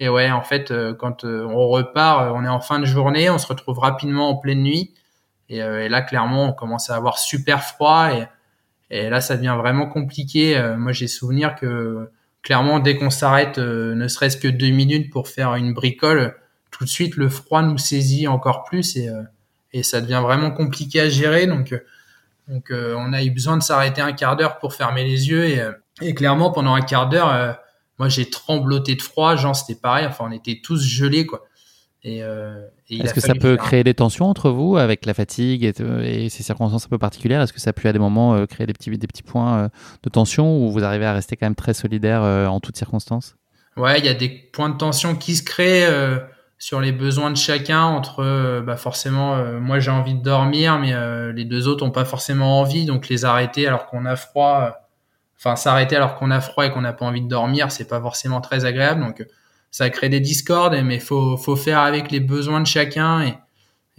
[0.01, 3.47] Et ouais, en fait, quand on repart, on est en fin de journée, on se
[3.47, 4.94] retrouve rapidement en pleine nuit.
[5.48, 8.10] Et, et là, clairement, on commence à avoir super froid.
[8.10, 8.27] Et,
[8.90, 10.60] et là, ça devient vraiment compliqué.
[10.77, 12.10] moi, j'ai souvenir que
[12.43, 16.36] clairement, dès qu'on s'arrête, euh, ne serait-ce que deux minutes pour faire une bricole,
[16.70, 19.23] tout de suite le froid nous saisit encore plus et, euh,
[19.73, 21.47] et ça devient vraiment compliqué à gérer.
[21.47, 21.78] Donc, euh,
[22.48, 25.62] donc on a eu besoin de s'arrêter un quart d'heure pour fermer les yeux et,
[26.02, 27.56] et clairement pendant un quart d'heure,
[27.98, 30.06] moi j'ai trembloté de froid, genre c'était pareil.
[30.06, 31.43] Enfin, on était tous gelés quoi.
[32.05, 36.43] Euh, Est-ce que ça peut créer des tensions entre vous avec la fatigue et, ces
[36.43, 37.43] circonstances un peu particulières?
[37.43, 39.69] Est-ce que ça peut à des moments euh, créer des petits, des petits points euh,
[40.02, 43.36] de tension ou vous arrivez à rester quand même très solidaire en toutes circonstances?
[43.77, 45.89] Ouais, il y a des points de tension qui se créent
[46.59, 47.85] sur les besoins de chacun.
[47.85, 50.93] Entre, bah forcément, moi j'ai envie de dormir, mais
[51.32, 54.77] les deux autres ont pas forcément envie, donc les arrêter alors qu'on a froid.
[55.44, 58.01] Enfin, s'arrêter alors qu'on a froid et qu'on n'a pas envie de dormir, c'est pas
[58.01, 59.01] forcément très agréable.
[59.01, 59.27] Donc
[59.73, 63.35] ça crée des discords, mais faut faut faire avec les besoins de chacun et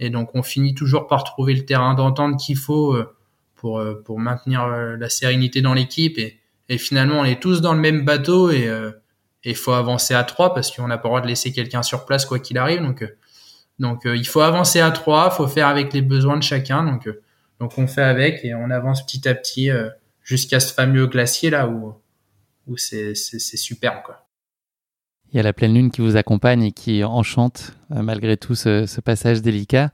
[0.00, 3.14] et donc on finit toujours par trouver le terrain d'entente qu'il faut euh,
[3.56, 6.40] pour pour maintenir la sérénité dans l'équipe et,
[6.70, 8.66] et finalement on est tous dans le même bateau et
[9.44, 12.06] il faut avancer à trois parce qu'on n'a pas le droit de laisser quelqu'un sur
[12.06, 13.04] place quoi qu'il arrive donc
[13.78, 17.08] donc il faut avancer à trois faut faire avec les besoins de chacun donc
[17.60, 19.70] donc on fait avec et on avance petit à petit
[20.24, 21.94] jusqu'à ce fameux glacier là où
[22.66, 24.24] où c'est superbe quoi.
[25.34, 28.54] Il y a la pleine lune qui vous accompagne et qui enchante euh, malgré tout
[28.54, 29.90] ce, ce passage délicat.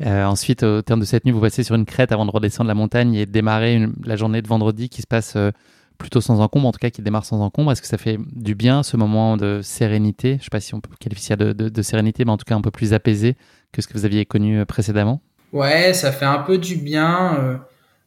[0.00, 2.68] Euh, ensuite, au terme de cette nuit, vous passez sur une crête avant de redescendre
[2.68, 5.50] la montagne et démarrer la journée de vendredi qui se passe euh,
[5.98, 7.72] plutôt sans encombre, en tout cas qui démarre sans encombre.
[7.72, 10.30] Est-ce que ça fait du bien ce moment de sérénité?
[10.30, 12.38] Je ne sais pas si on peut qualifier ça de, de, de, sérénité, mais en
[12.38, 13.36] tout cas un peu plus apaisé
[13.72, 15.20] que ce que vous aviez connu précédemment?
[15.52, 17.60] Ouais, ça fait un peu du bien.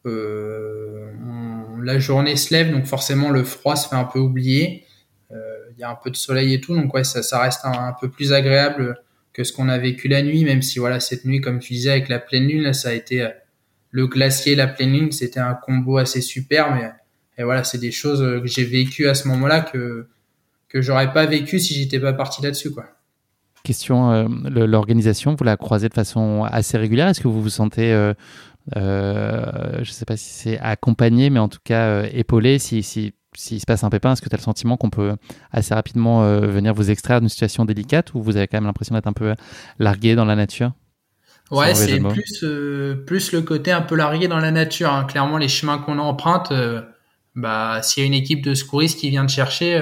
[0.05, 1.11] Euh,
[1.83, 4.85] la journée se lève, donc forcément le froid se fait un peu oublier.
[5.29, 7.95] Il euh, y a un peu de soleil et tout, donc ouais, ça, reste un,
[7.99, 9.01] peu plus agréable
[9.33, 11.91] que ce qu'on a vécu la nuit, même si voilà cette nuit, comme tu disais,
[11.91, 13.29] avec la pleine lune, ça a été euh,
[13.91, 16.91] le glacier, la pleine lune, c'était un combo assez super, mais
[17.37, 20.07] et voilà, c'est des choses que j'ai vécues à ce moment-là que
[20.67, 22.85] que j'aurais pas vécu si j'étais pas parti là-dessus, quoi.
[23.63, 27.09] Question, l'organisation, vous la croisez de façon assez régulière?
[27.09, 28.13] Est-ce que vous vous sentez
[28.75, 32.59] je ne sais pas si c'est accompagné, mais en tout cas euh, épaulé.
[32.59, 35.15] Si, si, s'il se passe un pépin, est-ce que tu as le sentiment qu'on peut
[35.51, 38.95] assez rapidement euh, venir vous extraire d'une situation délicate ou vous avez quand même l'impression
[38.95, 39.35] d'être un peu
[39.79, 40.71] largué dans la nature?
[41.49, 42.45] Ouais, c'est plus,
[43.05, 44.91] plus le côté un peu largué dans la nature.
[44.93, 45.03] Hein.
[45.03, 46.53] Clairement, les chemins qu'on emprunte,
[47.35, 49.77] bah, s'il y a une équipe de secouristes qui vient te chercher,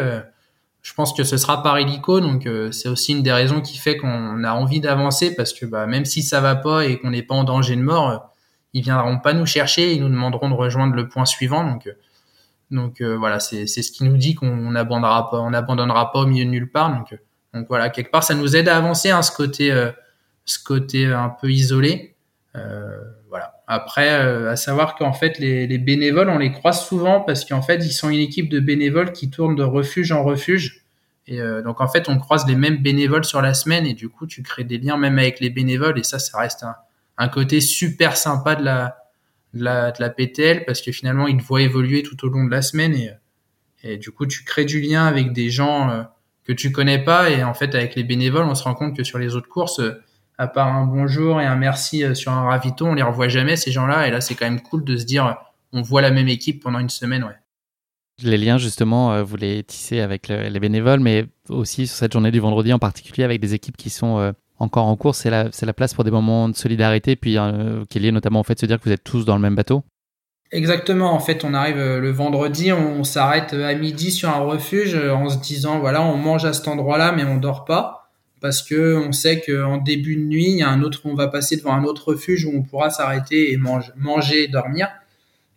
[0.82, 2.22] je pense que ce sera par hélico.
[2.22, 5.86] Donc, c'est aussi une des raisons qui fait qu'on a envie d'avancer parce que bah,
[5.86, 8.34] même si ça va pas et qu'on n'est pas en danger de mort,
[8.74, 11.64] ils viendront pas nous chercher, ils nous demanderont de rejoindre le point suivant.
[11.64, 11.94] Donc, euh,
[12.72, 16.26] donc euh, voilà, c'est ce qui nous dit qu'on n'abandonnera pas, on abandonnera pas au
[16.28, 16.96] milieu de nulle part.
[16.96, 17.18] Donc, euh,
[17.54, 19.74] donc voilà, quelque part, ça nous aide à avancer, hein, ce côté,
[20.46, 22.16] ce côté un peu isolé.
[23.28, 23.56] voilà.
[23.66, 27.78] Après, à savoir qu'en fait, les, les, bénévoles, on les croise souvent parce qu'en fait,
[27.78, 30.84] ils sont une équipe de bénévoles qui tournent de refuge en refuge.
[31.26, 34.28] Et donc en fait, on croise les mêmes bénévoles sur la semaine et du coup,
[34.28, 36.76] tu crées des liens même avec les bénévoles et ça, ça reste un,
[37.20, 38.96] un côté super sympa de la,
[39.54, 42.62] de la, PTL parce que finalement, ils te voient évoluer tout au long de la
[42.62, 43.12] semaine et,
[43.84, 46.04] et du coup, tu crées du lien avec des gens euh,
[46.46, 49.04] que tu connais pas et en fait, avec les bénévoles, on se rend compte que
[49.04, 50.02] sur les autres courses, euh,
[50.38, 53.58] à part un bonjour et un merci euh, sur un ravito, on les revoit jamais
[53.58, 55.36] ces gens-là et là, c'est quand même cool de se dire,
[55.74, 57.36] on voit la même équipe pendant une semaine, ouais.
[58.22, 62.42] Les liens, justement, vous les tissez avec les bénévoles, mais aussi sur cette journée du
[62.42, 65.94] vendredi en particulier avec des équipes qui sont encore en cours, c'est la, la, place
[65.94, 68.66] pour des moments de solidarité, puis euh, qui est lié notamment au fait de se
[68.66, 69.84] dire que vous êtes tous dans le même bateau
[70.52, 74.96] Exactement, en fait, on arrive euh, le vendredi, on, s'arrête à midi sur un refuge
[74.96, 78.12] euh, en se disant, voilà, on mange à cet endroit-là, mais on dort pas,
[78.42, 81.28] parce que on sait qu'en début de nuit, il y a un autre, on va
[81.28, 84.90] passer devant un autre refuge où on pourra s'arrêter et manger et dormir.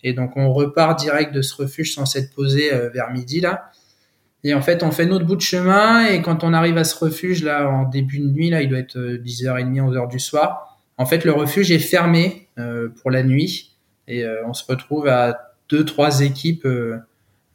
[0.05, 3.71] Et donc, on repart direct de ce refuge sans s'être posé vers midi, là.
[4.45, 6.97] Et en fait, on fait notre bout de chemin et quand on arrive à ce
[7.05, 10.73] refuge là en début de nuit, là, il doit être 10h30, euh, 11h du soir.
[10.99, 13.73] En fait, le refuge est fermé euh, pour la nuit
[14.09, 16.99] et euh, on se retrouve à deux, trois équipes euh,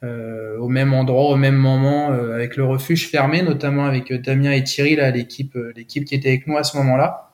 [0.04, 4.64] euh au même endroit, au même moment, avec le refuge fermé, notamment avec Damien et
[4.64, 7.32] Thierry là, l'équipe, l'équipe qui était avec nous à ce moment-là.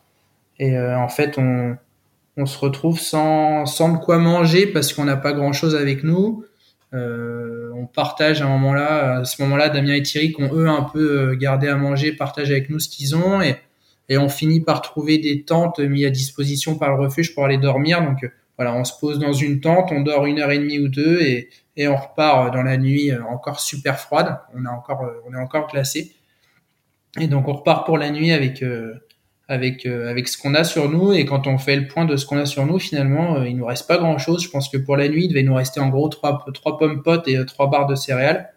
[0.59, 1.77] Et en fait, on,
[2.35, 6.43] on se retrouve sans, sans de quoi manger parce qu'on n'a pas grand-chose avec nous.
[6.93, 10.67] Euh, on partage à un moment-là, à ce moment-là, Damien et Thierry, qui ont eux
[10.67, 13.57] un peu euh, gardé à manger, partagent avec nous ce qu'ils ont et,
[14.15, 18.03] on finit par trouver des tentes mises à disposition par le refuge pour aller dormir.
[18.03, 18.29] Donc euh,
[18.59, 21.19] voilà, on se pose dans une tente, on dort une heure et demie ou deux
[21.21, 21.49] et,
[21.79, 24.37] on repart dans la nuit encore super froide.
[24.53, 26.11] On est encore, on est encore glacé.
[27.19, 28.63] Et donc on repart pour la nuit avec
[29.47, 31.13] avec euh, avec ce qu'on a sur nous.
[31.13, 33.57] Et quand on fait le point de ce qu'on a sur nous finalement euh, il
[33.57, 35.79] nous reste pas grand chose je pense que pour la nuit il devait nous rester
[35.79, 38.49] en gros trois trois pommes potes et euh, trois barres de céréales.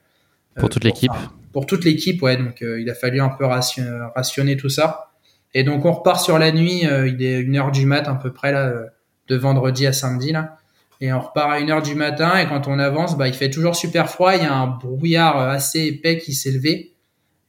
[0.58, 1.12] Pour toute l'équipe.
[1.52, 2.36] pour toute l'équipe ouais.
[2.36, 5.10] Donc il a fallu un peu rationner tout ça.
[5.52, 8.32] Et donc on repart sur la nuit il est une heure du mat à peu
[8.32, 8.72] près là
[9.28, 10.56] de vendredi à samedi là.
[11.02, 12.38] Et on repart à une heure du matin.
[12.38, 14.34] Et quand on avance bah il fait toujours super froid.
[14.34, 16.95] Il y a un brouillard assez épais qui s'est levé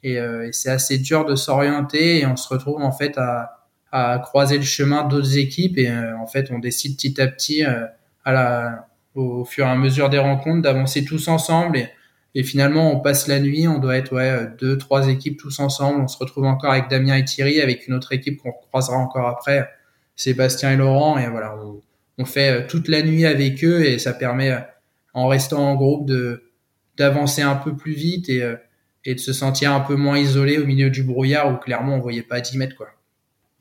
[0.03, 4.19] et, euh, c'est assez dur de s'orienter et on se retrouve en fait à, à
[4.19, 7.85] croiser le chemin d'autres équipes et euh, en fait on décide petit à petit euh,
[8.25, 11.89] à la, au, fur et à mesure des rencontres d'avancer tous ensemble et,
[12.35, 16.01] et finalement on passe la nuit on doit être ouais deux trois équipes tous ensemble.
[16.01, 19.27] On se retrouve encore avec Damien et Thierry avec une autre équipe qu'on croisera encore
[19.27, 19.69] après
[20.15, 21.17] Sébastien et Laurent.
[21.17, 21.81] Et voilà on,
[22.19, 24.55] on fait toute la nuit avec eux et ça permet
[25.13, 26.43] en restant en groupe de
[26.97, 28.43] d'avancer un peu plus vite et
[29.07, 31.99] et de se sentir un peu moins isolé au milieu du brouillard où clairement on
[31.99, 32.87] voyait pas à 10 mètres quoi.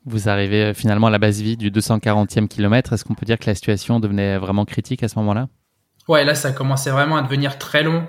[0.05, 2.93] Vous arrivez finalement à la base vie du 240e kilomètre.
[2.93, 5.47] Est-ce qu'on peut dire que la situation devenait vraiment critique à ce moment-là?
[6.07, 8.07] Ouais, là, ça commençait vraiment à devenir très long.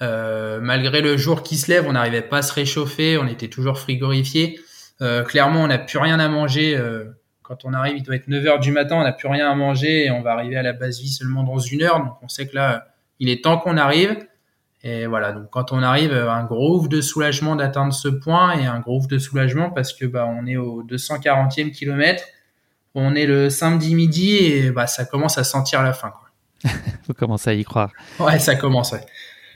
[0.00, 3.48] Euh, malgré le jour qui se lève, on n'arrivait pas à se réchauffer, on était
[3.48, 4.60] toujours frigorifié.
[5.02, 6.76] Euh, clairement, on n'a plus rien à manger.
[6.76, 7.06] Euh,
[7.42, 9.54] quand on arrive, il doit être 9 heures du matin, on n'a plus rien à
[9.56, 11.98] manger et on va arriver à la base vie seulement dans une heure.
[11.98, 12.86] Donc on sait que là,
[13.18, 14.16] il est temps qu'on arrive.
[14.82, 18.66] Et voilà, donc quand on arrive, un gros ouf de soulagement d'atteindre ce point et
[18.66, 22.24] un gros ouf de soulagement parce que bah on est au 240e kilomètre,
[22.94, 26.10] on est le samedi midi et bah ça commence à sentir la fin.
[26.10, 26.70] Quoi.
[27.06, 27.90] Vous commencez à y croire.
[28.18, 28.92] Ouais, ça commence.
[28.92, 29.04] Ouais.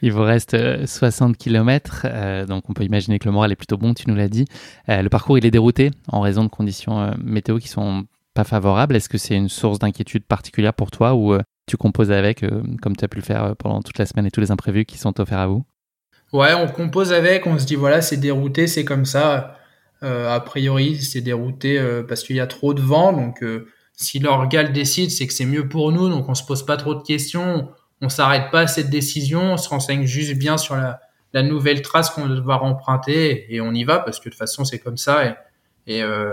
[0.02, 0.54] Il vous reste
[0.86, 4.04] 60 euh, km, euh, donc on peut imaginer que le moral est plutôt bon, tu
[4.06, 4.44] nous l'as dit.
[4.90, 8.96] Euh, le parcours, il est dérouté en raison de conditions météo qui sont pas favorables.
[8.96, 12.44] Est-ce que c'est une source d'inquiétude particulière pour toi ou tu composes avec,
[12.82, 14.98] comme tu as pu le faire pendant toute la semaine et tous les imprévus qui
[14.98, 15.64] sont offerts à vous?
[16.32, 19.56] Ouais, on compose avec, on se dit voilà, c'est dérouté, c'est comme ça.
[20.02, 23.44] a priori, c'est dérouté parce qu'il y a trop de vent, donc
[23.92, 26.94] si l'orgal décide, c'est que c'est mieux pour nous, donc on se pose pas trop
[26.94, 27.68] de questions
[28.04, 31.00] on s'arrête pas à cette décision, on se renseigne juste bien sur la,
[31.42, 34.64] nouvelle trace qu'on va devoir emprunter et on y va parce que de toute façon
[34.64, 35.36] c'est comme ça
[35.88, 36.30] et, euh,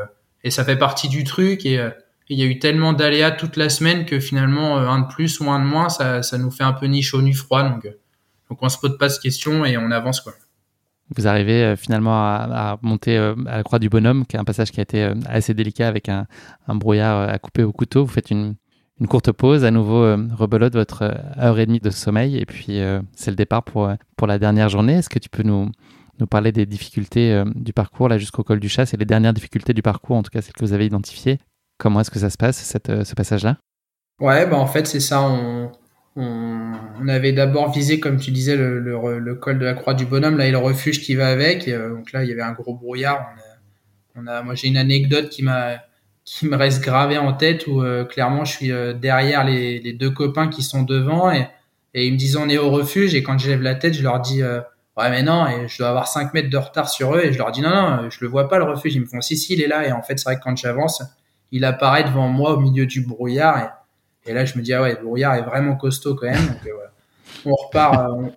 [0.47, 1.89] ça fait partie du truc et euh,
[2.31, 5.39] il y a eu tellement d'aléas toute la semaine que finalement euh, un de plus
[5.39, 7.87] ou un de moins ça, nous fait un peu ni chaud ni froid donc
[8.49, 10.33] donc on se pose pas de questions et on avance quoi.
[11.15, 14.79] Vous arrivez finalement à, monter à la Croix du Bonhomme, qui est un passage qui
[14.79, 16.25] a été assez délicat avec un,
[16.69, 18.05] brouillard à couper au couteau.
[18.05, 18.55] Vous faites une,
[19.09, 22.79] courte pause, à nouveau euh, rebelote votre euh, heure et demie de sommeil et puis
[22.79, 24.93] euh, c'est le départ pour, pour la dernière journée.
[24.93, 25.69] Est-ce que tu peux nous,
[26.19, 28.85] nous parler des difficultés du parcours là jusqu'au col du chat?
[28.85, 31.39] C'est les dernières difficultés du parcours, en tout cas celles que vous avez identifiées.
[31.81, 33.57] Comment est-ce que ça se passe, cette, ce passage-là?
[34.19, 35.27] Ouais, bah en fait c'est ça.
[36.15, 40.45] On, avait d'abord visé, comme tu disais, le, col de la Croix du Bonhomme, là
[40.45, 41.67] et le refuge qui va avec.
[41.67, 43.33] donc là il y avait un gros brouillard.
[44.15, 45.79] On a, moi j'ai une anecdote qui m'a
[46.23, 50.11] qui me reste gravé en tête où euh, clairement je suis euh, derrière les, deux
[50.11, 51.47] copains qui sont devant et,
[51.93, 53.15] ils me disent on est au refuge.
[53.15, 54.61] Et quand je lève la tête je leur dis euh,
[54.97, 57.21] ouais mais non et je dois avoir 5 mètres de retard sur eux.
[57.23, 58.95] Et je leur dis non non je le vois pas le refuge.
[58.95, 60.55] Ils me font si si il est là et en fait c'est vrai que quand
[60.55, 61.01] j'avance
[61.51, 63.71] il apparaît devant moi au milieu du brouillard
[64.25, 66.57] et, là je me dis ah ouais le brouillard est vraiment costaud quand même donc
[66.63, 66.91] voilà.
[67.45, 68.31] on repart on,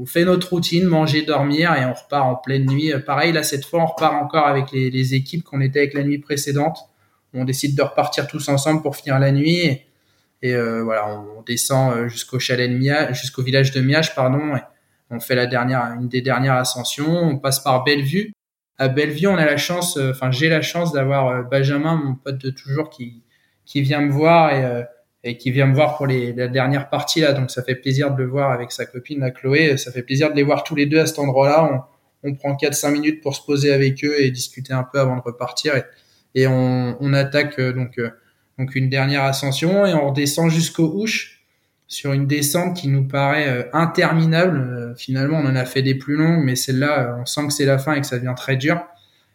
[0.00, 3.64] on, fait notre routine manger dormir et on repart en pleine nuit pareil là cette
[3.64, 6.78] fois on repart encore avec les, équipes qu'on était avec la nuit précédente
[7.36, 9.82] on décide de repartir tous ensemble pour finir la nuit.
[10.42, 14.54] Et, euh, voilà, on, descend euh, jusqu'au chalet de Miage, jusqu'au village de Miage, pardon.
[15.10, 17.10] On fait la dernière, une des dernières ascensions.
[17.10, 18.32] On passe par Bellevue.
[18.78, 22.38] À Bellevue, on a la chance, euh, enfin j'ai la chance d'avoir Benjamin, mon pote
[22.38, 23.22] de toujours, qui
[23.64, 24.84] qui vient me voir et,
[25.24, 27.32] et qui vient me voir pour les, la dernière partie là.
[27.32, 29.76] Donc ça fait plaisir de le voir avec sa copine la Chloé.
[29.76, 31.84] Ça fait plaisir de les voir tous les deux à cet endroit-là.
[32.22, 35.16] On, on prend 4-5 minutes pour se poser avec eux et discuter un peu avant
[35.16, 35.74] de repartir.
[35.76, 35.82] Et,
[36.36, 38.10] et on, on attaque euh, donc euh,
[38.58, 41.35] donc une dernière ascension et on redescend jusqu'au Ouche
[41.88, 44.94] sur une descente qui nous paraît euh, interminable.
[44.96, 47.78] finalement, on en a fait des plus longues, mais celle-là, on sent que c'est la
[47.78, 48.80] fin et que ça devient très dur.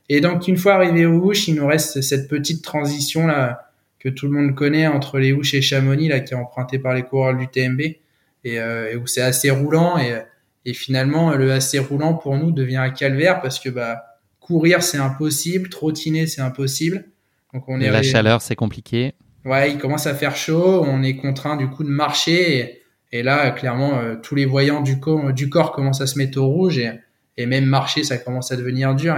[0.10, 3.68] Et donc, une fois arrivé au Ouche, il nous reste cette petite transition là
[4.00, 6.94] que tout le monde connaît entre les Ouches et Chamonix, là, qui est empruntée par
[6.94, 7.98] les coureurs du TMB, et,
[8.44, 9.98] et où c'est assez roulant.
[10.00, 10.20] Et,
[10.66, 14.04] et finalement, le assez roulant pour nous devient un calvaire parce que bah
[14.40, 17.06] courir c'est impossible, trottiner c'est impossible.
[17.54, 19.14] Donc on est la chaleur c'est compliqué.
[19.46, 22.82] Ouais, il commence à faire chaud, on est contraint du coup de marcher
[23.12, 26.40] et, là clairement euh, tous les voyants du, corps, du corps commencent à se mettre
[26.40, 26.92] au rouge et,
[27.38, 29.18] et même marcher ça commence à devenir dur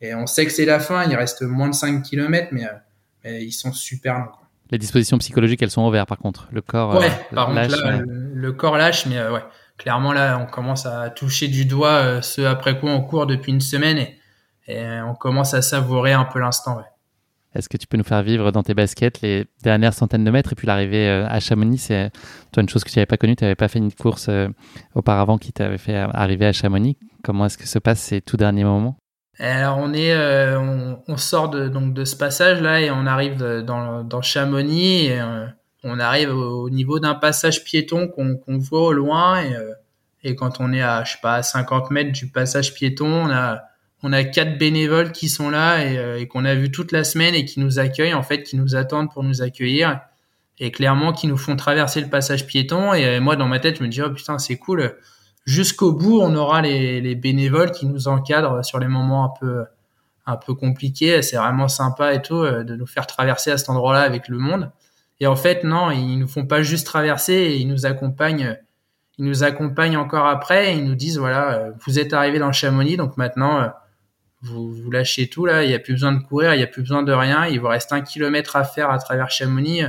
[0.00, 2.70] et, on sait que c'est la fin, il reste moins de 5 km mais, euh,
[3.22, 4.32] mais ils sont super longs.
[4.72, 7.70] Les dispositions psychologiques elles sont ouvertes par contre, le corps ouais, euh, par lâche.
[7.70, 9.44] Contre, là, le, corps lâche mais ouais,
[9.78, 13.60] clairement là on commence à toucher du doigt ce après quoi on court depuis une
[13.60, 14.18] semaine et
[14.68, 16.76] et on commence à savourer un peu l'instant.
[16.76, 16.84] Ouais.
[17.54, 20.52] Est-ce que tu peux nous faire vivre dans tes baskets les dernières centaines de mètres
[20.52, 22.10] et puis l'arrivée euh, à Chamonix C'est
[22.50, 24.48] toi une chose que tu n'avais pas connue, tu n'avais pas fait une course euh,
[24.94, 26.96] auparavant qui t'avait fait arriver à Chamonix.
[27.22, 28.96] Comment est-ce que se passent ces tout derniers moments?
[29.38, 33.36] Alors on est, euh, on, sort de, donc de ce passage là et on arrive
[33.36, 35.10] dans, Chamonix
[35.84, 39.56] on arrive au, niveau d'un passage piéton qu'on voit au loin et,
[40.22, 43.30] et quand on est à je sais pas à 50 mètres du passage piéton, on
[43.30, 43.62] a
[44.02, 47.34] on a quatre bénévoles qui sont là euh, et, qu'on a vu toute la semaine
[47.34, 50.00] et qui nous accueillent en fait, qui nous attendent pour nous accueillir
[50.58, 52.92] et clairement qui nous font traverser le passage piéton.
[52.94, 54.96] Et euh, moi dans ma tête je me dis oh putain c'est cool.
[55.46, 59.64] Jusqu'au bout on aura les, bénévoles qui nous encadrent sur les moments un peu
[60.26, 61.22] un peu compliqués.
[61.22, 64.38] C'est vraiment sympa et tout euh, de nous faire traverser à cet endroit-là avec le
[64.38, 64.70] monde.
[65.20, 68.58] Et en fait non ils nous font pas juste traverser, ils nous accompagnent.
[69.18, 72.96] Ils nous accompagnent encore après et ils nous disent voilà vous êtes arrivé dans Chamonix
[72.96, 73.70] donc maintenant
[74.42, 76.66] vous, vous lâchez tout là, il n'y a plus besoin de courir, il n'y a
[76.66, 79.84] plus besoin de rien, il vous reste un kilomètre à faire à travers Chamonix,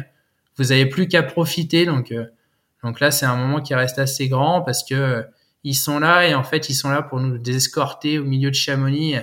[0.58, 1.86] vous avez plus qu'à profiter.
[1.86, 2.26] Donc, euh,
[2.84, 5.24] donc là, c'est un moment qui reste assez grand parce que euh,
[5.64, 8.56] ils sont là et en fait, ils sont là pour nous escorter au milieu de
[8.56, 9.16] Chamonix.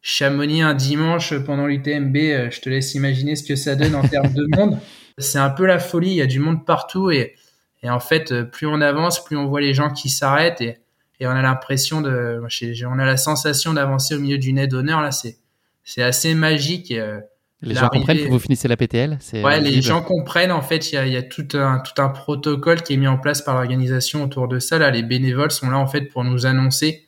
[0.00, 4.02] Chamonix un dimanche pendant l'UTMB, euh, je te laisse imaginer ce que ça donne en
[4.02, 4.78] termes de monde.
[5.18, 7.36] C'est un peu la folie, il y a du monde partout et,
[7.82, 10.78] et en fait, plus on avance, plus on voit les gens qui s'arrêtent et,
[11.22, 12.42] et on a l'impression de,
[12.86, 15.12] on a la sensation d'avancer au milieu d'une aide d'honneur là.
[15.12, 15.36] C'est
[15.84, 16.90] c'est assez magique.
[16.90, 17.04] Et,
[17.62, 20.50] les gens comprennent que vous finissez la PTL Ouais, les gens comprennent.
[20.50, 23.06] En fait, il y a, y a, tout, un, tout un protocole qui est mis
[23.06, 24.78] en place par l'organisation autour de ça.
[24.78, 27.06] Là, les bénévoles sont là en fait pour nous annoncer.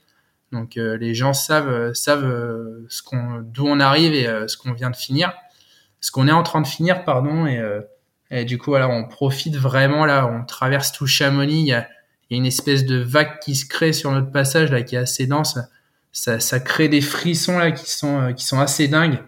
[0.53, 4.57] Donc, euh, les gens savent, euh, savent euh, ce qu'on, d'où on arrive et ce
[4.57, 5.33] qu'on vient de finir,
[6.01, 7.47] ce qu'on est en train de finir, pardon.
[7.47, 7.61] Et,
[8.31, 10.27] et, du coup, voilà, on profite vraiment là.
[10.27, 11.61] On traverse tout Chamonix.
[11.61, 11.89] Il y a,
[12.31, 14.99] y a, une espèce de vague qui se crée sur notre passage là, qui est
[14.99, 15.59] assez dense.
[16.13, 19.19] Ça, ça crée des frissons là qui sont, qui sont assez dingues.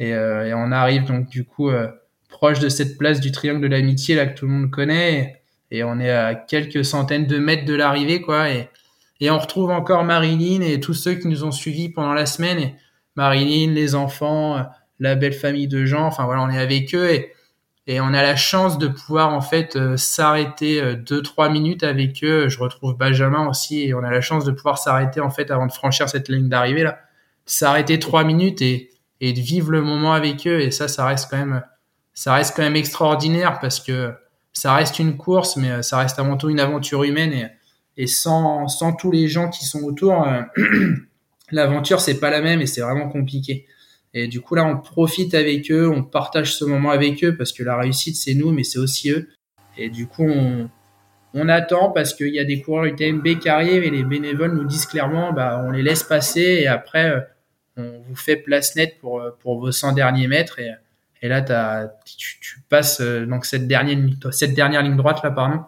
[0.00, 1.88] Euh, et, on arrive donc du coup euh,
[2.28, 5.42] proche de cette place du triangle de l'amitié là que tout le monde connaît.
[5.70, 8.50] Et, on est à quelques centaines de mètres de l'arrivée quoi.
[8.50, 8.68] Et,
[9.20, 12.58] et on retrouve encore Marilyn et tous ceux qui nous ont suivis pendant la semaine.
[12.58, 12.74] Et
[13.16, 14.62] Marilyn, les enfants, euh,
[14.98, 17.10] la belle famille de gens, enfin voilà, on est avec eux.
[17.10, 17.32] Et,
[17.86, 22.48] et on a la chance de pouvoir en fait s'arrêter deux trois minutes avec eux.
[22.48, 25.66] Je retrouve Benjamin aussi et on a la chance de pouvoir s'arrêter en fait avant
[25.66, 27.00] de franchir cette ligne d'arrivée là,
[27.44, 28.92] s'arrêter trois minutes et
[29.22, 30.60] et de vivre le moment avec eux.
[30.60, 31.62] Et ça, ça reste quand même,
[32.12, 34.12] ça reste quand même extraordinaire parce que
[34.52, 37.46] ça reste une course, mais ça reste avant tout une aventure humaine et,
[37.96, 40.42] et sans, sans tous les gens qui sont autour, euh,
[41.52, 43.64] l'aventure c'est pas la même et c'est vraiment compliqué.
[44.14, 47.52] Et du coup là, on profite avec eux, on partage ce moment avec eux parce
[47.52, 49.28] que la réussite c'est nous, mais c'est aussi eux.
[49.78, 50.68] Et du coup, on,
[51.34, 54.64] on attend parce qu'il y a des coureurs UTMB qui arrivent et les bénévoles nous
[54.64, 57.20] disent clairement, bah, on les laisse passer et après, euh,
[57.76, 60.58] on vous fait place nette pour, euh, pour vos 100 derniers mètres.
[60.58, 60.72] Et,
[61.22, 63.98] et là as, tu, tu, passes euh, donc cette dernière
[64.30, 65.62] cette dernière ligne droite là pardon.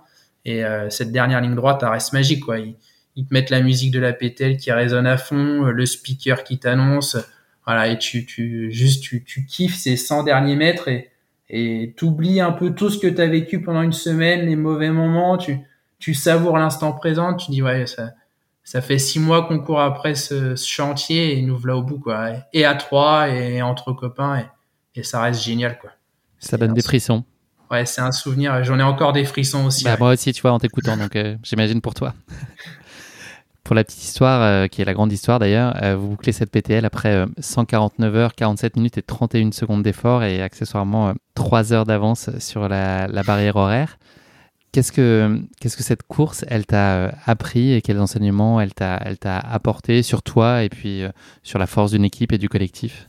[0.44, 2.58] Et euh, cette dernière ligne droite elle reste magique quoi.
[2.58, 2.76] Ils,
[3.16, 6.58] ils, te mettent la musique de la PTL qui résonne à fond le speaker qui
[6.58, 7.16] t'annonce
[7.66, 11.10] voilà et tu tu juste tu, tu kiffes ces 100 derniers mètres et
[11.50, 14.90] et t'oublies un peu tout ce que tu as vécu pendant une semaine les mauvais
[14.90, 15.58] moments tu
[15.98, 18.12] tu savoures l'instant présent tu dis ouais ça
[18.64, 22.30] ça fait six mois qu'on court après ce, chantier et nous voilà au bout quoi.
[22.52, 25.90] Et à trois et entre copains et, et ça reste génial quoi.
[26.38, 27.24] Ça donne des frissons.
[27.70, 28.62] Ouais, c'est un souvenir.
[28.64, 29.84] J'en ai encore des frissons aussi.
[29.84, 30.96] Bah, Moi aussi, tu vois, en t'écoutant.
[30.96, 32.14] donc euh, j'imagine pour toi.
[33.64, 36.50] pour la petite histoire, euh, qui est la grande histoire d'ailleurs, euh, vous bouclez cette
[36.50, 42.30] PTL après 149 heures, 47 minutes et 31 secondes d'effort et accessoirement 3 heures d'avance
[42.38, 43.98] sur la, barrière horaire.
[44.72, 48.98] Qu'est-ce que, que cette course, elle t'a euh, appris et quels enseignements elle t'a,
[49.38, 51.10] apporté sur toi et puis euh,
[51.42, 53.08] sur la force d'une équipe et du collectif?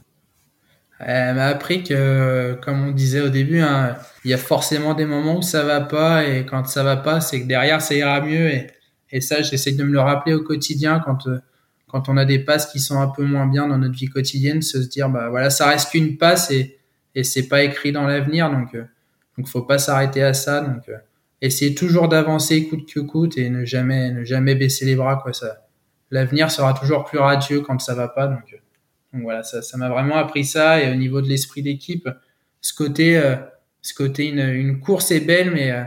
[1.00, 5.06] Elle m'a appris que, comme on disait au début, hein, il y a forcément des
[5.06, 8.22] moments où ça va pas et quand ça va pas, c'est que derrière ça ira
[8.22, 8.68] mieux et,
[9.16, 11.40] et ça, j'essaie de me le rappeler au quotidien quand, euh,
[11.88, 14.62] quand on a des passes qui sont un peu moins bien dans notre vie quotidienne,
[14.62, 16.80] se dire bah voilà, ça reste qu'une passe et,
[17.16, 18.76] et c'est pas écrit dans l'avenir donc
[19.38, 20.92] donc faut pas s'arrêter à ça donc
[21.42, 25.32] essayer toujours d'avancer coûte que coûte et ne jamais ne jamais baisser les bras quoi.
[25.32, 25.66] Ça
[26.12, 28.62] l'avenir sera toujours plus radieux quand ça va pas donc,
[29.14, 32.10] donc voilà ça ça m'a vraiment appris ça et au niveau de l'esprit d'équipe
[32.60, 33.38] ce côté euh,
[33.82, 35.84] ce côté une, course est belle mais euh,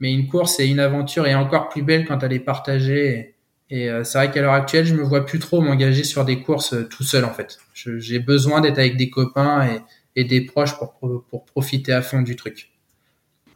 [0.00, 3.34] mais une course et une aventure est encore plus belle quand elle est partagée.
[3.70, 6.24] Et, et euh, c'est vrai qu'à l'heure actuelle je me vois plus trop m'engager sur
[6.24, 7.58] des courses tout seul en fait.
[7.74, 9.80] J'ai besoin d'être avec des copains et,
[10.20, 10.94] et des proches pour
[11.28, 12.70] pour profiter à fond du truc.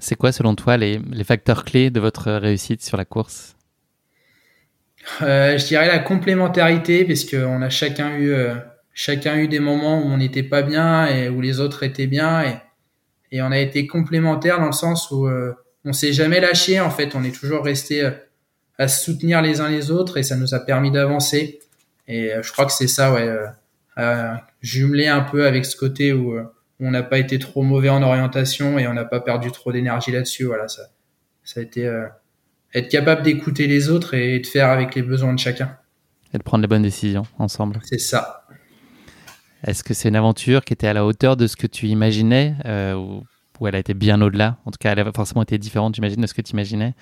[0.02, 3.54] C'est quoi, selon toi, les, facteurs clés de votre réussite sur la course?
[5.22, 8.56] Euh, Je dirais la complémentarité, parce qu'on a chacun eu, euh,
[8.92, 12.42] chacun eu des moments où on n'était pas bien et où les autres étaient bien.
[12.42, 12.56] Et,
[13.30, 16.80] et on a été complémentaires dans le sens où euh, on s'est jamais lâché.
[16.80, 18.08] En fait, on est toujours resté
[18.78, 21.60] à se soutenir les uns les autres et ça nous a permis d'avancer.
[22.08, 23.28] Et je crois que c'est ça, ouais,
[24.60, 26.34] jumelé un peu avec ce côté où
[26.80, 30.10] on n'a pas été trop mauvais en orientation et on n'a pas perdu trop d'énergie
[30.10, 30.44] là-dessus.
[30.44, 30.82] Voilà, ça,
[31.44, 32.06] ça a été euh,
[32.74, 35.76] être capable d'écouter les autres et de faire avec les besoins de chacun.
[36.34, 37.78] Et de prendre les bonnes décisions ensemble.
[37.84, 38.46] C'est ça.
[39.64, 42.56] Est-ce que c'est une aventure qui était à la hauteur de ce que tu imaginais
[42.64, 43.24] euh, ou,
[43.66, 46.26] elle a été bien au-delà En tout cas, elle a forcément été différente, j'imagine, de
[46.26, 46.94] ce que tu imaginais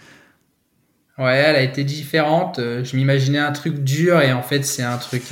[1.18, 2.58] Ouais, elle a été différente.
[2.58, 5.22] Euh, je m'imaginais un truc dur et en fait, c'est un truc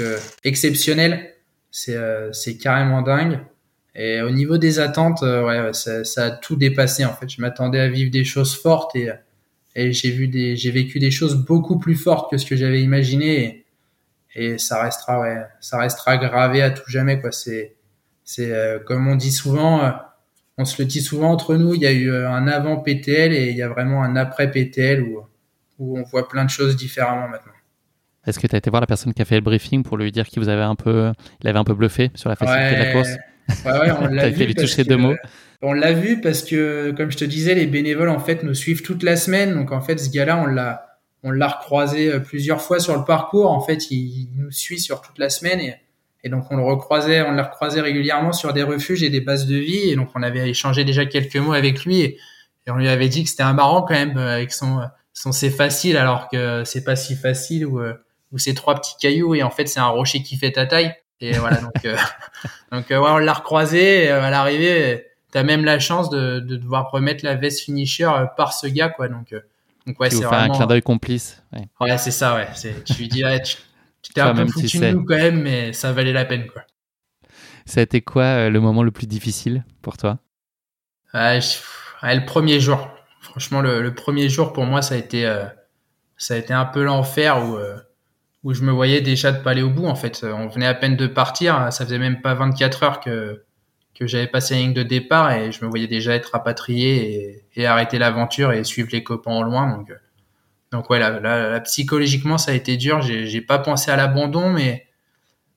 [0.45, 1.35] exceptionnel.
[1.71, 3.41] C'est carrément dingue.
[3.99, 7.29] Et au niveau des attentes, euh, ouais, ça, a tout dépassé en fait.
[7.29, 9.11] Je m'attendais à vivre des choses fortes et,
[9.75, 13.65] j'ai vu des, vécu des choses beaucoup plus fortes que ce que j'avais imaginé.
[14.35, 17.33] et ça restera ouais, ça restera gravé à tout jamais quoi.
[17.33, 17.77] C'est
[18.25, 19.91] c'est euh, comme on dit souvent, euh,
[20.59, 21.75] on se le dit souvent entre nous.
[21.75, 24.51] Il y a eu euh, un avant PTL et il y a vraiment un après
[24.51, 25.23] PTL où
[25.79, 27.53] où on voit plein de choses différemment maintenant.
[28.27, 30.13] Est-ce que tu as été voir la personne qui a fait le briefing pour lui
[30.13, 32.85] dire qu'il vous avait un peu, il avait un peu bluffé sur la facilité de
[32.85, 33.09] la course?
[33.65, 34.55] Ouais, ouais, on l'a vu.
[34.55, 35.15] toucher deux mots.
[35.63, 38.83] On l'a vu parce que, comme je te disais, les bénévoles en fait nous suivent
[38.83, 39.55] toute la semaine.
[39.55, 43.05] Donc en fait, ce gars-là, on l'a, on l'a recroisé euh, plusieurs fois sur le
[43.05, 43.51] parcours.
[43.51, 45.75] En fait, il, nous suit sur toute la semaine et,
[46.25, 49.47] et donc on le recroisait, on l'a recroisé régulièrement sur des refuges et des bases
[49.47, 49.91] de vie.
[49.91, 52.19] Et donc on avait échangé déjà quelques mots avec lui et,
[52.71, 54.83] on lui avait dit que c'était un marrant quand même euh, avec son,
[55.15, 57.95] son c'est facile alors que c'est pas si facile ou, euh,
[58.31, 60.93] ou c'est trois petits cailloux et en fait c'est un rocher qui fait ta taille.
[61.23, 61.73] Et voilà donc
[62.73, 65.07] donc ouais, on l'a recroisé et à l'arrivée.
[65.31, 69.09] T'as même la chance de, de devoir remettre la veste finisher par ce gars quoi
[69.09, 69.35] donc
[69.87, 70.53] donc ouais, c'est vraiment...
[70.53, 71.43] un clin d'œil complice.
[71.81, 72.47] Ouais, c'est ça, ouais.
[72.85, 73.57] Tu lui dis, tu
[74.15, 76.63] t'es un peu foutu de nous quand même, mais ça valait la peine, quoi.
[77.67, 80.19] Ça a été quoi euh, le moment le plus difficile pour toi?
[81.15, 82.89] Le premier jour.
[83.21, 85.45] Franchement, le, premier jour pour moi, ça a été, euh,
[86.17, 87.77] ça a été un peu l'enfer où, euh,
[88.43, 89.87] où je me voyais déjà de pas aller au bout.
[89.87, 91.71] En fait, on venait à peine de partir.
[91.73, 93.45] Ça faisait même pas 24 heures que
[93.99, 97.67] que j'avais passé la ligne de départ et je me voyais déjà être rapatrié et,
[97.67, 99.77] arrêter l'aventure et suivre les copains au loin.
[99.77, 99.93] Donc,
[100.73, 103.01] donc ouais, là, psychologiquement, ça a été dur.
[103.01, 104.87] J'ai pas pensé à l'abandon, mais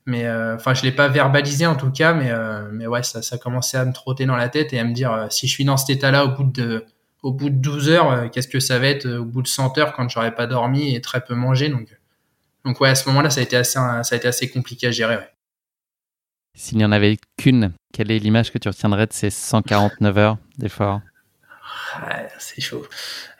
[0.05, 3.21] mais euh, enfin, je l'ai pas verbalisé en tout cas, mais euh, mais ouais, ça,
[3.21, 5.53] ça commençait à me trotter dans la tête et à me dire euh, si je
[5.53, 6.85] suis dans cet état-là au bout de
[7.21, 9.93] au bout de 12 heures, qu'est-ce que ça va être au bout de 100 heures
[9.93, 11.69] quand j'aurais pas dormi et très peu mangé.
[11.69, 11.88] Donc
[12.65, 14.91] donc ouais, à ce moment-là, ça a été assez ça a été assez compliqué à
[14.91, 15.19] gérer.
[16.57, 20.38] S'il n'y en avait qu'une, quelle est l'image que tu retiendrais de ces 149 heures
[20.57, 21.01] d'effort
[22.39, 22.85] C'est chaud.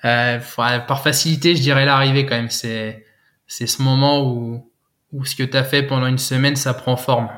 [0.06, 2.50] Euh, par facilité, je dirais l'arrivée quand même.
[2.50, 3.06] C'est
[3.48, 4.72] c'est ce moment où,
[5.12, 7.30] où ce que tu as fait pendant une semaine, ça prend forme.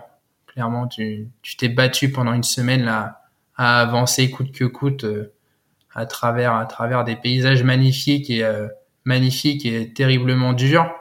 [0.47, 3.23] Clairement, tu t'es battu pendant une semaine là
[3.55, 5.33] à avancer coûte que coûte euh,
[5.93, 8.67] à travers à travers des paysages magnifiques et euh,
[9.05, 10.91] magnifiques et terriblement durs.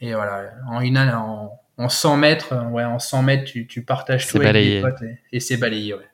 [0.00, 3.82] Et voilà, en une en, en 100 mètres, euh, ouais, en 100 mètres, tu, tu
[3.82, 5.02] partages tout avec tes potes
[5.32, 6.08] et, c'est balayé, ouais.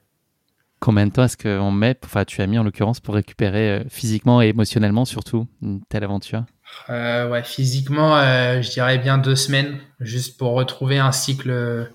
[0.82, 3.84] Combien de temps est-ce qu'on met, enfin tu as mis en l'occurrence pour récupérer euh,
[3.88, 6.44] physiquement et émotionnellement surtout une telle aventure?
[6.90, 11.88] Euh, Ouais, physiquement, euh, je dirais bien deux semaines, juste pour retrouver un cycle,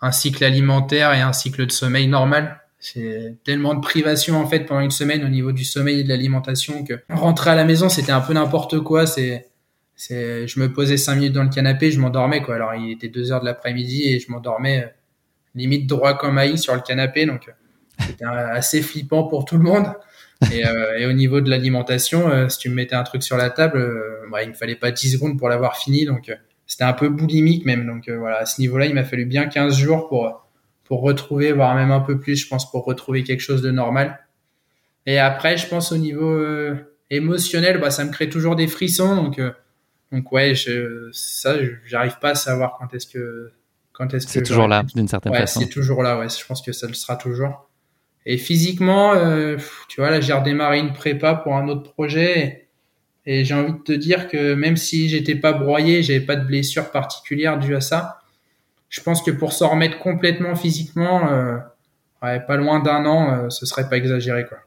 [0.00, 2.60] un cycle alimentaire et un cycle de sommeil normal.
[2.80, 6.08] C'est tellement de privation en fait pendant une semaine au niveau du sommeil et de
[6.08, 9.06] l'alimentation que rentrer à la maison c'était un peu n'importe quoi.
[9.06, 9.46] C'est
[9.94, 12.56] c'est, je me posais cinq minutes dans le canapé, je m'endormais quoi.
[12.56, 14.92] Alors il était deux heures de l'après-midi et je m'endormais
[15.54, 17.48] limite droit comme maïs sur le canapé, donc
[18.06, 19.86] c'était assez flippant pour tout le monde.
[20.52, 23.36] Et, euh, et au niveau de l'alimentation, euh, si tu me mettais un truc sur
[23.36, 26.32] la table, euh, bah, il me fallait pas 10 secondes pour l'avoir fini, donc
[26.66, 27.86] c'était un peu boulimique même.
[27.86, 30.40] Donc voilà, à ce niveau-là, il m'a fallu bien 15 jours pour
[30.84, 34.18] pour retrouver, voire même un peu plus, je pense, pour retrouver quelque chose de normal.
[35.06, 36.44] Et après, je pense au niveau
[37.08, 39.40] émotionnel, bah, ça me crée toujours des frissons, donc
[40.12, 41.54] donc ouais, je, ça,
[41.86, 43.50] j'arrive pas à savoir quand est-ce que
[43.92, 45.60] quand est-ce que c'est toujours là d'une certaine ouais, façon.
[45.60, 46.28] C'est toujours là, ouais.
[46.28, 47.68] Je pense que ça le sera toujours.
[48.26, 49.56] Et physiquement, euh,
[49.88, 52.68] tu vois, là, j'ai redémarré une prépa pour un autre projet.
[53.26, 56.44] Et, j'ai envie de te dire que même si j'étais pas broyé, j'avais pas de
[56.44, 58.20] blessure particulière due à ça,
[58.88, 61.58] je pense que pour s'en remettre complètement physiquement, euh,
[62.20, 64.58] pas loin d'un an, euh, ce serait pas exagéré, quoi.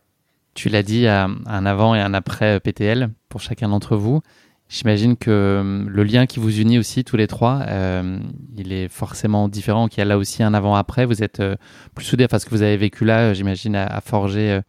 [0.54, 4.22] Tu l'as dit, un avant et un après PTL pour chacun d'entre vous.
[4.68, 8.20] J'imagine que euh, le lien qui vous unit aussi tous les trois, euh,
[8.58, 11.06] il est forcément différent, qu'il y a là aussi un avant-après.
[11.06, 11.56] Vous êtes euh,
[11.94, 14.60] plus soudés, enfin ce que vous avez vécu là, j'imagine, a, forgé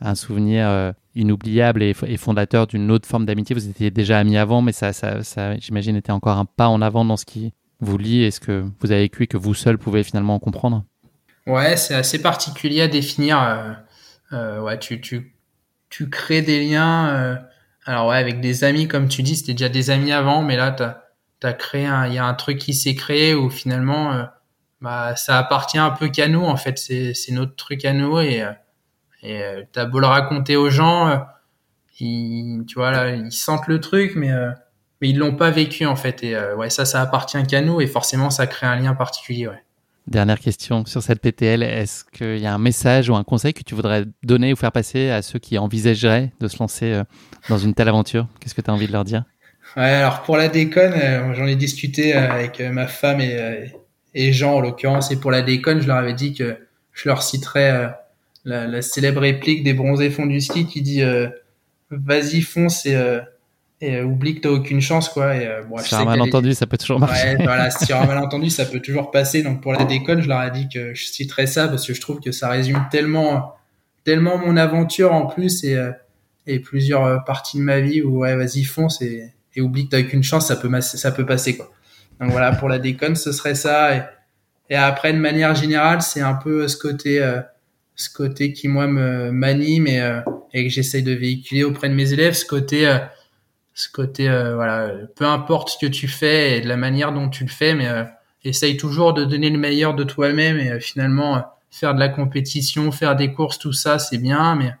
[0.00, 3.54] un souvenir inoubliable et, fondateur d'une autre forme d'amitié.
[3.54, 4.90] Vous étiez déjà amis avant, mais ça
[5.58, 8.64] j'imagine, était encore un pas en avant dans ce qui vous lie et ce que
[8.80, 10.84] vous avez vécu et que vous seul pouvez finalement comprendre.
[11.46, 13.76] Ouais, c'est assez particulier à définir.
[14.32, 15.34] ouais, tu, tu,
[15.90, 17.38] tu crées des liens
[17.84, 20.70] alors ouais, avec des amis, comme tu dis, c'était déjà des amis avant, mais là,
[20.70, 20.98] t'as
[21.44, 24.24] as créé un, il y a un truc qui s'est créé où finalement, euh,
[24.80, 28.20] bah, ça appartient un peu qu'à nous, en fait, c'est, c'est notre truc à nous
[28.20, 28.52] et, euh,
[29.22, 31.24] et euh, t'as beau le raconter aux gens,
[32.00, 34.30] ils, tu vois là, ils sentent le truc, mais
[35.00, 37.86] mais ils l'ont pas vécu en fait et ouais, ça, ça appartient qu'à nous et
[37.88, 39.62] forcément, ça crée un lien particulier, ouais.
[40.08, 41.62] Dernière question sur cette PTL.
[41.62, 44.72] Est-ce qu'il y a un message ou un conseil que tu voudrais donner ou faire
[44.72, 47.04] passer à ceux qui envisageraient de se lancer euh,
[47.48, 48.26] dans une telle aventure?
[48.40, 49.24] Qu'est-ce que tu as envie de leur dire?
[49.76, 54.56] Ouais, alors pour la déconne, euh, j'en ai discuté euh, avec ma femme et, Jean
[54.56, 55.12] en l'occurrence.
[55.12, 56.56] Et pour la déconne, je leur avais dit que
[56.92, 57.94] je leur citerais
[58.44, 61.02] la, célèbre réplique des bronzés fonds du ski qui dit
[61.90, 62.96] Vas-y, fonce et,
[63.84, 65.34] et oublie que t'as aucune chance quoi.
[65.36, 67.36] Et, bon, si un malentendu, ça peut toujours marcher.
[67.36, 69.42] Ouais, voilà, si un malentendu, ça peut toujours passer.
[69.42, 72.00] Donc pour la déconne, je leur ai dit que je citerais ça parce que je
[72.00, 73.54] trouve que ça résume tellement,
[74.04, 75.78] tellement mon aventure en plus et,
[76.46, 80.00] et plusieurs parties de ma vie où ouais, vas-y fonce et, et oublie que t'as
[80.00, 81.70] aucune chance, ça peut ça peut passer quoi.
[82.20, 83.96] Donc voilà, pour la déconne, ce serait ça.
[83.96, 84.02] Et,
[84.70, 87.40] et après, de manière générale, c'est un peu ce côté, euh,
[87.96, 90.20] ce côté qui moi me m'anime et, euh,
[90.52, 92.98] et que j'essaye de véhiculer auprès de mes élèves, ce côté, euh,
[93.74, 97.44] ce côté, voilà, peu importe ce que tu fais et de la manière dont tu
[97.44, 97.88] le fais, mais
[98.44, 103.16] essaye toujours de donner le meilleur de toi-même et finalement faire de la compétition, faire
[103.16, 104.74] des courses, tout ça, c'est bien, mais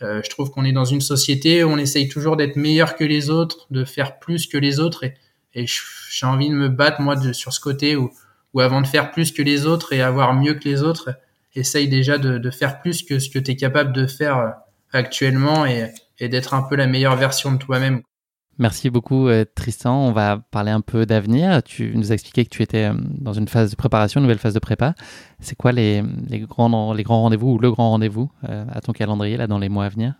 [0.00, 3.30] je trouve qu'on est dans une société où on essaye toujours d'être meilleur que les
[3.30, 5.14] autres, de faire plus que les autres et
[5.54, 8.12] et j'ai envie de me battre moi de, sur ce côté où,
[8.52, 11.10] où avant de faire plus que les autres et avoir mieux que les autres,
[11.54, 14.50] essaye déjà de, faire plus que ce que tu es capable de faire euh,
[14.92, 18.02] actuellement et, et d'être un peu la meilleure version de toi-même.
[18.58, 20.06] Merci beaucoup euh, Tristan.
[20.06, 21.62] On va parler un peu d'avenir.
[21.62, 24.38] Tu nous as expliqué que tu étais euh, dans une phase de préparation, une nouvelle
[24.38, 24.94] phase de prépa.
[25.40, 26.02] C'est quoi les,
[26.48, 29.84] grands, les grands rendez-vous ou le grand rendez-vous à ton calendrier là dans les mois
[29.84, 30.14] à venir?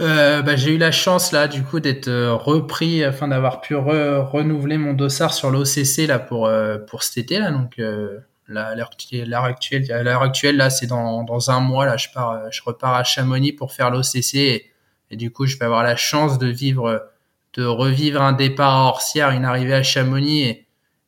[0.00, 3.76] Euh, bah, j'ai eu la chance là du coup d'être euh, repris afin d'avoir pu
[3.76, 8.18] renouveler mon dossard sur l'OCC là pour euh, pour cet été là donc euh,
[8.48, 12.94] l'heure actuelle l'heure actuelle là c'est dans, dans un mois là je pars je repars
[12.94, 17.11] à Chamonix pour faire l'OCC et, du coup je vais avoir la chance de vivre
[17.54, 20.66] de revivre un départ à Orsière une arrivée à Chamonix et,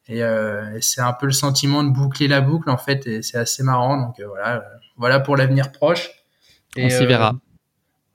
[0.09, 3.39] et, et c'est un peu le sentiment de boucler la boucle en fait et c'est
[3.39, 4.63] assez marrant donc voilà
[4.97, 6.11] voilà pour l'avenir proche
[6.77, 7.35] et, on s'y verra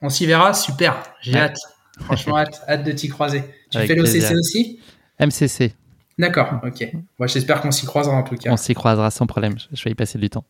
[0.01, 0.95] on s'y verra, super.
[1.21, 1.59] J'ai hâte.
[1.99, 3.43] Franchement, hâte, hâte de t'y croiser.
[3.69, 4.79] Tu fais l'OCC aussi?
[5.19, 5.73] MCC.
[6.17, 6.87] D'accord, ok.
[7.17, 8.51] Moi, j'espère qu'on s'y croisera en tout cas.
[8.51, 9.55] On s'y croisera sans problème.
[9.73, 10.45] Je vais y passer du temps.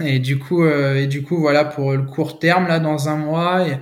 [0.00, 3.16] Et du coup, euh, et du coup, voilà pour le court terme là, dans un
[3.16, 3.80] mois, et,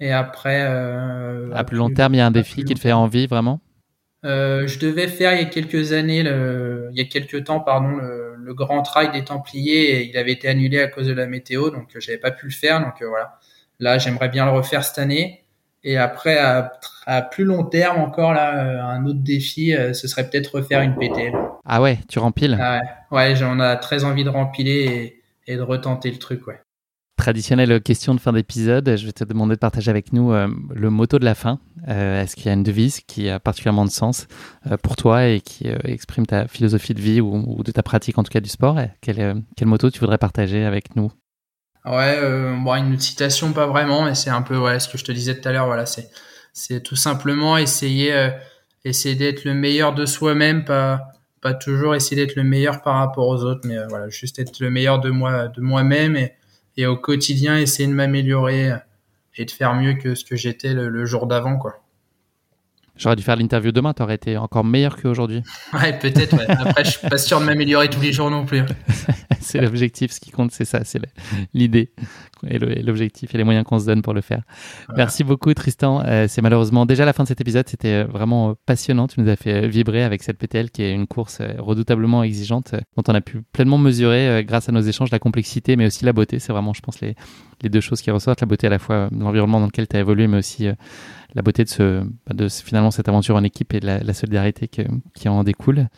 [0.00, 0.64] après.
[0.68, 3.60] Euh, à plus long terme, il y a un défi qui te fait envie vraiment?
[4.24, 7.60] Euh, je devais faire il y a quelques années, le, il y a quelques temps,
[7.60, 10.00] pardon, le, le, Grand Trail des Templiers.
[10.00, 12.52] Et il avait été annulé à cause de la météo, donc j'avais pas pu le
[12.52, 12.80] faire.
[12.80, 13.38] Donc voilà.
[13.80, 15.44] Là, j'aimerais bien le refaire cette année.
[15.84, 20.28] Et après, à, plus long terme encore, là, euh, un autre défi, euh, ce serait
[20.28, 21.32] peut-être refaire une PTL.
[21.64, 22.80] Ah ouais, tu rempiles ah
[23.10, 26.60] Ouais, j'en ai très envie de rempiler et, de retenter le truc, ouais.
[27.18, 30.88] Traditionnelle question de fin d'épisode, je vais te demander de partager avec nous euh, le
[30.88, 31.58] motto de la fin.
[31.86, 34.26] Est-ce qu'il y a une devise qui a particulièrement de sens
[34.82, 38.30] pour toi et qui exprime ta philosophie de vie ou, de ta pratique, en tout
[38.30, 38.78] cas du sport?
[39.00, 41.10] Quel, quel tu voudrais partager avec nous?
[41.88, 45.04] Ouais, euh, bon, une citation pas vraiment, mais c'est un peu ouais, ce que je
[45.04, 45.66] te disais tout à l'heure.
[45.66, 48.30] Voilà, c'est tout simplement essayer euh,
[48.84, 53.28] essayer d'être le meilleur de soi-même, pas pas toujours essayer d'être le meilleur par rapport
[53.28, 56.34] aux autres, mais euh, voilà, juste être le meilleur de moi de moi-même et,
[56.78, 58.72] et au quotidien essayer de m'améliorer
[59.36, 61.82] et de faire mieux que ce que j'étais le, jour d'avant, quoi.
[62.98, 65.42] J'aurais dû faire l'interview demain, t'aurais été encore meilleur qu'aujourd'hui.
[65.72, 66.36] Ouais, peut-être.
[66.36, 66.46] Ouais.
[66.48, 68.62] Après, je suis pas sûr de m'améliorer tous les jours non plus.
[69.40, 71.00] c'est l'objectif, ce qui compte, c'est ça, c'est
[71.54, 71.92] l'idée
[72.46, 74.42] et l'objectif et les moyens qu'on se donne pour le faire.
[74.96, 76.02] Merci beaucoup, Tristan.
[76.04, 77.68] Euh, c'est malheureusement déjà la fin de cet épisode.
[77.68, 79.08] C'était euh, vraiment euh, passionnant.
[79.08, 83.02] Tu nous as fait vibrer avec cette PTL qui est une course redoutablement exigeante, dont
[83.08, 86.38] on a pu pleinement mesurer, grâce à nos échanges, la complexité, mais aussi la beauté.
[86.38, 87.14] C'est vraiment, je pense, les,
[87.62, 88.40] les deux choses qui ressortent.
[88.40, 90.68] La beauté à la fois de l'environnement dans lequel tu as évolué, mais aussi
[91.34, 95.28] la beauté de, ce, bah, de finalement cette aventure en équipe et la, solidarité qui
[95.28, 95.88] en découle.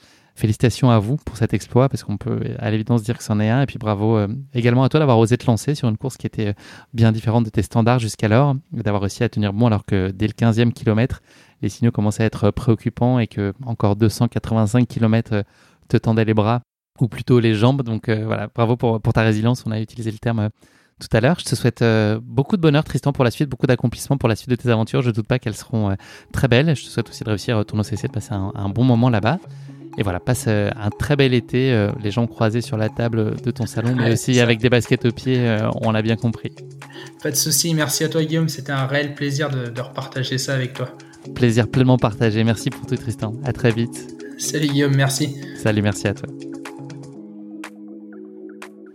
[0.40, 3.50] Félicitations à vous pour cet exploit, parce qu'on peut à l'évidence dire que c'en est
[3.50, 3.60] un.
[3.60, 6.26] Et puis bravo euh, également à toi d'avoir osé te lancer sur une course qui
[6.26, 6.52] était euh,
[6.94, 10.32] bien différente de tes standards jusqu'alors, d'avoir réussi à tenir bon alors que dès le
[10.32, 11.20] 15e kilomètre,
[11.60, 15.42] les signaux commençaient à être préoccupants et que encore 285 km euh,
[15.88, 16.62] te tendaient les bras,
[17.00, 17.82] ou plutôt les jambes.
[17.82, 19.64] Donc voilà, bravo pour ta résilience.
[19.66, 20.48] On a utilisé le terme
[21.00, 21.36] tout à l'heure.
[21.40, 24.36] Je te souhaite euh, beaucoup de bonheur, Tristan, pour la suite, beaucoup d'accomplissement pour la
[24.36, 25.02] suite de tes aventures.
[25.02, 25.94] Je ne doute pas qu'elles seront euh,
[26.32, 26.76] très belles.
[26.76, 29.38] Je te souhaite aussi de réussir à ton OCC, de passer un, bon moment là-bas.
[29.98, 33.50] Et voilà, passe euh, un très bel été, les gens croisés sur la table de
[33.50, 36.52] ton salon, mais aussi avec des baskets aux pieds, on l'a bien compris.
[37.22, 40.54] Pas de souci, merci à toi Guillaume, c'était un réel plaisir de, de repartager ça
[40.54, 40.90] avec toi.
[41.34, 44.14] Plaisir pleinement partagé, merci pour tout Tristan, à très vite.
[44.38, 45.36] Salut Guillaume, merci.
[45.56, 46.28] Salut, merci à toi.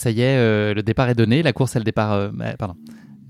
[0.00, 1.42] Ça y est, euh, le départ est donné.
[1.42, 2.12] La course, elle départ.
[2.12, 2.74] Euh, pardon.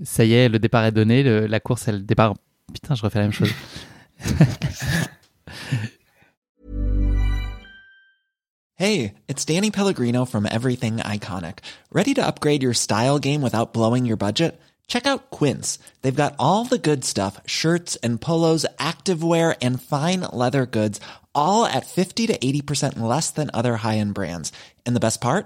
[0.05, 2.33] Ça y est, le départ est donné, la course, elle départ.
[2.73, 3.51] Putain, je refais la même chose.
[8.77, 11.59] Hey, it's Danny Pellegrino from Everything Iconic.
[11.91, 14.59] Ready to upgrade your style game without blowing your budget?
[14.87, 15.77] Check out Quince.
[16.01, 20.99] They've got all the good stuff shirts and polos, activewear, and fine leather goods,
[21.35, 24.51] all at 50 to 80% less than other high end brands.
[24.83, 25.45] And the best part?